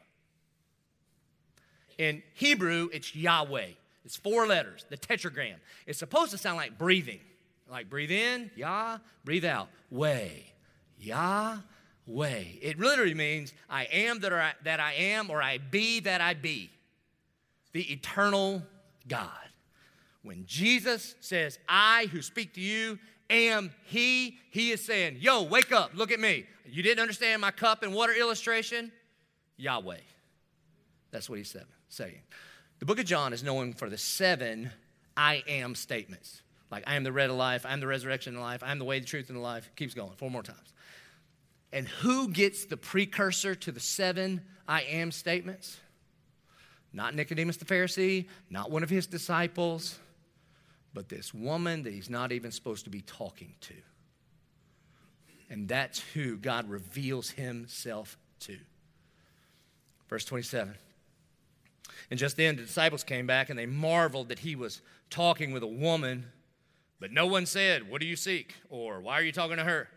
In 1.98 2.22
Hebrew, 2.32 2.88
it's 2.90 3.14
Yahweh. 3.14 3.68
It's 4.06 4.16
four 4.16 4.46
letters, 4.46 4.86
the 4.88 4.96
tetragram. 4.96 5.56
It's 5.86 5.98
supposed 5.98 6.30
to 6.30 6.38
sound 6.38 6.56
like 6.56 6.78
breathing. 6.78 7.20
Like 7.70 7.90
breathe 7.90 8.12
in, 8.12 8.50
Yah, 8.56 8.96
breathe 9.26 9.44
out, 9.44 9.68
way. 9.90 10.54
Yah, 10.98 11.58
way. 12.06 12.58
It 12.62 12.78
literally 12.78 13.14
means 13.14 13.52
I 13.68 13.84
am 13.84 14.20
that, 14.20 14.32
I, 14.32 14.52
that 14.64 14.80
I 14.80 14.92
am, 14.94 15.30
or 15.30 15.42
I 15.42 15.58
be 15.58 16.00
that 16.00 16.20
I 16.20 16.34
be. 16.34 16.70
The 17.72 17.92
eternal 17.92 18.62
God. 19.08 19.30
When 20.22 20.44
Jesus 20.46 21.14
says, 21.20 21.58
I 21.68 22.08
who 22.12 22.22
speak 22.22 22.54
to 22.54 22.60
you 22.60 22.98
am 23.28 23.70
He, 23.86 24.38
He 24.50 24.70
is 24.70 24.84
saying, 24.84 25.18
Yo, 25.20 25.42
wake 25.42 25.72
up, 25.72 25.90
look 25.94 26.10
at 26.10 26.20
me. 26.20 26.46
You 26.66 26.82
didn't 26.82 27.00
understand 27.00 27.40
my 27.42 27.50
cup 27.50 27.82
and 27.82 27.92
water 27.92 28.12
illustration? 28.12 28.90
Yahweh. 29.56 29.98
That's 31.10 31.28
what 31.28 31.38
He's 31.38 31.54
saying. 31.88 32.20
The 32.78 32.86
book 32.86 32.98
of 32.98 33.04
John 33.04 33.32
is 33.32 33.42
known 33.42 33.72
for 33.72 33.88
the 33.88 33.98
seven 33.98 34.70
I 35.16 35.42
am 35.46 35.74
statements. 35.74 36.42
Like, 36.70 36.84
I 36.86 36.96
am 36.96 37.04
the 37.04 37.12
bread 37.12 37.30
of 37.30 37.36
life, 37.36 37.64
I 37.64 37.72
am 37.72 37.80
the 37.80 37.86
resurrection 37.86 38.34
of 38.34 38.42
life, 38.42 38.62
I 38.62 38.72
am 38.72 38.78
the 38.78 38.84
way, 38.84 38.98
the 38.98 39.06
truth, 39.06 39.28
and 39.28 39.36
the 39.36 39.42
life. 39.42 39.70
Keeps 39.76 39.94
going, 39.94 40.10
four 40.16 40.30
more 40.30 40.42
times. 40.42 40.73
And 41.74 41.88
who 41.88 42.28
gets 42.28 42.66
the 42.66 42.76
precursor 42.76 43.56
to 43.56 43.72
the 43.72 43.80
seven 43.80 44.42
I 44.68 44.82
am 44.82 45.10
statements? 45.10 45.76
Not 46.92 47.16
Nicodemus 47.16 47.56
the 47.56 47.64
Pharisee, 47.64 48.26
not 48.48 48.70
one 48.70 48.84
of 48.84 48.90
his 48.90 49.08
disciples, 49.08 49.98
but 50.94 51.08
this 51.08 51.34
woman 51.34 51.82
that 51.82 51.92
he's 51.92 52.08
not 52.08 52.30
even 52.30 52.52
supposed 52.52 52.84
to 52.84 52.90
be 52.90 53.00
talking 53.00 53.54
to. 53.62 53.74
And 55.50 55.66
that's 55.66 55.98
who 56.14 56.36
God 56.36 56.70
reveals 56.70 57.30
himself 57.30 58.16
to. 58.40 58.56
Verse 60.08 60.24
27. 60.24 60.76
And 62.08 62.20
just 62.20 62.36
then 62.36 62.54
the 62.54 62.62
disciples 62.62 63.02
came 63.02 63.26
back 63.26 63.50
and 63.50 63.58
they 63.58 63.66
marveled 63.66 64.28
that 64.28 64.38
he 64.38 64.54
was 64.54 64.80
talking 65.10 65.50
with 65.50 65.64
a 65.64 65.66
woman, 65.66 66.26
but 67.00 67.10
no 67.10 67.26
one 67.26 67.46
said, 67.46 67.90
What 67.90 68.00
do 68.00 68.06
you 68.06 68.14
seek? 68.14 68.54
or 68.70 69.00
Why 69.00 69.18
are 69.18 69.24
you 69.24 69.32
talking 69.32 69.56
to 69.56 69.64
her? 69.64 69.88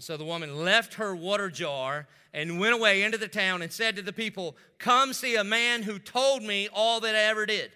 And 0.00 0.04
so 0.06 0.16
the 0.16 0.24
woman 0.24 0.64
left 0.64 0.94
her 0.94 1.14
water 1.14 1.50
jar 1.50 2.08
and 2.32 2.58
went 2.58 2.72
away 2.72 3.02
into 3.02 3.18
the 3.18 3.28
town 3.28 3.60
and 3.60 3.70
said 3.70 3.96
to 3.96 4.02
the 4.02 4.14
people, 4.14 4.56
Come 4.78 5.12
see 5.12 5.36
a 5.36 5.44
man 5.44 5.82
who 5.82 5.98
told 5.98 6.42
me 6.42 6.70
all 6.72 7.00
that 7.00 7.14
I 7.14 7.24
ever 7.24 7.44
did. 7.44 7.70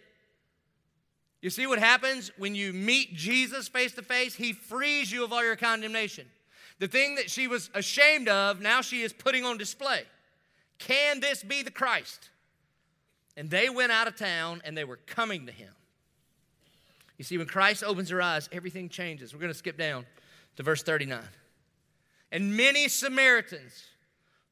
You 1.43 1.51
see 1.51 1.67
what 1.67 1.79
happens 1.79 2.33
when 2.39 2.55
you 2.55 2.73
meet 2.73 3.13
Jesus 3.13 3.69
face 3.69 3.93
to 3.97 4.03
face? 4.03 4.35
He 4.35 4.55
frees 4.55 5.13
you 5.13 5.23
of 5.23 5.35
all 5.35 5.45
your 5.45 5.55
condemnation. 5.55 6.27
The 6.79 6.89
thing 6.89 7.17
that 7.17 7.29
she 7.29 7.47
was 7.47 7.69
ashamed 7.75 8.31
of, 8.31 8.59
now 8.59 8.81
she 8.81 9.03
is 9.03 9.13
putting 9.13 9.45
on 9.45 9.59
display. 9.59 10.05
Can 10.79 11.21
this 11.21 11.43
be 11.43 11.63
the 11.63 11.71
Christ? 11.71 12.31
And 13.37 13.51
they 13.51 13.69
went 13.69 13.93
out 13.93 14.09
of 14.09 14.17
town 14.17 14.63
and 14.65 14.75
they 14.75 14.85
were 14.85 15.01
coming 15.05 15.45
to 15.45 15.53
him. 15.53 15.75
You 17.19 17.25
see, 17.27 17.37
when 17.37 17.49
Christ 17.49 17.85
opens 17.85 18.09
her 18.09 18.23
eyes, 18.23 18.49
everything 18.51 18.89
changes. 18.89 19.35
We're 19.35 19.41
going 19.41 19.53
to 19.53 19.59
skip 19.59 19.77
down 19.77 20.07
to 20.57 20.63
verse 20.63 20.83
39. 20.83 21.21
And 22.35 22.57
many 22.57 22.89
Samaritans 22.89 23.85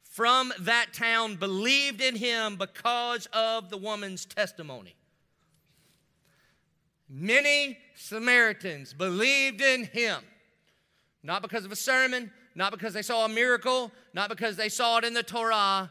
from 0.05 0.53
that 0.61 0.93
town 0.93 1.35
believed 1.35 2.01
in 2.01 2.15
him 2.15 2.55
because 2.55 3.27
of 3.33 3.71
the 3.71 3.77
woman's 3.77 4.25
testimony. 4.25 4.95
Many 7.09 7.77
Samaritans 7.97 8.95
believed 8.95 9.61
in 9.61 9.83
him, 9.83 10.21
not 11.25 11.43
because 11.43 11.65
of 11.65 11.73
a 11.73 11.77
sermon, 11.77 12.31
not 12.55 12.71
because 12.71 12.95
they 12.95 13.03
saw 13.03 13.25
a 13.25 13.29
miracle, 13.29 13.91
not 14.15 14.29
because 14.29 14.57
they 14.57 14.69
saw 14.69 14.99
it 14.99 15.05
in 15.05 15.13
the 15.13 15.25
Torah, 15.25 15.91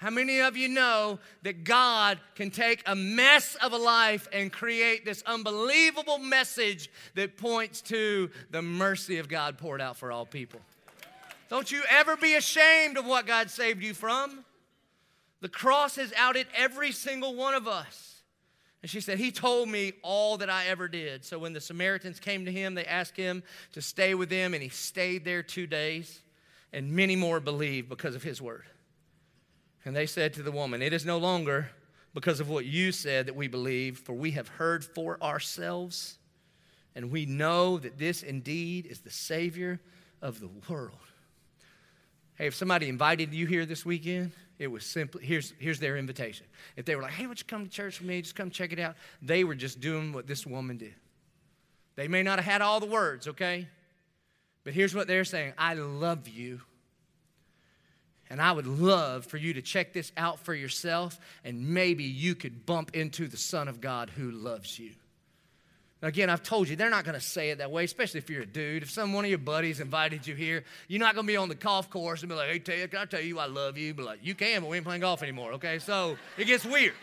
how 0.00 0.08
many 0.08 0.40
of 0.40 0.56
you 0.56 0.66
know 0.66 1.18
that 1.42 1.62
God 1.62 2.18
can 2.34 2.50
take 2.50 2.82
a 2.86 2.96
mess 2.96 3.54
of 3.56 3.74
a 3.74 3.76
life 3.76 4.28
and 4.32 4.50
create 4.50 5.04
this 5.04 5.22
unbelievable 5.26 6.16
message 6.16 6.88
that 7.16 7.36
points 7.36 7.82
to 7.82 8.30
the 8.50 8.62
mercy 8.62 9.18
of 9.18 9.28
God 9.28 9.58
poured 9.58 9.82
out 9.82 9.98
for 9.98 10.10
all 10.10 10.24
people? 10.24 10.58
Don't 11.50 11.70
you 11.70 11.82
ever 11.86 12.16
be 12.16 12.34
ashamed 12.34 12.96
of 12.96 13.04
what 13.04 13.26
God 13.26 13.50
saved 13.50 13.82
you 13.82 13.92
from. 13.92 14.42
The 15.42 15.50
cross 15.50 15.96
has 15.96 16.14
outed 16.16 16.46
every 16.56 16.92
single 16.92 17.34
one 17.34 17.52
of 17.52 17.68
us. 17.68 18.22
And 18.80 18.90
she 18.90 19.02
said, 19.02 19.18
He 19.18 19.30
told 19.30 19.68
me 19.68 19.92
all 20.02 20.38
that 20.38 20.48
I 20.48 20.68
ever 20.68 20.88
did. 20.88 21.26
So 21.26 21.38
when 21.38 21.52
the 21.52 21.60
Samaritans 21.60 22.20
came 22.20 22.46
to 22.46 22.52
him, 22.52 22.74
they 22.74 22.86
asked 22.86 23.18
him 23.18 23.42
to 23.72 23.82
stay 23.82 24.14
with 24.14 24.30
them, 24.30 24.54
and 24.54 24.62
he 24.62 24.70
stayed 24.70 25.26
there 25.26 25.42
two 25.42 25.66
days. 25.66 26.20
And 26.72 26.92
many 26.92 27.16
more 27.16 27.38
believed 27.38 27.90
because 27.90 28.14
of 28.14 28.22
his 28.22 28.40
word. 28.40 28.64
And 29.84 29.96
they 29.96 30.06
said 30.06 30.34
to 30.34 30.42
the 30.42 30.52
woman, 30.52 30.82
It 30.82 30.92
is 30.92 31.06
no 31.06 31.18
longer 31.18 31.70
because 32.14 32.40
of 32.40 32.48
what 32.48 32.66
you 32.66 32.92
said 32.92 33.26
that 33.26 33.36
we 33.36 33.48
believe, 33.48 33.98
for 33.98 34.12
we 34.12 34.32
have 34.32 34.48
heard 34.48 34.84
for 34.84 35.22
ourselves, 35.22 36.18
and 36.94 37.10
we 37.10 37.24
know 37.24 37.78
that 37.78 37.98
this 37.98 38.22
indeed 38.22 38.86
is 38.86 39.00
the 39.00 39.10
Savior 39.10 39.80
of 40.20 40.40
the 40.40 40.50
world. 40.68 40.98
Hey, 42.34 42.46
if 42.46 42.54
somebody 42.54 42.88
invited 42.88 43.32
you 43.32 43.46
here 43.46 43.64
this 43.64 43.84
weekend, 43.84 44.32
it 44.58 44.66
was 44.66 44.84
simply 44.84 45.24
here's, 45.24 45.54
here's 45.58 45.78
their 45.78 45.96
invitation. 45.96 46.46
If 46.76 46.84
they 46.84 46.96
were 46.96 47.02
like, 47.02 47.12
hey, 47.12 47.26
would 47.26 47.38
you 47.38 47.46
come 47.46 47.64
to 47.64 47.70
church 47.70 48.00
with 48.00 48.08
me? 48.08 48.20
Just 48.20 48.34
come 48.34 48.50
check 48.50 48.72
it 48.72 48.78
out. 48.78 48.96
They 49.22 49.44
were 49.44 49.54
just 49.54 49.80
doing 49.80 50.12
what 50.12 50.26
this 50.26 50.46
woman 50.46 50.76
did. 50.76 50.94
They 51.96 52.08
may 52.08 52.22
not 52.22 52.38
have 52.38 52.50
had 52.50 52.62
all 52.62 52.80
the 52.80 52.86
words, 52.86 53.28
okay? 53.28 53.68
But 54.64 54.74
here's 54.74 54.94
what 54.94 55.06
they're 55.06 55.24
saying 55.24 55.54
I 55.56 55.74
love 55.74 56.28
you 56.28 56.60
and 58.30 58.40
I 58.40 58.52
would 58.52 58.66
love 58.66 59.26
for 59.26 59.36
you 59.36 59.54
to 59.54 59.62
check 59.62 59.92
this 59.92 60.12
out 60.16 60.38
for 60.38 60.54
yourself, 60.54 61.18
and 61.44 61.74
maybe 61.74 62.04
you 62.04 62.34
could 62.34 62.64
bump 62.64 62.94
into 62.94 63.26
the 63.26 63.36
Son 63.36 63.68
of 63.68 63.80
God 63.80 64.08
who 64.08 64.30
loves 64.30 64.78
you. 64.78 64.92
Again, 66.02 66.30
I've 66.30 66.42
told 66.42 66.68
you, 66.68 66.76
they're 66.76 66.88
not 66.88 67.04
going 67.04 67.16
to 67.16 67.20
say 67.20 67.50
it 67.50 67.58
that 67.58 67.70
way, 67.70 67.84
especially 67.84 68.18
if 68.18 68.30
you're 68.30 68.42
a 68.42 68.46
dude. 68.46 68.84
If 68.84 68.90
some 68.90 69.12
one 69.12 69.24
of 69.24 69.28
your 69.28 69.38
buddies 69.38 69.80
invited 69.80 70.26
you 70.26 70.34
here, 70.34 70.64
you're 70.88 71.00
not 71.00 71.14
going 71.14 71.26
to 71.26 71.30
be 71.30 71.36
on 71.36 71.50
the 71.50 71.54
golf 71.54 71.90
course 71.90 72.22
and 72.22 72.30
be 72.30 72.34
like, 72.34 72.66
hey, 72.66 72.80
you, 72.80 72.88
can 72.88 73.00
I 73.00 73.04
tell 73.04 73.20
you 73.20 73.38
I 73.38 73.46
love 73.46 73.76
you? 73.76 73.92
But 73.92 74.06
like, 74.06 74.20
you 74.22 74.34
can, 74.34 74.62
but 74.62 74.70
we 74.70 74.78
ain't 74.78 74.86
playing 74.86 75.02
golf 75.02 75.22
anymore, 75.22 75.52
okay? 75.54 75.78
So 75.78 76.16
it 76.38 76.46
gets 76.46 76.64
weird. 76.64 76.94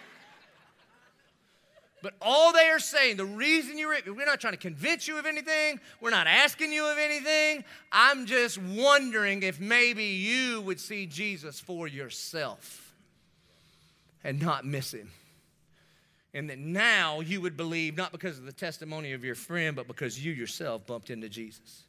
But 2.04 2.14
all 2.22 2.54
they 2.54 2.70
are 2.70 2.80
saying, 2.80 3.18
the 3.18 3.26
reason 3.26 3.78
you're, 3.78 3.96
we're 4.06 4.26
not 4.26 4.40
trying 4.40 4.54
to 4.54 4.60
convince 4.60 5.08
you 5.08 5.18
of 5.18 5.26
anything, 5.26 5.80
we're 6.00 6.12
not 6.12 6.28
asking 6.28 6.72
you 6.72 6.86
of 6.92 6.98
anything. 6.98 7.64
I'm 7.92 8.28
just 8.28 8.60
wondering 8.60 9.42
if 9.42 9.60
maybe 9.60 10.04
you 10.04 10.62
would 10.62 10.80
see 10.80 11.08
Jesus 11.08 11.60
for 11.60 11.88
yourself 11.88 12.94
and 14.24 14.40
not 14.40 14.64
miss 14.64 14.94
him. 14.94 15.10
And 16.34 16.52
that 16.52 16.60
now 16.60 17.22
you 17.22 17.42
would 17.42 17.58
believe, 17.58 17.98
not 17.98 18.12
because 18.12 18.38
of 18.38 18.46
the 18.46 18.54
testimony 18.54 19.14
of 19.14 19.24
your 19.24 19.34
friend, 19.34 19.76
but 19.76 19.88
because 19.88 20.24
you 20.24 20.32
yourself 20.34 20.86
bumped 20.86 21.10
into 21.10 21.30
Jesus. 21.30 21.84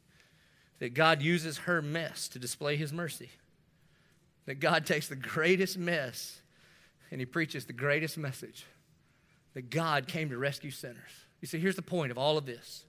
That 0.79 0.95
God 0.95 1.21
uses 1.21 1.59
her 1.59 1.83
mess 1.83 2.27
to 2.29 2.39
display 2.39 2.77
his 2.77 2.91
mercy. 2.91 3.29
That 4.47 4.59
God 4.59 4.87
takes 4.87 5.07
the 5.07 5.15
greatest 5.15 5.77
mess 5.77 6.41
and 7.11 7.19
he 7.19 7.25
preaches 7.25 7.65
the 7.65 7.73
greatest 7.73 8.17
message 8.17 8.65
that 9.59 9.69
God 9.69 10.07
came 10.07 10.29
to 10.29 10.37
rescue 10.37 10.71
sinners. 10.71 11.25
You 11.41 11.47
see, 11.49 11.59
here's 11.59 11.75
the 11.75 11.81
point 11.81 12.11
of 12.11 12.17
all 12.17 12.37
of 12.37 12.45
this 12.45 12.85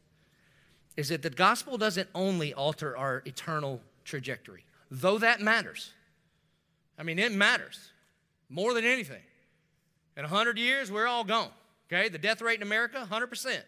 is 0.97 1.09
that 1.09 1.21
the 1.21 1.31
gospel 1.31 1.77
doesn't 1.77 2.09
only 2.15 2.55
alter 2.55 2.97
our 2.97 3.25
eternal 3.27 3.81
trajectory, 4.05 4.65
though 4.89 5.19
that 5.19 5.41
matters. 5.41 5.91
I 6.97 7.03
mean, 7.03 7.19
it 7.19 7.33
matters 7.33 7.91
more 8.49 8.73
than 8.73 8.85
anything. 8.85 9.23
In 10.17 10.23
100 10.23 10.59
years, 10.59 10.93
we're 10.93 11.09
all 11.09 11.25
gone. 11.25 11.51
Okay? 11.93 12.09
The 12.09 12.19
death 12.19 12.41
rate 12.41 12.61
in 12.61 12.63
America, 12.63 13.05
100%. 13.11 13.33
So 13.43 13.63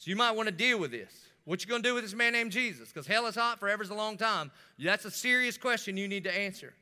you 0.00 0.16
might 0.16 0.32
want 0.32 0.48
to 0.48 0.54
deal 0.54 0.80
with 0.80 0.90
this. 0.90 1.12
What 1.44 1.62
you 1.62 1.68
going 1.68 1.84
to 1.84 1.88
do 1.88 1.94
with 1.94 2.02
this 2.02 2.14
man 2.14 2.32
named 2.32 2.50
Jesus? 2.50 2.88
Because 2.88 3.06
hell 3.06 3.26
is 3.26 3.36
hot, 3.36 3.60
forever's 3.60 3.90
a 3.90 3.94
long 3.94 4.16
time. 4.16 4.50
That's 4.76 5.04
a 5.04 5.10
serious 5.12 5.56
question 5.56 5.96
you 5.96 6.08
need 6.08 6.24
to 6.24 6.36
answer. 6.36 6.74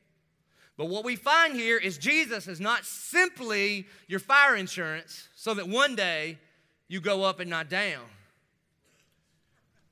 But 0.77 0.85
what 0.85 1.05
we 1.05 1.15
find 1.15 1.55
here 1.55 1.77
is 1.77 1.97
Jesus 1.97 2.47
is 2.47 2.59
not 2.59 2.85
simply 2.85 3.85
your 4.07 4.19
fire 4.19 4.55
insurance 4.55 5.29
so 5.35 5.53
that 5.53 5.67
one 5.67 5.95
day 5.95 6.39
you 6.87 6.99
go 6.99 7.23
up 7.23 7.39
and 7.39 7.49
not 7.49 7.69
down. 7.69 8.05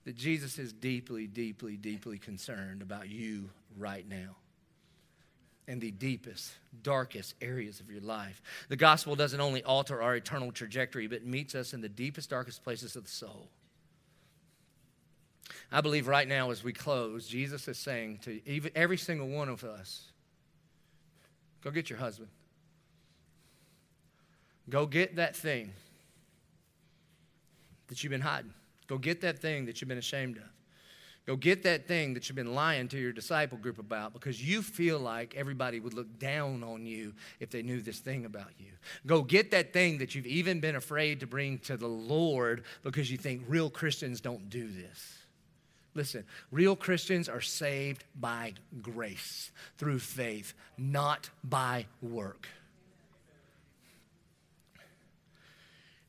That 0.05 0.15
Jesus 0.15 0.57
is 0.57 0.73
deeply, 0.73 1.27
deeply, 1.27 1.77
deeply 1.77 2.17
concerned 2.17 2.82
about 2.82 3.09
you 3.09 3.49
right 3.77 4.07
now 4.07 4.36
in 5.67 5.79
the 5.79 5.91
deepest, 5.91 6.51
darkest 6.82 7.36
areas 7.41 7.79
of 7.79 7.89
your 7.89 8.01
life. 8.01 8.41
The 8.67 8.75
gospel 8.75 9.15
doesn't 9.15 9.39
only 9.39 9.63
alter 9.63 10.01
our 10.01 10.15
eternal 10.15 10.51
trajectory, 10.51 11.07
but 11.07 11.23
meets 11.23 11.53
us 11.53 11.73
in 11.73 11.82
the 11.82 11.89
deepest, 11.89 12.32
darkest 12.32 12.63
places 12.63 12.95
of 12.95 13.03
the 13.03 13.11
soul. 13.11 13.47
I 15.71 15.82
believe 15.82 16.07
right 16.07 16.27
now, 16.27 16.49
as 16.51 16.63
we 16.63 16.73
close, 16.73 17.27
Jesus 17.27 17.67
is 17.67 17.77
saying 17.77 18.19
to 18.23 18.41
every 18.75 18.97
single 18.97 19.27
one 19.27 19.47
of 19.47 19.63
us 19.63 20.11
Go 21.64 21.72
get 21.72 21.89
your 21.89 21.99
husband. 21.99 22.30
Go 24.70 24.86
get 24.86 25.16
that 25.18 25.36
thing 25.36 25.72
that 27.88 28.03
you've 28.03 28.12
been 28.12 28.22
hiding. 28.22 28.53
Go 28.88 28.97
get 28.97 29.22
that 29.22 29.39
thing 29.39 29.66
that 29.66 29.82
you've 29.82 29.88
been 29.88 29.97
ashamed 29.97 30.38
of. 30.38 30.43
Go 31.28 31.36
get 31.36 31.64
that 31.64 31.88
thing 31.88 32.16
that 32.16 32.28
you've 32.28 32.36
been 32.36 32.55
lying 32.55 32.88
to 32.88 32.97
your 32.97 33.12
disciple 33.12 33.57
group 33.57 33.78
about 33.78 34.12
because 34.12 34.43
you 34.43 34.64
feel 34.64 34.97
like 34.97 35.36
everybody 35.36 35.80
would 35.80 35.93
look 35.93 36.18
down 36.18 36.64
on 36.64 36.86
you 36.86 37.14
if 37.39 37.51
they 37.51 37.62
knew 37.62 37.80
this 37.80 37.99
thing 37.99 38.26
about 38.26 38.49
you. 38.57 38.72
Go 39.05 39.22
get 39.22 39.51
that 39.51 39.72
thing 39.72 39.99
that 39.99 40.16
you've 40.16 40.26
even 40.26 40.59
been 40.59 40.76
afraid 40.76 41.20
to 41.20 41.28
bring 41.28 41.59
to 41.59 41.78
the 41.78 41.88
Lord 41.88 42.64
because 42.82 43.12
you 43.12 43.18
think 43.18 43.43
real 43.47 43.70
Christians 43.70 44.20
don't 44.20 44.49
do 44.49 44.68
this. 44.68 45.20
Listen, 45.93 46.23
real 46.51 46.75
Christians 46.75 47.27
are 47.27 47.41
saved 47.41 48.03
by 48.19 48.53
grace 48.81 49.51
through 49.77 49.99
faith, 49.99 50.53
not 50.77 51.29
by 51.43 51.85
work. 52.01 52.47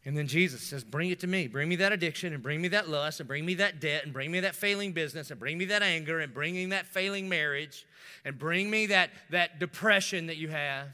And 0.05 0.17
then 0.17 0.27
Jesus 0.27 0.63
says, 0.63 0.85
Bring 0.85 1.11
it 1.11 1.21
to 1.21 1.27
me. 1.27 1.47
Bring 1.47 1.69
me 1.69 1.77
that 1.77 1.93
addiction, 1.93 2.33
and 2.33 2.43
bring 2.43 2.61
me 2.61 2.69
that 2.69 2.89
lust, 2.89 3.21
and 3.21 3.29
bring 3.29 3.45
me 3.45 3.55
that 3.55 3.81
debt, 3.81 4.05
and 4.05 4.13
bring 4.13 4.31
me 4.31 4.41
that 4.41 4.55
failing 4.55 4.93
business, 4.93 5.31
and 5.31 5.39
bring 5.39 5.59
me 5.59 5.65
that 5.67 5.83
anger, 5.83 6.21
and 6.21 6.35
bring 6.35 6.55
me 6.55 6.67
that 6.67 6.87
failing 6.87 7.29
marriage, 7.29 7.87
and 8.25 8.39
bring 8.39 8.71
me 8.71 8.87
that, 8.87 9.11
that 9.31 9.59
depression 9.59 10.27
that 10.27 10.37
you 10.37 10.49
have. 10.49 10.89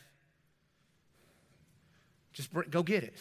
Just 2.33 2.53
bring, 2.53 2.69
go 2.71 2.83
get 2.83 3.03
it 3.03 3.17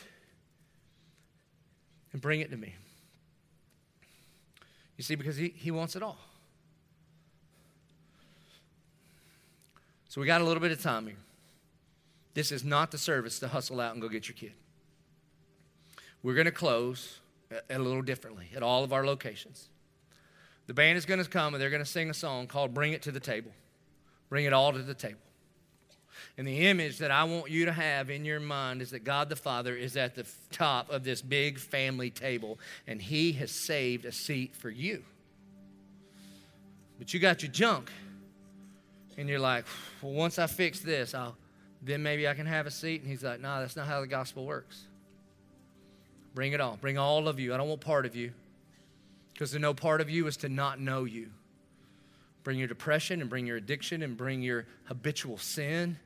and 2.14 2.22
bring 2.22 2.42
it 2.42 2.52
to 2.52 2.58
me. 2.58 2.74
You 4.98 5.04
see, 5.04 5.16
because 5.16 5.38
he, 5.38 5.50
he 5.50 5.72
wants 5.72 5.96
it 5.96 6.04
all. 6.04 6.18
So 10.10 10.20
we 10.20 10.28
got 10.28 10.42
a 10.42 10.44
little 10.44 10.62
bit 10.62 10.72
of 10.72 10.82
time 10.82 11.06
here. 11.06 11.16
This 12.34 12.52
is 12.52 12.64
not 12.64 12.92
the 12.92 12.98
service 12.98 13.40
to 13.40 13.48
hustle 13.48 13.80
out 13.80 13.94
and 13.94 14.02
go 14.02 14.10
get 14.10 14.28
your 14.28 14.36
kid. 14.36 14.54
We're 16.24 16.34
going 16.34 16.46
to 16.46 16.52
close 16.52 17.20
a, 17.52 17.78
a 17.78 17.80
little 17.80 18.02
differently 18.02 18.50
at 18.56 18.64
all 18.64 18.84
of 18.84 18.94
our 18.94 19.06
locations. 19.06 19.70
The 20.66 20.74
band 20.74 20.98
is 20.98 21.06
going 21.06 21.24
to 21.24 21.30
come 21.30 21.54
and 21.54 21.62
they're 21.62 21.70
going 21.70 21.84
to 21.84 21.90
sing 21.90 22.10
a 22.10 22.14
song 22.14 22.48
called 22.48 22.74
Bring 22.74 22.94
It 22.94 23.02
to 23.04 23.12
the 23.12 23.20
Table. 23.20 23.52
Bring 24.30 24.46
it 24.46 24.54
all 24.54 24.74
to 24.74 24.80
the 24.80 24.94
table. 24.94 25.20
And 26.38 26.48
the 26.48 26.68
image 26.68 27.00
that 27.00 27.10
I 27.10 27.24
want 27.24 27.50
you 27.50 27.66
to 27.66 27.72
have 27.72 28.12
in 28.12 28.24
your 28.24 28.40
mind 28.40 28.84
is 28.84 28.92
that 28.92 29.04
God 29.04 29.28
the 29.28 29.36
Father 29.36 29.76
is 29.76 29.98
at 29.98 30.14
the 30.14 30.26
top 30.52 30.92
of 30.92 31.04
this 31.04 31.22
big 31.22 31.58
family 31.58 32.12
table 32.12 32.60
and 32.86 33.02
He 33.02 33.32
has 33.34 33.50
saved 33.52 34.06
a 34.06 34.12
seat 34.12 34.56
for 34.56 34.70
you. 34.70 35.04
But 37.00 37.14
you 37.14 37.20
got 37.20 37.42
your 37.42 37.52
junk. 37.52 37.92
And 39.18 39.28
you're 39.28 39.40
like, 39.40 39.66
well, 40.04 40.14
once 40.14 40.38
I 40.38 40.46
fix 40.46 40.80
this, 40.80 41.16
I'll, 41.16 41.36
then 41.82 42.04
maybe 42.04 42.28
I 42.28 42.36
can 42.36 42.46
have 42.46 42.68
a 42.68 42.72
seat. 42.72 43.02
And 43.02 43.10
He's 43.10 43.24
like, 43.24 43.40
no, 43.40 43.60
that's 43.60 43.76
not 43.76 43.88
how 43.88 44.00
the 44.02 44.08
gospel 44.08 44.46
works. 44.46 44.84
Bring 46.36 46.54
it 46.54 46.62
all. 46.62 46.78
Bring 46.80 47.00
all 47.00 47.28
of 47.28 47.40
you. 47.40 47.52
I 47.52 47.58
don't 47.58 47.68
want 47.68 47.82
part 47.82 48.06
of 48.06 48.16
you. 48.16 48.32
Because 49.34 49.52
to 49.52 49.60
know 49.60 49.74
part 49.74 50.02
of 50.02 50.10
you 50.10 50.28
is 50.28 50.38
to 50.38 50.50
not 50.50 50.80
know 50.80 51.06
you. 51.06 51.32
Bring 52.44 52.60
your 52.60 52.68
depression 52.68 53.22
and 53.22 53.30
bring 53.30 53.48
your 53.48 53.58
addiction 53.58 54.04
and 54.04 54.16
bring 54.16 54.44
your 54.44 54.68
habitual 54.86 55.40
sin 55.40 55.98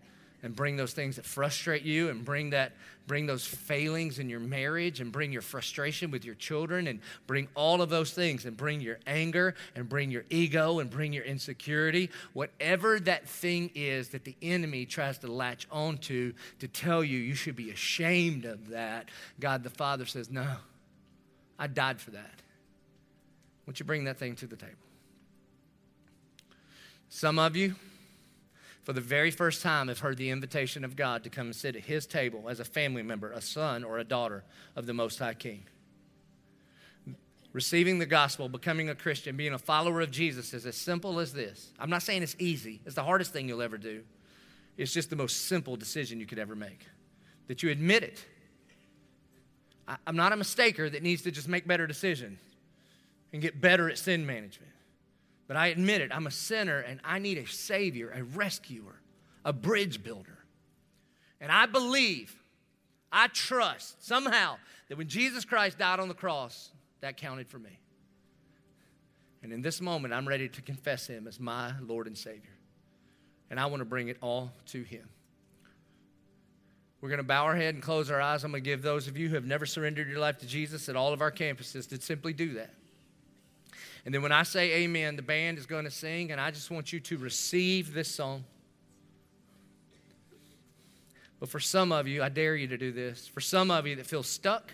and 0.44 0.56
bring 0.56 0.76
those 0.76 0.94
things 0.94 1.18
that 1.18 1.26
frustrate 1.26 1.84
you 1.84 2.10
and 2.10 2.26
bring 2.26 2.52
that 2.52 2.74
bring 3.08 3.26
those 3.26 3.46
failings 3.46 4.20
in 4.20 4.30
your 4.30 4.40
marriage 4.40 5.02
and 5.02 5.12
bring 5.12 5.34
your 5.34 5.42
frustration 5.42 6.12
with 6.12 6.24
your 6.24 6.36
children 6.36 6.88
and 6.88 7.00
bring 7.28 7.48
all 7.56 7.82
of 7.82 7.90
those 7.90 8.12
things 8.12 8.46
and 8.46 8.56
bring 8.56 8.80
your 8.80 9.00
anger 9.06 9.54
and 9.76 9.90
bring 9.90 10.12
your 10.12 10.24
ego 10.30 10.80
and 10.80 10.90
bring 10.90 11.12
your 11.12 11.24
insecurity. 11.26 12.10
Whatever 12.34 13.00
that 13.02 13.28
thing 13.28 13.72
is 13.76 14.10
that 14.10 14.24
the 14.24 14.36
enemy 14.42 14.86
tries 14.86 15.18
to 15.20 15.28
latch 15.28 15.68
onto 15.72 16.34
to 16.60 16.68
tell 16.68 17.04
you 17.04 17.18
you 17.18 17.36
should 17.36 17.56
be 17.56 17.72
ashamed 17.72 18.46
of 18.46 18.70
that 18.70 19.10
god 19.40 19.64
the 19.64 19.70
father 19.70 20.06
says 20.06 20.30
no 20.30 20.48
i 21.60 21.68
died 21.68 22.00
for 22.00 22.12
that. 22.12 22.42
Won't 23.66 23.80
you 23.80 23.86
bring 23.86 24.06
that 24.06 24.18
thing 24.18 24.36
to 24.38 24.48
the 24.48 24.56
table? 24.56 24.74
Some 27.10 27.40
of 27.40 27.56
you 27.56 27.76
for 28.92 28.96
the 28.96 29.00
very 29.00 29.32
first 29.32 29.62
time 29.62 29.88
have 29.88 30.00
heard 30.00 30.18
the 30.18 30.32
invitation 30.32 30.84
of 30.84 30.98
God 30.98 31.24
to 31.24 31.30
come 31.30 31.46
and 31.46 31.56
sit 31.56 31.78
at 31.78 31.84
his 31.84 32.06
table 32.06 32.50
as 32.50 32.60
a 32.60 32.66
family 32.66 33.02
member, 33.02 33.32
a 33.32 33.40
son 33.40 33.86
or 33.86 34.00
a 34.00 34.04
daughter 34.04 34.44
of 34.76 34.86
the 34.86 34.94
Most 34.94 35.18
High 35.18 35.34
King. 35.34 35.64
Receiving 37.54 38.00
the 38.00 38.06
gospel, 38.06 38.50
becoming 38.50 38.90
a 38.90 38.96
Christian, 38.96 39.38
being 39.38 39.54
a 39.54 39.58
follower 39.58 40.02
of 40.02 40.12
Jesus 40.12 40.54
is 40.54 40.66
as 40.66 40.76
simple 40.76 41.22
as 41.22 41.32
this. 41.32 41.72
I'm 41.80 41.90
not 41.90 42.04
saying 42.04 42.22
it's 42.22 42.36
easy, 42.38 42.82
it's 42.86 42.96
the 42.96 43.04
hardest 43.04 43.32
thing 43.32 43.48
you'll 43.48 43.62
ever 43.62 43.78
do. 43.78 44.04
It's 44.76 44.92
just 44.92 45.10
the 45.10 45.16
most 45.16 45.48
simple 45.48 45.78
decision 45.78 46.20
you 46.20 46.26
could 46.26 46.40
ever 46.40 46.54
make. 46.54 46.86
That 47.48 47.64
you 47.64 47.70
admit 47.70 48.04
it. 48.04 48.26
I, 49.88 49.96
am 50.06 50.18
not 50.18 50.34
a 50.34 50.36
mistaker 50.36 50.92
that 50.92 51.02
needs 51.02 51.22
to 51.22 51.32
just 51.32 51.48
make 51.48 51.66
better 51.66 51.88
decisions 51.88 52.40
and 53.32 53.42
get 53.42 53.62
better 53.62 53.90
at 53.90 53.98
sin 53.98 54.26
management. 54.26 54.74
But 55.52 55.58
I 55.58 55.68
admit 55.68 56.00
it, 56.00 56.16
I'm 56.16 56.28
a 56.28 56.32
sinner 56.32 56.80
and 56.80 57.02
I 57.04 57.20
need 57.20 57.38
a 57.38 57.46
Savior, 57.46 58.10
a 58.16 58.24
rescuer, 58.24 59.02
a 59.44 59.52
bridge 59.52 60.02
builder. 60.02 60.38
And 61.42 61.52
I 61.52 61.66
believe, 61.66 62.34
I 63.12 63.28
trust 63.28 64.02
somehow 64.08 64.60
that 64.88 64.98
when 64.98 65.10
Jesus 65.10 65.44
Christ 65.44 65.78
died 65.78 66.00
on 66.00 66.08
the 66.08 66.14
cross, 66.14 66.72
that 67.02 67.18
counted 67.18 67.50
for 67.50 67.60
me. 67.60 67.82
And 69.44 69.52
in 69.52 69.62
this 69.62 69.82
moment, 69.82 70.14
I'm 70.14 70.26
ready 70.26 70.48
to 70.48 70.62
confess 70.62 71.08
Him 71.08 71.28
as 71.28 71.38
my 71.38 71.74
Lord 71.82 72.08
and 72.08 72.18
Savior. 72.18 72.56
And 73.50 73.60
I 73.60 73.66
want 73.66 73.82
to 73.82 73.86
bring 73.86 74.08
it 74.08 74.16
all 74.22 74.54
to 74.68 74.84
Him. 74.84 75.10
We're 77.02 77.10
going 77.10 77.18
to 77.18 77.24
bow 77.24 77.44
our 77.44 77.58
head 77.58 77.74
and 77.74 77.84
close 77.84 78.10
our 78.10 78.22
eyes. 78.22 78.46
I'm 78.46 78.52
going 78.52 78.64
to 78.64 78.70
give 78.70 78.84
those 78.84 79.10
of 79.10 79.18
you 79.18 79.28
who 79.28 79.36
have 79.36 79.44
never 79.44 79.66
surrendered 79.66 80.08
your 80.08 80.20
life 80.20 80.38
to 80.38 80.48
Jesus 80.48 80.88
at 80.88 80.96
all 80.96 81.12
of 81.12 81.20
our 81.20 81.30
campuses 81.30 81.90
to 81.90 82.02
simply 82.02 82.32
do 82.32 82.54
that. 82.54 82.74
And 84.06 84.14
then 84.14 84.22
when 84.22 84.32
I 84.32 84.44
say 84.44 84.84
amen, 84.84 85.16
the 85.16 85.22
band 85.22 85.58
is 85.58 85.66
going 85.66 85.86
to 85.86 85.92
sing, 85.92 86.32
and 86.32 86.42
I 86.42 86.52
just 86.52 86.72
want 86.72 86.92
you 86.92 87.00
to 87.02 87.18
receive 87.18 87.94
this 87.94 88.08
song. 88.08 88.44
But 91.40 91.50
for 91.50 91.60
some 91.60 91.92
of 91.92 92.08
you, 92.08 92.22
I 92.22 92.30
dare 92.30 92.56
you 92.56 92.68
to 92.68 92.78
do 92.78 92.92
this. 92.92 93.28
For 93.28 93.42
some 93.42 93.72
of 93.72 93.88
you 93.88 93.96
that 93.96 94.06
feel 94.06 94.24
stuck, 94.24 94.74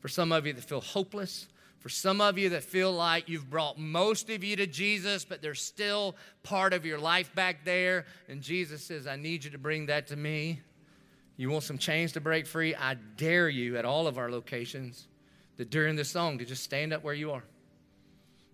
for 0.00 0.08
some 0.08 0.32
of 0.32 0.46
you 0.46 0.52
that 0.52 0.64
feel 0.64 0.80
hopeless, 0.80 1.48
for 1.80 1.88
some 1.88 2.20
of 2.20 2.38
you 2.38 2.50
that 2.50 2.62
feel 2.62 2.92
like 2.92 3.28
you've 3.28 3.50
brought 3.50 3.78
most 3.78 4.30
of 4.30 4.44
you 4.44 4.54
to 4.56 4.66
Jesus, 4.66 5.24
but 5.24 5.42
there's 5.42 5.60
still 5.60 6.14
part 6.42 6.72
of 6.72 6.86
your 6.86 6.98
life 6.98 7.34
back 7.34 7.64
there, 7.64 8.06
and 8.28 8.40
Jesus 8.40 8.84
says, 8.84 9.06
I 9.06 9.16
need 9.16 9.44
you 9.44 9.50
to 9.50 9.58
bring 9.58 9.86
that 9.86 10.06
to 10.08 10.16
me. 10.16 10.60
You 11.36 11.50
want 11.50 11.64
some 11.64 11.78
chains 11.78 12.12
to 12.12 12.20
break 12.20 12.46
free? 12.46 12.74
I 12.74 12.94
dare 13.16 13.48
you 13.48 13.76
at 13.76 13.84
all 13.84 14.06
of 14.06 14.18
our 14.18 14.30
locations 14.30 15.08
that 15.56 15.70
during 15.70 15.96
this 15.96 16.10
song 16.10 16.38
to 16.38 16.44
just 16.44 16.62
stand 16.62 16.92
up 16.92 17.02
where 17.02 17.14
you 17.14 17.32
are. 17.32 17.42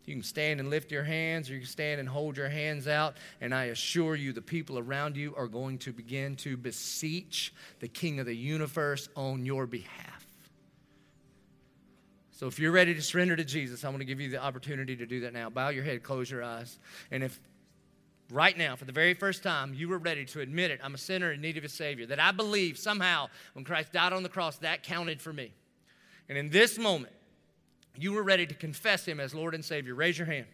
You 0.08 0.14
can 0.14 0.22
stand 0.22 0.58
and 0.58 0.70
lift 0.70 0.90
your 0.90 1.04
hands, 1.04 1.50
or 1.50 1.52
you 1.52 1.60
can 1.60 1.68
stand 1.68 2.00
and 2.00 2.08
hold 2.08 2.36
your 2.36 2.48
hands 2.48 2.88
out. 2.88 3.16
And 3.40 3.54
I 3.54 3.64
assure 3.66 4.16
you, 4.16 4.32
the 4.32 4.40
people 4.42 4.78
around 4.78 5.16
you 5.16 5.34
are 5.36 5.46
going 5.46 5.78
to 5.78 5.92
begin 5.92 6.34
to 6.36 6.56
beseech 6.56 7.52
the 7.80 7.88
King 7.88 8.18
of 8.18 8.26
the 8.26 8.34
universe 8.34 9.08
on 9.14 9.44
your 9.44 9.66
behalf. 9.66 10.26
So 12.30 12.46
if 12.46 12.58
you're 12.58 12.72
ready 12.72 12.94
to 12.94 13.02
surrender 13.02 13.36
to 13.36 13.44
Jesus, 13.44 13.84
I 13.84 13.88
want 13.88 13.98
to 13.98 14.04
give 14.06 14.20
you 14.20 14.30
the 14.30 14.42
opportunity 14.42 14.96
to 14.96 15.06
do 15.06 15.20
that 15.20 15.32
now. 15.32 15.50
Bow 15.50 15.68
your 15.68 15.84
head, 15.84 16.02
close 16.02 16.30
your 16.30 16.42
eyes. 16.42 16.78
And 17.10 17.22
if 17.22 17.38
right 18.30 18.56
now, 18.56 18.76
for 18.76 18.84
the 18.84 18.92
very 18.92 19.12
first 19.12 19.42
time, 19.42 19.74
you 19.74 19.88
were 19.88 19.98
ready 19.98 20.24
to 20.24 20.40
admit 20.40 20.70
it, 20.70 20.80
I'm 20.82 20.94
a 20.94 20.98
sinner 20.98 21.32
in 21.32 21.40
need 21.40 21.58
of 21.58 21.64
a 21.64 21.68
Savior, 21.68 22.06
that 22.06 22.20
I 22.20 22.30
believe 22.30 22.78
somehow 22.78 23.26
when 23.54 23.64
Christ 23.64 23.92
died 23.92 24.12
on 24.12 24.22
the 24.22 24.28
cross, 24.28 24.56
that 24.58 24.82
counted 24.82 25.20
for 25.20 25.32
me. 25.32 25.52
And 26.28 26.38
in 26.38 26.48
this 26.48 26.78
moment, 26.78 27.12
you 28.02 28.12
were 28.12 28.22
ready 28.22 28.46
to 28.46 28.54
confess 28.54 29.04
Him 29.04 29.20
as 29.20 29.34
Lord 29.34 29.54
and 29.54 29.64
Savior, 29.64 29.94
raise 29.94 30.18
your 30.18 30.26
hand. 30.26 30.46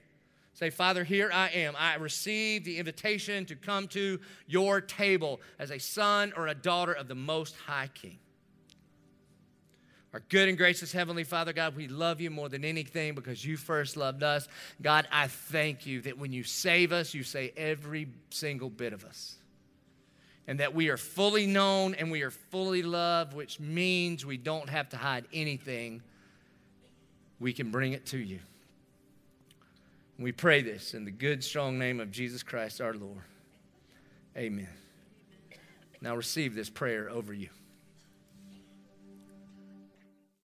Say, 0.55 0.71
Father, 0.71 1.03
here 1.03 1.31
I 1.33 1.49
am. 1.49 1.75
I 1.77 1.97
receive 1.97 2.65
the 2.65 2.79
invitation 2.79 3.45
to 3.47 3.57
come 3.57 3.89
to 3.89 4.21
your 4.47 4.81
table 4.81 5.41
as 5.59 5.73
a 5.73 5.79
son 5.79 6.33
or 6.37 6.47
a 6.47 6.55
daughter 6.55 6.93
of 6.93 7.09
the 7.09 7.17
Most 7.17 7.57
High 7.67 7.91
King. 7.93 8.19
Our 10.13 10.23
good 10.29 10.49
and 10.49 10.57
gracious 10.57 10.93
Heavenly 10.93 11.25
Father, 11.25 11.53
God, 11.53 11.75
we 11.75 11.89
love 11.89 12.21
you 12.21 12.31
more 12.31 12.49
than 12.49 12.65
anything 12.65 13.17
because 13.17 13.45
you 13.45 13.57
first 13.57 13.97
loved 13.97 14.23
us. 14.23 14.47
God, 14.81 15.09
I 15.11 15.27
thank 15.27 15.87
you 15.87 16.03
that 16.03 16.17
when 16.17 16.33
you 16.33 16.45
save 16.45 16.93
us, 16.93 17.15
you 17.15 17.25
save 17.25 17.51
every 17.57 18.07
single 18.31 18.71
bit 18.71 18.93
of 18.93 19.05
us. 19.05 19.35
And 20.47 20.61
that 20.61 20.73
we 20.73 20.89
are 20.89 20.97
fully 20.97 21.49
known 21.49 21.97
and 21.97 22.13
we 22.13 22.23
are 22.23 22.31
fully 22.31 22.83
loved, 22.83 23.35
which 23.35 23.59
means 23.59 24.25
we 24.25 24.37
don't 24.37 24.69
have 24.69 24.89
to 24.91 24.97
hide 24.97 25.25
anything 25.33 26.01
we 27.41 27.53
can 27.53 27.71
bring 27.71 27.93
it 27.93 28.07
to 28.07 28.19
you. 28.19 28.41
We 30.19 30.33
pray 30.33 30.63
this 30.63 30.95
in 30.95 31.05
the 31.05 31.11
good, 31.11 31.43
strong 31.43 31.79
name 31.79 32.01
of 32.01 32.11
Jesus 32.11 32.43
Christ 32.43 32.81
our 32.81 32.95
Lord. 32.95 33.23
Amen. 34.37 34.69
Now 36.01 36.15
receive 36.15 36.55
this 36.55 36.71
prayer 36.71 37.11
over 37.11 37.33
you. 37.33 37.49